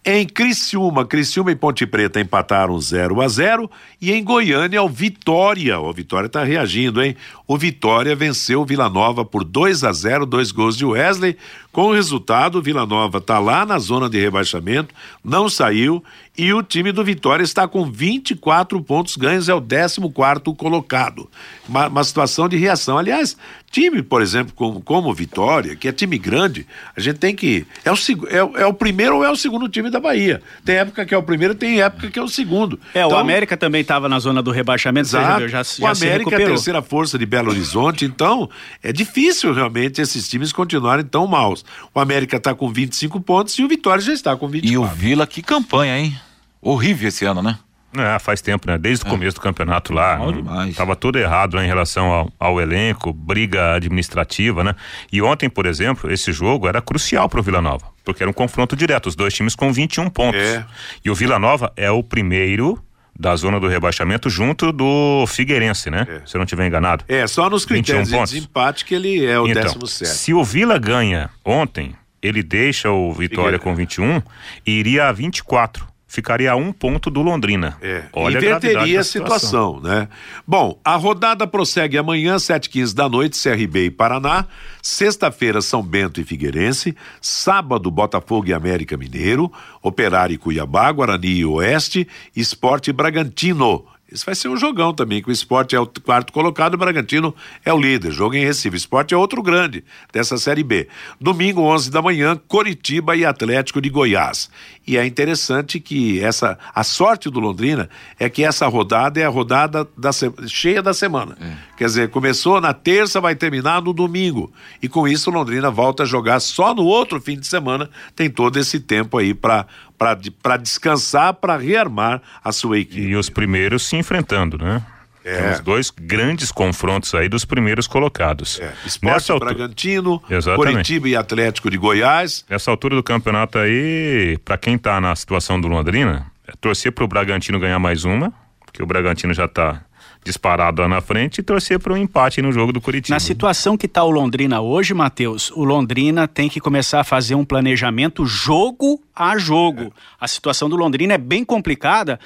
Em 0.05 0.25
Criciúma, 0.25 1.05
Criciúma 1.05 1.51
e 1.51 1.55
Ponte 1.55 1.85
Preta 1.85 2.21
empataram 2.21 2.79
0 2.79 3.19
a 3.19 3.27
0 3.27 3.69
e 4.01 4.13
em 4.13 4.23
Goiânia 4.23 4.81
o 4.81 4.87
Vitória, 4.87 5.77
o 5.77 5.91
Vitória 5.91 6.29
tá 6.29 6.41
reagindo, 6.41 7.03
hein? 7.03 7.17
O 7.45 7.57
Vitória 7.57 8.15
venceu 8.15 8.61
o 8.61 8.65
Vila 8.65 8.89
Nova 8.89 9.25
por 9.25 9.43
2 9.43 9.83
a 9.83 9.91
0, 9.91 10.25
dois 10.25 10.53
gols 10.53 10.77
de 10.77 10.85
Wesley. 10.85 11.35
Com 11.69 11.87
o 11.87 11.93
resultado, 11.93 12.59
o 12.59 12.61
Vila 12.61 12.85
Nova 12.85 13.19
tá 13.19 13.39
lá 13.39 13.65
na 13.65 13.77
zona 13.77 14.09
de 14.09 14.17
rebaixamento, 14.17 14.95
não 15.23 15.49
saiu 15.49 16.01
e 16.41 16.53
o 16.53 16.63
time 16.63 16.91
do 16.91 17.03
Vitória 17.03 17.43
está 17.43 17.67
com 17.67 17.85
24 17.91 18.81
pontos 18.81 19.15
ganhos, 19.17 19.49
é 19.49 19.53
o 19.53 19.61
14 19.61 19.99
quarto 20.13 20.53
colocado. 20.55 21.29
Uma, 21.67 21.87
uma 21.87 22.03
situação 22.03 22.47
de 22.49 22.57
reação. 22.57 22.97
Aliás, 22.97 23.35
time, 23.71 24.01
por 24.01 24.21
exemplo, 24.21 24.53
como, 24.55 24.81
como 24.81 25.09
o 25.09 25.13
Vitória, 25.13 25.75
que 25.75 25.87
é 25.87 25.91
time 25.91 26.17
grande, 26.17 26.65
a 26.95 26.99
gente 26.99 27.17
tem 27.17 27.35
que. 27.35 27.65
É 27.83 27.91
o, 27.91 27.95
é, 28.29 28.43
o- 28.43 28.57
é 28.57 28.65
o 28.65 28.73
primeiro 28.73 29.17
ou 29.17 29.23
é 29.25 29.29
o 29.29 29.35
segundo 29.35 29.67
time 29.69 29.89
da 29.89 29.99
Bahia. 29.99 30.41
Tem 30.63 30.75
época 30.77 31.05
que 31.05 31.13
é 31.13 31.17
o 31.17 31.23
primeiro, 31.23 31.53
tem 31.53 31.81
época 31.81 32.09
que 32.09 32.17
é 32.17 32.21
o 32.21 32.27
segundo. 32.27 32.79
É, 32.93 33.03
o 33.05 33.09
Então, 33.09 33.19
América 33.19 33.55
também 33.57 33.81
estava 33.81 34.07
na 34.09 34.17
zona 34.19 34.41
do 34.41 34.51
rebaixamento, 34.51 35.07
você 35.09 35.17
já, 35.17 35.23
Exato. 35.23 35.39
já, 35.39 35.45
o 35.45 35.49
já 35.49 35.63
se 35.63 36.05
América 36.05 36.35
é 36.35 36.43
a 36.43 36.47
terceira 36.47 36.81
força 36.81 37.17
de 37.19 37.25
Belo 37.25 37.49
Horizonte, 37.51 38.05
então 38.05 38.49
é 38.81 38.91
difícil 38.93 39.53
realmente 39.53 40.01
esses 40.01 40.27
times 40.27 40.51
continuarem 40.53 41.05
tão 41.05 41.27
maus. 41.27 41.63
O 41.93 41.99
América 41.99 42.37
está 42.37 42.53
com 42.55 42.71
25 42.71 43.19
pontos 43.21 43.53
e 43.59 43.63
o 43.63 43.67
Vitória 43.67 44.01
já 44.01 44.13
está 44.13 44.35
com 44.35 44.47
24. 44.47 44.73
E 44.73 44.77
o 44.77 44.85
Vila, 44.95 45.27
que 45.27 45.41
campanha, 45.41 45.97
hein? 45.99 46.17
Horrível 46.61 47.07
esse 47.07 47.25
ano, 47.25 47.41
né? 47.41 47.57
É, 47.97 48.19
faz 48.19 48.39
tempo, 48.39 48.67
né? 48.69 48.77
Desde 48.77 49.03
o 49.03 49.07
começo 49.07 49.35
do 49.37 49.41
campeonato 49.41 49.91
lá. 49.93 50.17
Mal 50.17 50.31
demais. 50.31 50.75
Tava 50.75 50.95
tudo 50.95 51.17
errado 51.17 51.55
lá 51.55 51.63
em 51.63 51.67
relação 51.67 52.05
ao, 52.11 52.31
ao 52.39 52.61
elenco, 52.61 53.11
briga 53.11 53.73
administrativa, 53.73 54.63
né? 54.63 54.75
E 55.11 55.21
ontem, 55.23 55.49
por 55.49 55.65
exemplo, 55.65 56.11
esse 56.11 56.31
jogo 56.31 56.67
era 56.67 56.81
crucial 56.83 57.27
pro 57.27 57.41
Vila 57.41 57.61
Nova, 57.61 57.87
porque 58.05 58.21
era 58.21 58.29
um 58.29 58.33
confronto 58.33 58.75
direto, 58.75 59.07
os 59.07 59.15
dois 59.15 59.33
times 59.33 59.55
com 59.55 59.73
21 59.73 60.07
pontos. 60.11 60.39
É. 60.39 60.63
E 61.03 61.09
o 61.09 61.15
Vila 61.15 61.39
Nova 61.39 61.73
é 61.75 61.89
o 61.89 62.03
primeiro 62.03 62.79
da 63.19 63.35
zona 63.35 63.59
do 63.59 63.67
rebaixamento 63.67 64.29
junto 64.29 64.71
do 64.71 65.25
Figueirense, 65.27 65.89
né? 65.89 66.05
Se 66.27 66.37
eu 66.37 66.39
não 66.39 66.45
estiver 66.45 66.67
enganado. 66.67 67.03
É, 67.07 67.25
só 67.25 67.49
nos 67.49 67.65
21 67.65 67.75
critérios 67.81 68.07
de 68.09 68.15
pontos. 68.15 68.31
desempate 68.31 68.85
que 68.85 68.93
ele 68.93 69.25
é 69.25 69.39
o 69.39 69.47
Então, 69.47 69.63
17. 69.63 70.05
se 70.15 70.31
o 70.33 70.43
Vila 70.43 70.77
ganha 70.77 71.29
ontem, 71.43 71.95
ele 72.21 72.43
deixa 72.43 72.91
o 72.91 73.11
Vitória 73.11 73.57
Figueira. 73.57 73.59
com 73.59 73.75
21 73.75 74.21
e 74.65 74.71
iria 74.79 75.07
a 75.07 75.11
24. 75.11 75.88
Ficaria 76.11 76.53
a 76.53 76.55
um 76.55 76.73
ponto 76.73 77.11
do 77.11 77.21
Londrina. 77.21 77.77
É, 77.83 78.05
Olha 78.13 78.39
a 78.39 78.41
inverteria 78.41 78.95
da 78.95 79.01
a 79.01 79.03
situação, 79.03 79.79
né? 79.79 80.09
Bom, 80.45 80.81
a 80.83 80.95
rodada 80.95 81.45
prossegue 81.45 81.99
amanhã, 81.99 82.37
7h15 82.37 82.95
da 82.95 83.07
noite, 83.07 83.39
CRB 83.39 83.85
e 83.85 83.91
Paraná. 83.91 84.47
Sexta-feira, 84.81 85.61
São 85.61 85.83
Bento 85.83 86.19
e 86.19 86.23
Figueirense. 86.23 86.97
Sábado, 87.21 87.91
Botafogo 87.91 88.47
e 88.47 88.53
América 88.53 88.97
Mineiro. 88.97 89.53
Operário 89.83 90.33
e 90.33 90.37
Cuiabá, 90.39 90.91
Guarani 90.91 91.27
e 91.27 91.45
Oeste. 91.45 92.07
Esporte 92.35 92.91
Bragantino. 92.91 93.85
Esse 94.11 94.25
vai 94.25 94.33
ser 94.33 94.47
um 94.47 94.57
jogão 94.57 94.93
também, 94.93 95.21
que 95.21 95.29
o 95.29 95.31
esporte 95.31 95.75
é 95.75 95.79
o 95.79 95.85
quarto 95.85 96.33
colocado, 96.33 96.73
o 96.73 96.77
Bragantino 96.77 97.35
é 97.63 97.71
o 97.71 97.79
líder. 97.79 98.11
Jogo 98.11 98.35
em 98.35 98.43
Recife. 98.43 98.75
O 98.75 98.77
esporte 98.77 99.13
é 99.13 99.17
outro 99.17 99.41
grande 99.43 99.83
dessa 100.11 100.37
Série 100.37 100.63
B. 100.63 100.87
Domingo, 101.21 101.61
11 101.61 101.91
da 101.91 102.01
manhã, 102.01 102.39
Coritiba 102.47 103.15
e 103.15 103.23
Atlético 103.23 103.79
de 103.79 103.89
Goiás. 103.89 104.49
E 104.87 104.97
é 104.97 105.05
interessante 105.05 105.79
que 105.79 106.19
essa 106.19 106.57
a 106.73 106.83
sorte 106.83 107.29
do 107.29 107.39
Londrina 107.39 107.87
é 108.17 108.27
que 108.27 108.43
essa 108.43 108.67
rodada 108.67 109.19
é 109.19 109.25
a 109.25 109.29
rodada 109.29 109.87
da 109.95 110.09
cheia 110.47 110.81
da 110.81 110.95
semana. 110.95 111.37
Quer 111.77 111.85
dizer, 111.85 112.09
começou 112.09 112.59
na 112.59 112.73
terça, 112.73 113.21
vai 113.21 113.35
terminar 113.35 113.83
no 113.83 113.93
domingo. 113.93 114.51
E 114.81 114.89
com 114.89 115.07
isso 115.07 115.29
o 115.29 115.33
Londrina 115.33 115.69
volta 115.69 116.03
a 116.03 116.05
jogar 116.07 116.39
só 116.39 116.73
no 116.73 116.83
outro 116.85 117.21
fim 117.21 117.39
de 117.39 117.45
semana. 117.45 117.87
Tem 118.15 118.31
todo 118.31 118.57
esse 118.57 118.79
tempo 118.79 119.19
aí 119.19 119.35
para 119.35 119.67
para 119.99 120.57
descansar, 120.57 121.33
para 121.33 121.57
rearmar 121.57 122.21
a 122.43 122.51
sua 122.53 122.79
equipe. 122.79 123.01
E 123.01 123.15
os 123.15 123.29
primeiros 123.29 123.85
se 123.85 123.97
enfrentando, 123.97 124.57
né? 124.57 124.81
É. 125.25 125.35
Tem 125.41 125.51
os 125.51 125.59
dois 125.59 125.91
grandes 125.91 126.49
confrontos 126.51 127.13
aí 127.13 127.27
dos 127.27 127.43
primeiros 127.43 127.85
colocados. 127.85 128.57
É, 128.59 128.73
Esporte 128.85 129.13
Nessa 129.13 129.33
altura- 129.33 129.53
Bragantino, 129.53 130.23
Exatamente. 130.29 130.71
Coritiba 130.71 131.09
e 131.09 131.15
Atlético 131.15 131.69
de 131.69 131.77
Goiás. 131.77 132.45
Nessa 132.49 132.71
altura 132.71 132.95
do 132.95 133.03
campeonato 133.03 133.59
aí, 133.59 134.39
pra 134.45 134.57
quem 134.57 134.77
tá 134.77 134.99
na 135.01 135.13
situação 135.15 135.59
do 135.59 135.67
Londrina, 135.67 136.25
é 136.47 136.53
torcer 136.59 136.93
pro 136.93 137.05
Bragantino 137.07 137.59
ganhar 137.59 137.77
mais 137.77 138.05
uma, 138.05 138.33
porque 138.65 138.81
o 138.81 138.85
Bragantino 138.85 139.33
já 139.33 139.47
tá 139.47 139.81
disparado 140.23 140.81
lá 140.81 140.87
na 140.87 141.01
frente, 141.01 141.39
e 141.39 141.43
torcer 141.43 141.79
para 141.79 141.93
um 141.93 141.97
empate 141.97 142.41
no 142.41 142.51
jogo 142.51 142.71
do 142.71 142.81
Curitiba. 142.81 143.15
Na 143.15 143.19
situação 143.19 143.77
que 143.77 143.85
está 143.85 144.03
o 144.03 144.09
Londrina 144.09 144.61
hoje, 144.61 144.93
Matheus, 144.93 145.51
o 145.51 145.63
Londrina 145.63 146.27
tem 146.27 146.49
que 146.49 146.59
começar 146.59 146.99
a 146.99 147.03
fazer 147.03 147.35
um 147.35 147.45
planejamento 147.45 148.25
jogo 148.25 149.01
a 149.15 149.37
jogo. 149.37 149.93
A 150.19 150.27
situação 150.27 150.69
do 150.69 150.75
Londrina 150.75 151.13
é 151.13 151.17
bem 151.17 151.43
complicada. 151.43 152.19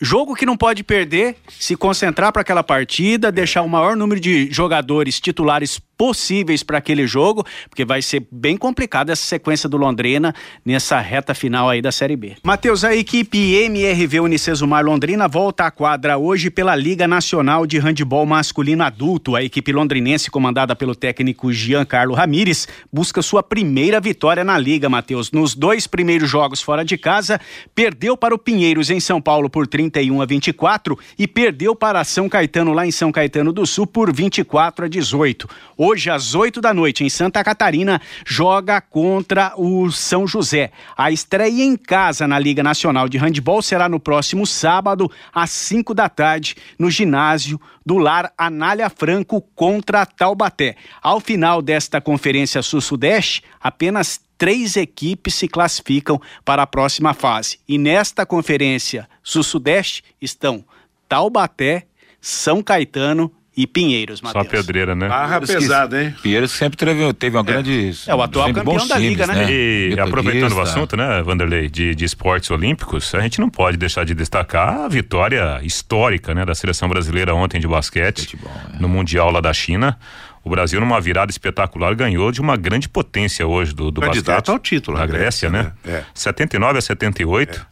Jogo 0.00 0.34
que 0.34 0.46
não 0.46 0.56
pode 0.56 0.84
perder, 0.84 1.36
se 1.48 1.76
concentrar 1.76 2.32
para 2.32 2.42
aquela 2.42 2.62
partida, 2.62 3.32
deixar 3.32 3.62
o 3.62 3.68
maior 3.68 3.96
número 3.96 4.20
de 4.20 4.48
jogadores 4.50 5.20
titulares 5.20 5.80
possíveis 5.98 6.62
para 6.62 6.78
aquele 6.78 7.06
jogo, 7.08 7.44
porque 7.68 7.84
vai 7.84 8.00
ser 8.00 8.24
bem 8.30 8.56
complicada 8.56 9.12
essa 9.12 9.24
sequência 9.24 9.68
do 9.68 9.76
Londrina 9.76 10.32
nessa 10.64 11.00
reta 11.00 11.34
final 11.34 11.68
aí 11.68 11.82
da 11.82 11.90
Série 11.90 12.14
B. 12.14 12.36
Matheus, 12.44 12.84
a 12.84 12.94
equipe 12.94 13.54
MRV 13.54 14.20
Unicesumar 14.20 14.84
Londrina 14.84 15.26
volta 15.26 15.64
à 15.64 15.70
quadra 15.72 16.16
hoje 16.16 16.50
pela 16.50 16.76
Liga 16.76 17.08
Nacional 17.08 17.66
de 17.66 17.78
Handebol 17.78 18.24
Masculino 18.24 18.84
Adulto. 18.84 19.34
A 19.34 19.42
equipe 19.42 19.72
londrinense, 19.72 20.30
comandada 20.30 20.76
pelo 20.76 20.94
técnico 20.94 21.52
Giancarlo 21.52 22.14
Ramires, 22.14 22.68
busca 22.92 23.20
sua 23.20 23.42
primeira 23.42 24.00
vitória 24.00 24.44
na 24.44 24.56
Liga, 24.56 24.88
Matheus. 24.88 25.32
Nos 25.32 25.56
dois 25.56 25.88
primeiros 25.88 26.30
jogos 26.30 26.62
fora 26.62 26.84
de 26.84 26.96
casa, 26.96 27.40
perdeu 27.74 28.16
para 28.16 28.34
o 28.34 28.38
Pinheiros 28.38 28.88
em 28.88 29.00
São 29.00 29.20
Paulo 29.20 29.50
por 29.50 29.66
31 29.66 30.22
a 30.22 30.26
24 30.26 30.96
e 31.18 31.26
perdeu 31.26 31.74
para 31.74 32.04
São 32.04 32.28
Caetano 32.28 32.72
lá 32.72 32.86
em 32.86 32.92
São 32.92 33.10
Caetano 33.10 33.52
do 33.52 33.66
Sul 33.66 33.86
por 33.86 34.12
24 34.14 34.84
a 34.84 34.88
18. 34.88 35.48
Hoje, 35.76 35.87
às 36.10 36.34
8 36.34 36.60
da 36.60 36.74
noite, 36.74 37.02
em 37.02 37.08
Santa 37.08 37.42
Catarina, 37.42 38.00
joga 38.26 38.78
contra 38.80 39.54
o 39.56 39.90
São 39.90 40.26
José. 40.26 40.70
A 40.96 41.10
estreia 41.10 41.64
em 41.64 41.76
casa 41.76 42.28
na 42.28 42.38
Liga 42.38 42.62
Nacional 42.62 43.08
de 43.08 43.16
Handebol 43.16 43.62
será 43.62 43.88
no 43.88 43.98
próximo 43.98 44.46
sábado, 44.46 45.10
às 45.32 45.50
5 45.50 45.94
da 45.94 46.08
tarde, 46.08 46.56
no 46.78 46.90
ginásio 46.90 47.58
do 47.86 47.96
Lar 47.96 48.30
Anália 48.36 48.90
Franco 48.90 49.40
contra 49.54 50.04
Taubaté. 50.04 50.76
Ao 51.02 51.20
final 51.20 51.62
desta 51.62 52.02
Conferência 52.02 52.60
Sul-Sudeste, 52.60 53.42
apenas 53.58 54.20
três 54.36 54.76
equipes 54.76 55.34
se 55.34 55.48
classificam 55.48 56.20
para 56.44 56.62
a 56.62 56.66
próxima 56.66 57.14
fase. 57.14 57.58
E 57.66 57.78
nesta 57.78 58.26
Conferência 58.26 59.08
Sul-Sudeste 59.22 60.04
estão 60.20 60.62
Taubaté, 61.08 61.86
São 62.20 62.62
Caetano 62.62 63.32
e 63.60 63.66
Pinheiros, 63.66 64.20
Só 64.20 64.26
Matheus. 64.28 64.46
pedreira, 64.64 64.94
né? 64.94 65.08
Barra 65.08 65.40
que- 65.40 65.46
pesada, 65.48 66.00
hein? 66.02 66.14
Pinheiros 66.22 66.52
sempre 66.52 66.76
teve, 66.76 67.12
teve 67.14 67.36
uma 67.36 67.42
grande. 67.42 67.90
É, 68.06 68.14
o 68.14 68.22
atual 68.22 68.52
campeão 68.54 68.86
da 68.86 68.94
times, 68.94 69.00
liga, 69.10 69.26
né? 69.26 69.50
E 69.50 69.88
Metodista. 69.88 70.02
aproveitando 70.04 70.52
o 70.52 70.60
assunto, 70.60 70.96
né, 70.96 71.22
Vanderlei, 71.22 71.68
de, 71.68 71.92
de 71.94 72.04
esportes 72.04 72.50
olímpicos, 72.52 73.12
a 73.16 73.20
gente 73.20 73.40
não 73.40 73.50
pode 73.50 73.76
deixar 73.76 74.04
de 74.04 74.14
destacar 74.14 74.82
a 74.82 74.88
vitória 74.88 75.58
histórica, 75.64 76.32
né, 76.34 76.44
da 76.44 76.54
seleção 76.54 76.88
brasileira 76.88 77.34
ontem 77.34 77.58
de 77.60 77.66
basquete 77.66 78.20
Futebol, 78.30 78.52
é. 78.74 78.78
no 78.78 78.88
Mundial 78.88 79.30
lá 79.32 79.40
da 79.40 79.52
China. 79.52 79.98
O 80.44 80.50
Brasil, 80.50 80.78
numa 80.80 81.00
virada 81.00 81.30
espetacular, 81.32 81.94
ganhou 81.96 82.30
de 82.30 82.40
uma 82.40 82.56
grande 82.56 82.88
potência 82.88 83.44
hoje 83.46 83.74
do, 83.74 83.90
do 83.90 84.00
Candidato 84.00 84.36
basquete. 84.36 84.48
ao 84.50 84.58
título, 84.60 84.96
Na 84.96 85.02
a 85.02 85.06
Grécia, 85.06 85.50
Grécia, 85.50 85.50
né? 85.50 85.72
né? 85.84 85.98
É. 85.98 86.04
79 86.14 86.78
a 86.78 86.80
78. 86.80 87.66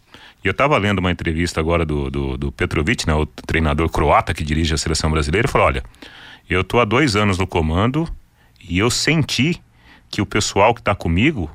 E 0.47 0.49
eu 0.49 0.53
estava 0.53 0.79
lendo 0.79 1.01
uma 1.01 1.11
entrevista 1.11 1.59
agora 1.59 1.85
do, 1.85 2.09
do, 2.09 2.39
do 2.39 2.53
Petrovic, 2.53 3.05
né, 3.05 3.13
o 3.13 3.27
treinador 3.27 3.89
croata 3.89 4.33
que 4.33 4.45
dirige 4.45 4.73
a 4.73 4.79
seleção 4.79 5.11
brasileira, 5.11 5.49
e 5.49 5.51
falou: 5.51 5.67
olha, 5.67 5.83
eu 6.49 6.63
tô 6.63 6.79
há 6.79 6.85
dois 6.85 7.17
anos 7.17 7.37
no 7.37 7.49
comando 7.49 8.09
e 8.63 8.79
eu 8.79 8.89
senti 8.89 9.61
que 10.09 10.23
o 10.23 10.27
pessoal 10.27 10.73
que 10.73 10.81
está 10.81 10.95
comigo 10.95 11.51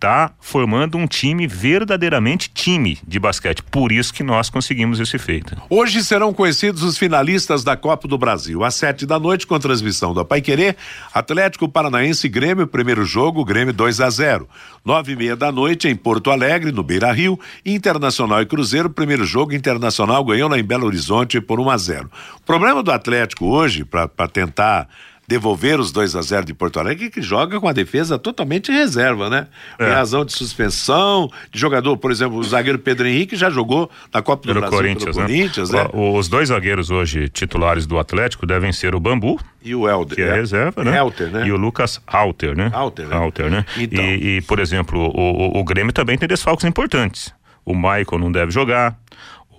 tá 0.00 0.32
formando 0.40 0.96
um 0.96 1.06
time 1.06 1.46
verdadeiramente 1.46 2.50
time 2.52 2.98
de 3.06 3.20
basquete. 3.20 3.62
Por 3.62 3.92
isso 3.92 4.14
que 4.14 4.22
nós 4.22 4.48
conseguimos 4.48 4.98
esse 4.98 5.18
feito. 5.18 5.54
Hoje 5.68 6.02
serão 6.02 6.32
conhecidos 6.32 6.82
os 6.82 6.96
finalistas 6.96 7.62
da 7.62 7.76
Copa 7.76 8.08
do 8.08 8.16
Brasil. 8.16 8.64
Às 8.64 8.76
sete 8.76 9.04
da 9.04 9.18
noite, 9.18 9.46
com 9.46 9.58
transmissão 9.58 10.14
da 10.14 10.24
Paiquerê, 10.24 10.74
Atlético 11.12 11.68
Paranaense 11.68 12.26
Grêmio, 12.30 12.66
primeiro 12.66 13.04
jogo, 13.04 13.44
Grêmio 13.44 13.74
2 13.74 14.00
a 14.00 14.08
0. 14.08 14.48
Nove 14.82 15.12
e 15.12 15.16
meia 15.16 15.36
da 15.36 15.52
noite, 15.52 15.86
em 15.86 15.94
Porto 15.94 16.30
Alegre, 16.30 16.72
no 16.72 16.82
Beira 16.82 17.12
Rio, 17.12 17.38
Internacional 17.66 18.40
e 18.40 18.46
Cruzeiro, 18.46 18.88
primeiro 18.88 19.26
jogo, 19.26 19.54
Internacional 19.54 20.24
ganhou 20.24 20.48
lá 20.48 20.58
em 20.58 20.64
Belo 20.64 20.86
Horizonte 20.86 21.38
por 21.42 21.60
1 21.60 21.68
a 21.68 21.76
0. 21.76 22.10
O 22.38 22.40
problema 22.46 22.82
do 22.82 22.90
Atlético 22.90 23.44
hoje, 23.46 23.84
para 23.84 24.08
tentar 24.32 24.88
devolver 25.30 25.78
os 25.78 25.92
2 25.92 26.16
a 26.16 26.22
0 26.22 26.44
de 26.44 26.52
Porto 26.52 26.80
Alegre, 26.80 27.06
é 27.06 27.08
que 27.10 27.22
joga 27.22 27.60
com 27.60 27.68
a 27.68 27.72
defesa 27.72 28.18
totalmente 28.18 28.72
reserva, 28.72 29.30
né? 29.30 29.46
Em 29.78 29.84
É. 29.84 29.92
razão 29.92 30.24
de 30.24 30.32
suspensão, 30.32 31.30
de 31.52 31.60
jogador, 31.60 31.96
por 31.98 32.10
exemplo, 32.10 32.36
o 32.36 32.42
zagueiro 32.42 32.80
Pedro 32.80 33.06
Henrique 33.06 33.36
já 33.36 33.48
jogou 33.48 33.88
na 34.12 34.20
Copa 34.20 34.42
do 34.42 34.48
Pelo 34.52 34.60
Brasil 34.60 34.76
Corinthians, 34.78 35.16
pelo 35.16 35.28
né? 35.28 35.32
Corinthians, 35.34 35.70
né? 35.70 35.88
Os 35.92 36.28
dois 36.28 36.48
zagueiros 36.48 36.90
hoje 36.90 37.28
titulares 37.28 37.86
do 37.86 37.96
Atlético 37.96 38.44
devem 38.44 38.72
ser 38.72 38.92
o 38.92 38.98
Bambu, 38.98 39.38
E 39.62 39.72
o 39.72 39.88
Helder. 39.88 40.16
que 40.16 40.22
é, 40.22 40.34
reserva, 40.34 40.82
né? 40.82 40.96
Helter, 40.98 41.30
né? 41.30 41.46
E 41.46 41.52
o 41.52 41.56
Lucas 41.56 42.00
Alter, 42.08 42.56
né? 42.56 42.68
Alter, 42.74 43.06
né? 43.06 43.14
Alter, 43.16 43.50
né? 43.50 43.64
Então. 43.78 44.04
E, 44.04 44.38
e, 44.38 44.40
por 44.42 44.58
exemplo, 44.58 44.98
o, 45.14 45.58
o, 45.58 45.60
o 45.60 45.64
Grêmio 45.64 45.92
também 45.92 46.18
tem 46.18 46.28
desfalques 46.28 46.64
importantes. 46.66 47.32
O 47.64 47.72
Michael 47.72 48.18
não 48.18 48.32
deve 48.32 48.50
jogar. 48.50 48.98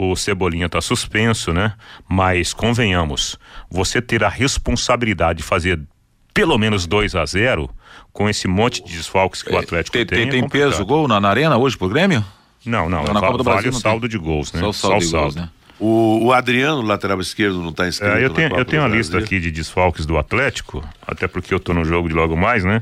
O 0.04 0.16
Cebolinha 0.16 0.66
está 0.66 0.82
suspenso, 0.82 1.54
né? 1.54 1.74
Mas 2.10 2.54
convenhamos, 2.54 3.38
você 3.70 4.02
ter 4.02 4.24
a 4.24 4.30
responsabilidade 4.30 5.38
de 5.38 5.44
fazer 5.44 5.80
pelo 6.34 6.58
menos 6.58 6.88
2 6.88 7.16
a 7.16 7.24
0 7.24 7.70
com 8.12 8.28
esse 8.28 8.48
monte 8.48 8.84
de 8.84 8.98
desfalques 8.98 9.44
que 9.44 9.54
o 9.54 9.58
Atlético 9.60 9.96
Tem, 9.96 10.06
tem. 10.08 10.28
tem, 10.28 10.44
é 10.44 10.50
peso 10.50 10.84
gol 10.84 11.08
na, 11.08 11.20
na 11.20 11.30
arena 11.30 11.56
hoje 11.56 11.78
pro 11.78 11.88
Grêmio? 11.88 12.26
Não, 12.66 12.90
não. 12.90 13.04
Não, 13.04 13.14
na 13.14 13.20
Copa 13.20 13.38
do 13.38 13.44
vale 13.44 13.62
Brasil 13.62 13.72
o 13.72 13.80
saldo 13.80 14.02
tem. 14.02 14.10
de 14.10 14.18
gols, 14.18 14.52
né? 14.54 14.60
Só 14.62 14.70
o 14.70 14.74
saldo 14.74 15.06
de 15.06 15.12
gols, 15.12 15.36
né? 15.36 15.50
O, 15.80 16.26
o 16.26 16.34
Adriano, 16.34 16.82
lateral 16.82 17.22
esquerdo, 17.22 17.62
não 17.62 17.70
está 17.70 17.88
inscrito. 17.88 18.12
É, 18.12 18.26
eu 18.26 18.30
na 18.30 18.36
tenho, 18.36 18.50
Copa 18.50 18.62
eu 18.62 18.66
tenho 18.66 18.82
do 18.82 18.92
a 18.92 18.98
lista 18.98 19.20
aqui 19.20 19.40
de 19.40 19.52
desfalques 19.52 20.06
do 20.08 20.18
Atlético, 20.18 20.84
até 21.06 21.28
porque 21.28 21.54
eu 21.54 21.60
tô 21.60 21.76
no 21.76 21.86
jogo 21.86 22.08
de 22.08 22.16
logo 22.16 22.36
mais, 22.36 22.64
né? 22.64 22.82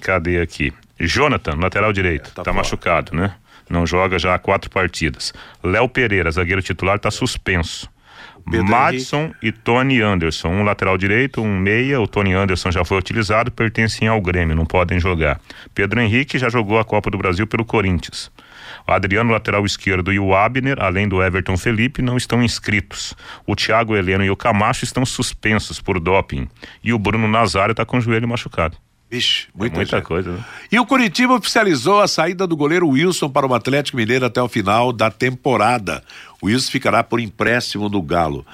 Cadê 0.00 0.40
aqui? 0.40 0.72
Jonathan, 1.00 1.56
lateral 1.56 1.92
direito, 1.92 2.30
tá 2.30 2.42
tá, 2.42 2.44
fora. 2.44 2.56
machucado, 2.56 3.16
né? 3.16 3.34
Não 3.72 3.86
joga 3.86 4.18
já 4.18 4.34
há 4.34 4.38
quatro 4.38 4.68
partidas. 4.68 5.32
Léo 5.64 5.88
Pereira, 5.88 6.30
zagueiro 6.30 6.60
titular, 6.60 6.98
tá 6.98 7.10
suspenso. 7.10 7.90
Pedro 8.50 8.68
Madison 8.68 9.32
e 9.42 9.50
Tony 9.50 10.02
Anderson, 10.02 10.48
um 10.48 10.62
lateral 10.62 10.98
direito, 10.98 11.40
um 11.40 11.58
meia. 11.58 11.98
O 11.98 12.06
Tony 12.06 12.34
Anderson 12.34 12.70
já 12.70 12.84
foi 12.84 12.98
utilizado, 12.98 13.50
pertencem 13.50 14.08
ao 14.08 14.20
Grêmio, 14.20 14.54
não 14.54 14.66
podem 14.66 15.00
jogar. 15.00 15.40
Pedro 15.74 16.00
Henrique 16.00 16.38
já 16.38 16.50
jogou 16.50 16.78
a 16.78 16.84
Copa 16.84 17.10
do 17.10 17.16
Brasil 17.16 17.46
pelo 17.46 17.64
Corinthians. 17.64 18.30
O 18.86 18.92
Adriano, 18.92 19.32
lateral 19.32 19.64
esquerdo, 19.64 20.12
e 20.12 20.18
o 20.18 20.34
Abner, 20.34 20.76
além 20.78 21.08
do 21.08 21.22
Everton 21.22 21.56
Felipe, 21.56 22.02
não 22.02 22.18
estão 22.18 22.42
inscritos. 22.42 23.14
O 23.46 23.56
Thiago 23.56 23.96
Heleno 23.96 24.24
e 24.24 24.30
o 24.30 24.36
Camacho 24.36 24.84
estão 24.84 25.06
suspensos 25.06 25.80
por 25.80 25.98
doping. 25.98 26.46
E 26.84 26.92
o 26.92 26.98
Bruno 26.98 27.26
Nazário 27.26 27.72
está 27.72 27.86
com 27.86 27.96
o 27.96 28.00
joelho 28.02 28.28
machucado. 28.28 28.76
Vixe, 29.12 29.46
muita, 29.54 29.74
É 29.74 29.76
muita 29.76 30.00
coisa, 30.00 30.32
né? 30.32 30.44
E 30.72 30.78
o 30.80 30.86
Curitiba 30.86 31.34
oficializou 31.34 32.00
a 32.00 32.08
saída 32.08 32.46
do 32.46 32.56
goleiro 32.56 32.88
Wilson 32.88 33.28
para 33.28 33.46
o 33.46 33.52
Atlético 33.54 33.98
Mineiro 33.98 34.24
até 34.24 34.40
o 34.42 34.48
final 34.48 34.90
da 34.90 35.10
temporada. 35.10 36.02
O 36.40 36.46
Wilson 36.46 36.70
ficará 36.70 37.04
por 37.04 37.20
empréstimo 37.20 37.90
do 37.90 38.00
Galo. 38.00 38.46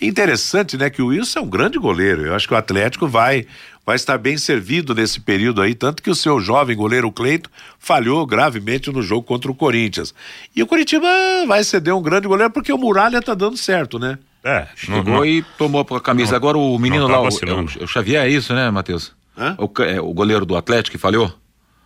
Interessante, 0.00 0.76
né, 0.76 0.88
que 0.88 1.02
o 1.02 1.06
Wilson 1.08 1.40
é 1.40 1.42
um 1.42 1.48
grande 1.48 1.78
goleiro. 1.80 2.24
Eu 2.26 2.34
acho 2.34 2.46
que 2.46 2.54
o 2.54 2.56
Atlético 2.56 3.08
vai 3.08 3.44
vai 3.86 3.96
estar 3.96 4.16
bem 4.16 4.38
servido 4.38 4.94
nesse 4.94 5.20
período 5.20 5.60
aí, 5.60 5.74
tanto 5.74 6.02
que 6.02 6.08
o 6.08 6.14
seu 6.14 6.40
jovem 6.40 6.74
goleiro 6.74 7.12
Cleito 7.12 7.50
falhou 7.78 8.24
gravemente 8.24 8.90
no 8.90 9.02
jogo 9.02 9.22
contra 9.26 9.50
o 9.50 9.54
Corinthians. 9.54 10.14
E 10.56 10.62
o 10.62 10.66
Curitiba 10.66 11.06
vai 11.46 11.62
ceder 11.64 11.94
um 11.94 12.00
grande 12.00 12.26
goleiro 12.26 12.50
porque 12.50 12.72
o 12.72 12.78
Muralha 12.78 13.20
tá 13.20 13.34
dando 13.34 13.58
certo, 13.58 13.98
né? 13.98 14.18
É, 14.42 14.60
não, 14.88 14.96
Chegou 14.98 15.14
não, 15.16 15.26
e 15.26 15.42
tomou 15.58 15.82
a 15.90 16.00
camisa. 16.00 16.34
Agora 16.34 16.56
o 16.56 16.78
menino 16.78 17.02
não 17.02 17.08
tá 17.08 17.14
lá, 17.16 17.20
o, 17.20 17.24
vacilando. 17.24 17.72
é 17.78 17.82
o- 17.82 17.84
o 17.84 17.88
Xavier, 17.88 18.24
é 18.24 18.28
isso, 18.30 18.54
né, 18.54 18.70
Matheus? 18.70 19.12
Hã? 19.36 19.56
O, 19.58 19.82
é, 19.82 20.00
o 20.00 20.12
goleiro 20.12 20.46
do 20.46 20.56
Atlético 20.56 20.92
que 20.92 20.98
falhou? 20.98 21.32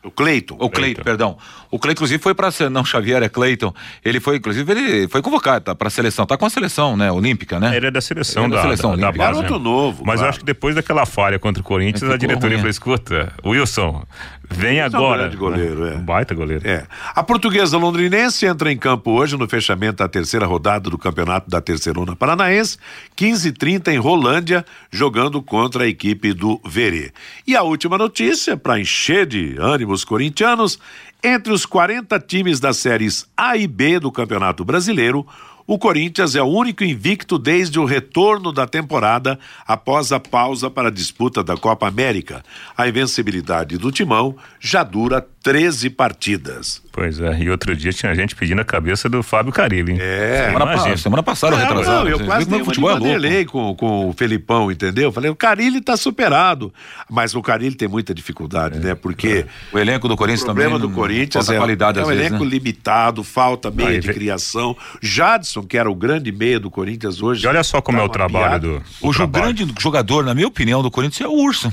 O 0.02 0.10
Cleiton. 0.12 0.56
O 0.60 0.70
Cleiton, 0.70 1.02
perdão. 1.02 1.36
O 1.70 1.78
Cleiton, 1.78 1.98
inclusive, 1.98 2.22
foi 2.22 2.32
para 2.32 2.50
não 2.70 2.84
Xavier, 2.84 3.22
é 3.22 3.28
Cleiton. 3.28 3.74
Ele 4.04 4.20
foi, 4.20 4.36
inclusive, 4.36 4.70
ele 4.72 5.08
foi 5.08 5.20
convocado 5.20 5.64
tá, 5.64 5.74
para 5.74 5.88
a 5.88 5.90
seleção. 5.90 6.24
Tá 6.24 6.36
com 6.36 6.46
a 6.46 6.50
seleção, 6.50 6.96
né? 6.96 7.10
Olímpica, 7.10 7.58
né? 7.58 7.76
Ele 7.76 7.88
é 7.88 7.90
da 7.90 8.00
seleção 8.00 8.44
Ele 8.44 8.54
é 8.54 8.56
da, 8.56 8.62
da 8.62 8.62
seleção 8.62 8.96
da, 8.96 9.10
da. 9.10 9.16
Garoto 9.16 9.58
né? 9.58 9.64
novo, 9.64 10.04
Mas 10.04 10.14
eu 10.14 10.18
claro. 10.18 10.28
acho 10.30 10.38
que 10.38 10.44
depois 10.44 10.76
daquela 10.76 11.04
falha 11.04 11.38
contra 11.38 11.60
o 11.60 11.64
Corinthians, 11.64 12.02
Ele 12.02 12.14
a 12.14 12.16
diretoria 12.16 12.56
falou: 12.58 12.70
escuta, 12.70 13.32
Wilson, 13.44 14.04
vem 14.48 14.78
é 14.78 14.84
um 14.84 14.86
agora. 14.86 15.22
grande 15.22 15.36
goleiro, 15.36 15.86
é. 15.86 15.94
Um 15.96 16.04
baita 16.04 16.34
goleiro. 16.34 16.66
É. 16.66 16.86
A 17.14 17.22
portuguesa 17.22 17.76
londrinense 17.76 18.46
entra 18.46 18.72
em 18.72 18.78
campo 18.78 19.10
hoje 19.10 19.36
no 19.36 19.48
fechamento 19.48 19.96
da 19.96 20.08
terceira 20.08 20.46
rodada 20.46 20.88
do 20.88 20.96
campeonato 20.96 21.50
da 21.50 21.60
Terceirona 21.60 22.14
Paranaense, 22.14 22.78
15h30 23.16 23.88
em 23.88 23.98
Rolândia, 23.98 24.64
jogando 24.90 25.42
contra 25.42 25.84
a 25.84 25.88
equipe 25.88 26.32
do 26.32 26.60
Verê. 26.64 27.12
E 27.46 27.56
a 27.56 27.62
última 27.62 27.98
notícia, 27.98 28.56
para 28.56 28.78
encher 28.78 29.26
de 29.26 29.58
ânimos 29.88 30.04
corintianos, 30.04 30.78
entre 31.22 31.52
os 31.52 31.64
40 31.64 32.20
times 32.20 32.60
das 32.60 32.76
séries 32.76 33.26
A 33.36 33.56
e 33.56 33.66
B 33.66 33.98
do 33.98 34.12
Campeonato 34.12 34.64
Brasileiro, 34.64 35.26
o 35.68 35.78
Corinthians 35.78 36.34
é 36.34 36.42
o 36.42 36.46
único 36.46 36.82
invicto 36.82 37.38
desde 37.38 37.78
o 37.78 37.84
retorno 37.84 38.50
da 38.50 38.66
temporada 38.66 39.38
após 39.66 40.10
a 40.10 40.18
pausa 40.18 40.68
para 40.70 40.88
a 40.88 40.90
disputa 40.90 41.44
da 41.44 41.56
Copa 41.56 41.86
América. 41.86 42.42
A 42.76 42.88
invencibilidade 42.88 43.76
do 43.76 43.92
Timão 43.92 44.34
já 44.58 44.82
dura 44.82 45.24
13 45.42 45.90
partidas. 45.90 46.82
Pois 46.90 47.20
é, 47.20 47.38
e 47.40 47.48
outro 47.48 47.76
dia 47.76 47.92
tinha 47.92 48.12
gente 48.14 48.34
pedindo 48.34 48.60
a 48.60 48.64
cabeça 48.64 49.08
do 49.08 49.22
Fábio 49.22 49.52
Carilli. 49.52 49.92
hein? 49.92 49.98
É. 50.00 50.46
Semana, 50.46 50.66
pa- 50.66 50.96
semana 50.96 51.22
passada, 51.22 51.56
Não, 51.56 51.62
retrasado. 51.62 52.04
não, 52.04 52.08
eu 52.10 52.24
quase 52.26 52.46
dei 52.46 52.46
como 52.46 52.56
uma 52.58 52.62
o 52.62 52.64
futebol 52.64 53.26
é 53.26 53.44
com, 53.44 53.74
com 53.76 54.08
o 54.08 54.12
Felipão, 54.12 54.70
entendeu? 54.72 55.12
Falei, 55.12 55.30
o 55.30 55.36
Carilli 55.36 55.80
tá 55.80 55.96
superado. 55.96 56.72
Mas 57.08 57.34
o 57.36 57.42
Carilli 57.42 57.76
tem 57.76 57.86
muita 57.88 58.12
dificuldade, 58.12 58.78
né? 58.80 58.94
Porque 58.96 59.46
O 59.72 59.78
elenco 59.78 60.08
do 60.08 60.14
o 60.14 60.16
Corinthians 60.16 60.44
problema 60.44 60.72
também. 60.76 60.88
do 60.88 60.94
Corinthians 60.94 61.48
é, 61.48 61.56
qualidade 61.56 61.98
é 61.98 62.02
às 62.02 62.08
um 62.08 62.10
vezes, 62.10 62.26
elenco 62.26 62.44
né? 62.44 62.50
limitado, 62.50 63.22
falta 63.22 63.70
meia 63.70 63.90
Aí 63.90 64.00
de 64.00 64.06
vem- 64.08 64.16
criação. 64.16 64.76
Jadson, 65.00 65.57
que 65.62 65.78
era 65.78 65.90
o 65.90 65.94
grande 65.94 66.30
meia 66.32 66.58
do 66.58 66.70
Corinthians 66.70 67.22
hoje. 67.22 67.44
E 67.44 67.48
olha 67.48 67.62
só 67.62 67.80
como 67.80 67.98
é 67.98 68.02
o 68.02 68.08
trabalho 68.08 68.60
piada. 68.60 68.68
do. 68.68 68.82
O, 69.00 69.12
trabalho. 69.12 69.54
grande 69.54 69.74
jogador, 69.80 70.24
na 70.24 70.34
minha 70.34 70.46
opinião, 70.46 70.82
do 70.82 70.90
Corinthians 70.90 71.20
é 71.22 71.28
o 71.28 71.32
Urso. 71.32 71.72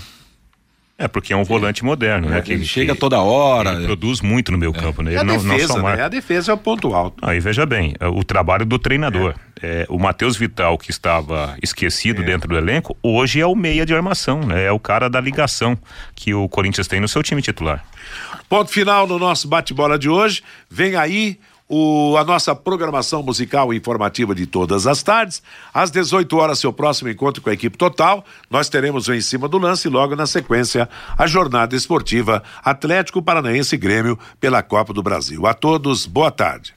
É, 0.97 1.09
porque 1.09 1.33
é 1.33 1.35
um 1.35 1.43
volante 1.43 1.83
moderno, 1.83 2.29
né? 2.29 2.41
É, 2.45 2.51
ele 2.53 2.63
chega 2.63 2.95
toda 2.95 3.19
hora. 3.19 3.73
Ele 3.73 3.85
produz 3.85 4.21
muito 4.21 4.49
no 4.49 4.57
meu 4.57 4.71
campo, 4.71 5.01
né? 5.01 5.11
É 5.11 5.13
Ele 5.15 5.19
a 5.19 5.23
não, 5.25 5.43
não 5.43 5.55
defesa, 5.55 5.73
só 5.73 5.81
né? 5.81 6.01
A 6.01 6.07
defesa 6.07 6.51
é 6.53 6.55
o 6.55 6.57
ponto 6.57 6.93
alto. 6.93 7.17
Aí 7.21 7.37
veja 7.41 7.65
bem, 7.65 7.93
é, 7.99 8.07
o 8.07 8.23
trabalho 8.23 8.65
do 8.65 8.79
treinador. 8.79 9.35
É, 9.61 9.85
o 9.89 9.99
Matheus 9.99 10.37
Vital, 10.37 10.77
que 10.77 10.91
estava 10.91 11.57
esquecido 11.61 12.23
dentro 12.23 12.47
do 12.47 12.57
elenco, 12.57 12.95
hoje 13.03 13.41
é 13.41 13.45
o 13.45 13.55
meia 13.55 13.85
de 13.85 13.93
armação, 13.93 14.39
né? 14.39 14.65
É 14.65 14.71
o 14.71 14.79
cara 14.79 15.09
da 15.09 15.19
ligação 15.19 15.77
que 16.15 16.33
o 16.33 16.47
Corinthians 16.47 16.87
tem 16.87 17.01
no 17.01 17.09
seu 17.09 17.21
time 17.21 17.41
titular. 17.41 17.83
Ponto 18.47 18.71
final 18.71 19.05
no 19.05 19.19
nosso 19.19 19.49
bate-bola 19.49 19.99
de 19.99 20.07
hoje. 20.07 20.43
Vem 20.69 20.95
aí 20.95 21.37
o- 21.69 22.15
a 22.17 22.23
nossa 22.23 22.55
programação 22.55 23.21
musical 23.21 23.73
informativa 23.73 24.33
de 24.33 24.45
todas 24.45 24.87
as 24.87 25.03
tardes. 25.03 25.41
Às 25.73 25.91
18 25.91 26.37
horas, 26.37 26.59
seu 26.59 26.71
próximo 26.73 27.09
encontro 27.09 27.41
com 27.41 27.49
a 27.49 27.53
equipe 27.53 27.77
total. 27.77 28.23
Nós 28.49 28.69
teremos 28.69 29.07
o 29.07 29.13
Em 29.13 29.21
Cima 29.21 29.47
do 29.47 29.57
Lance 29.57 29.87
e 29.87 29.91
logo 29.91 30.15
na 30.15 30.25
sequência 30.25 30.87
a 31.17 31.27
jornada 31.27 31.75
esportiva 31.75 32.43
Atlético 32.63 33.21
Paranaense 33.21 33.75
Grêmio 33.77 34.17
pela 34.39 34.63
Copa 34.63 34.93
do 34.93 35.03
Brasil. 35.03 35.45
A 35.45 35.53
todos, 35.53 36.05
boa 36.05 36.31
tarde. 36.31 36.73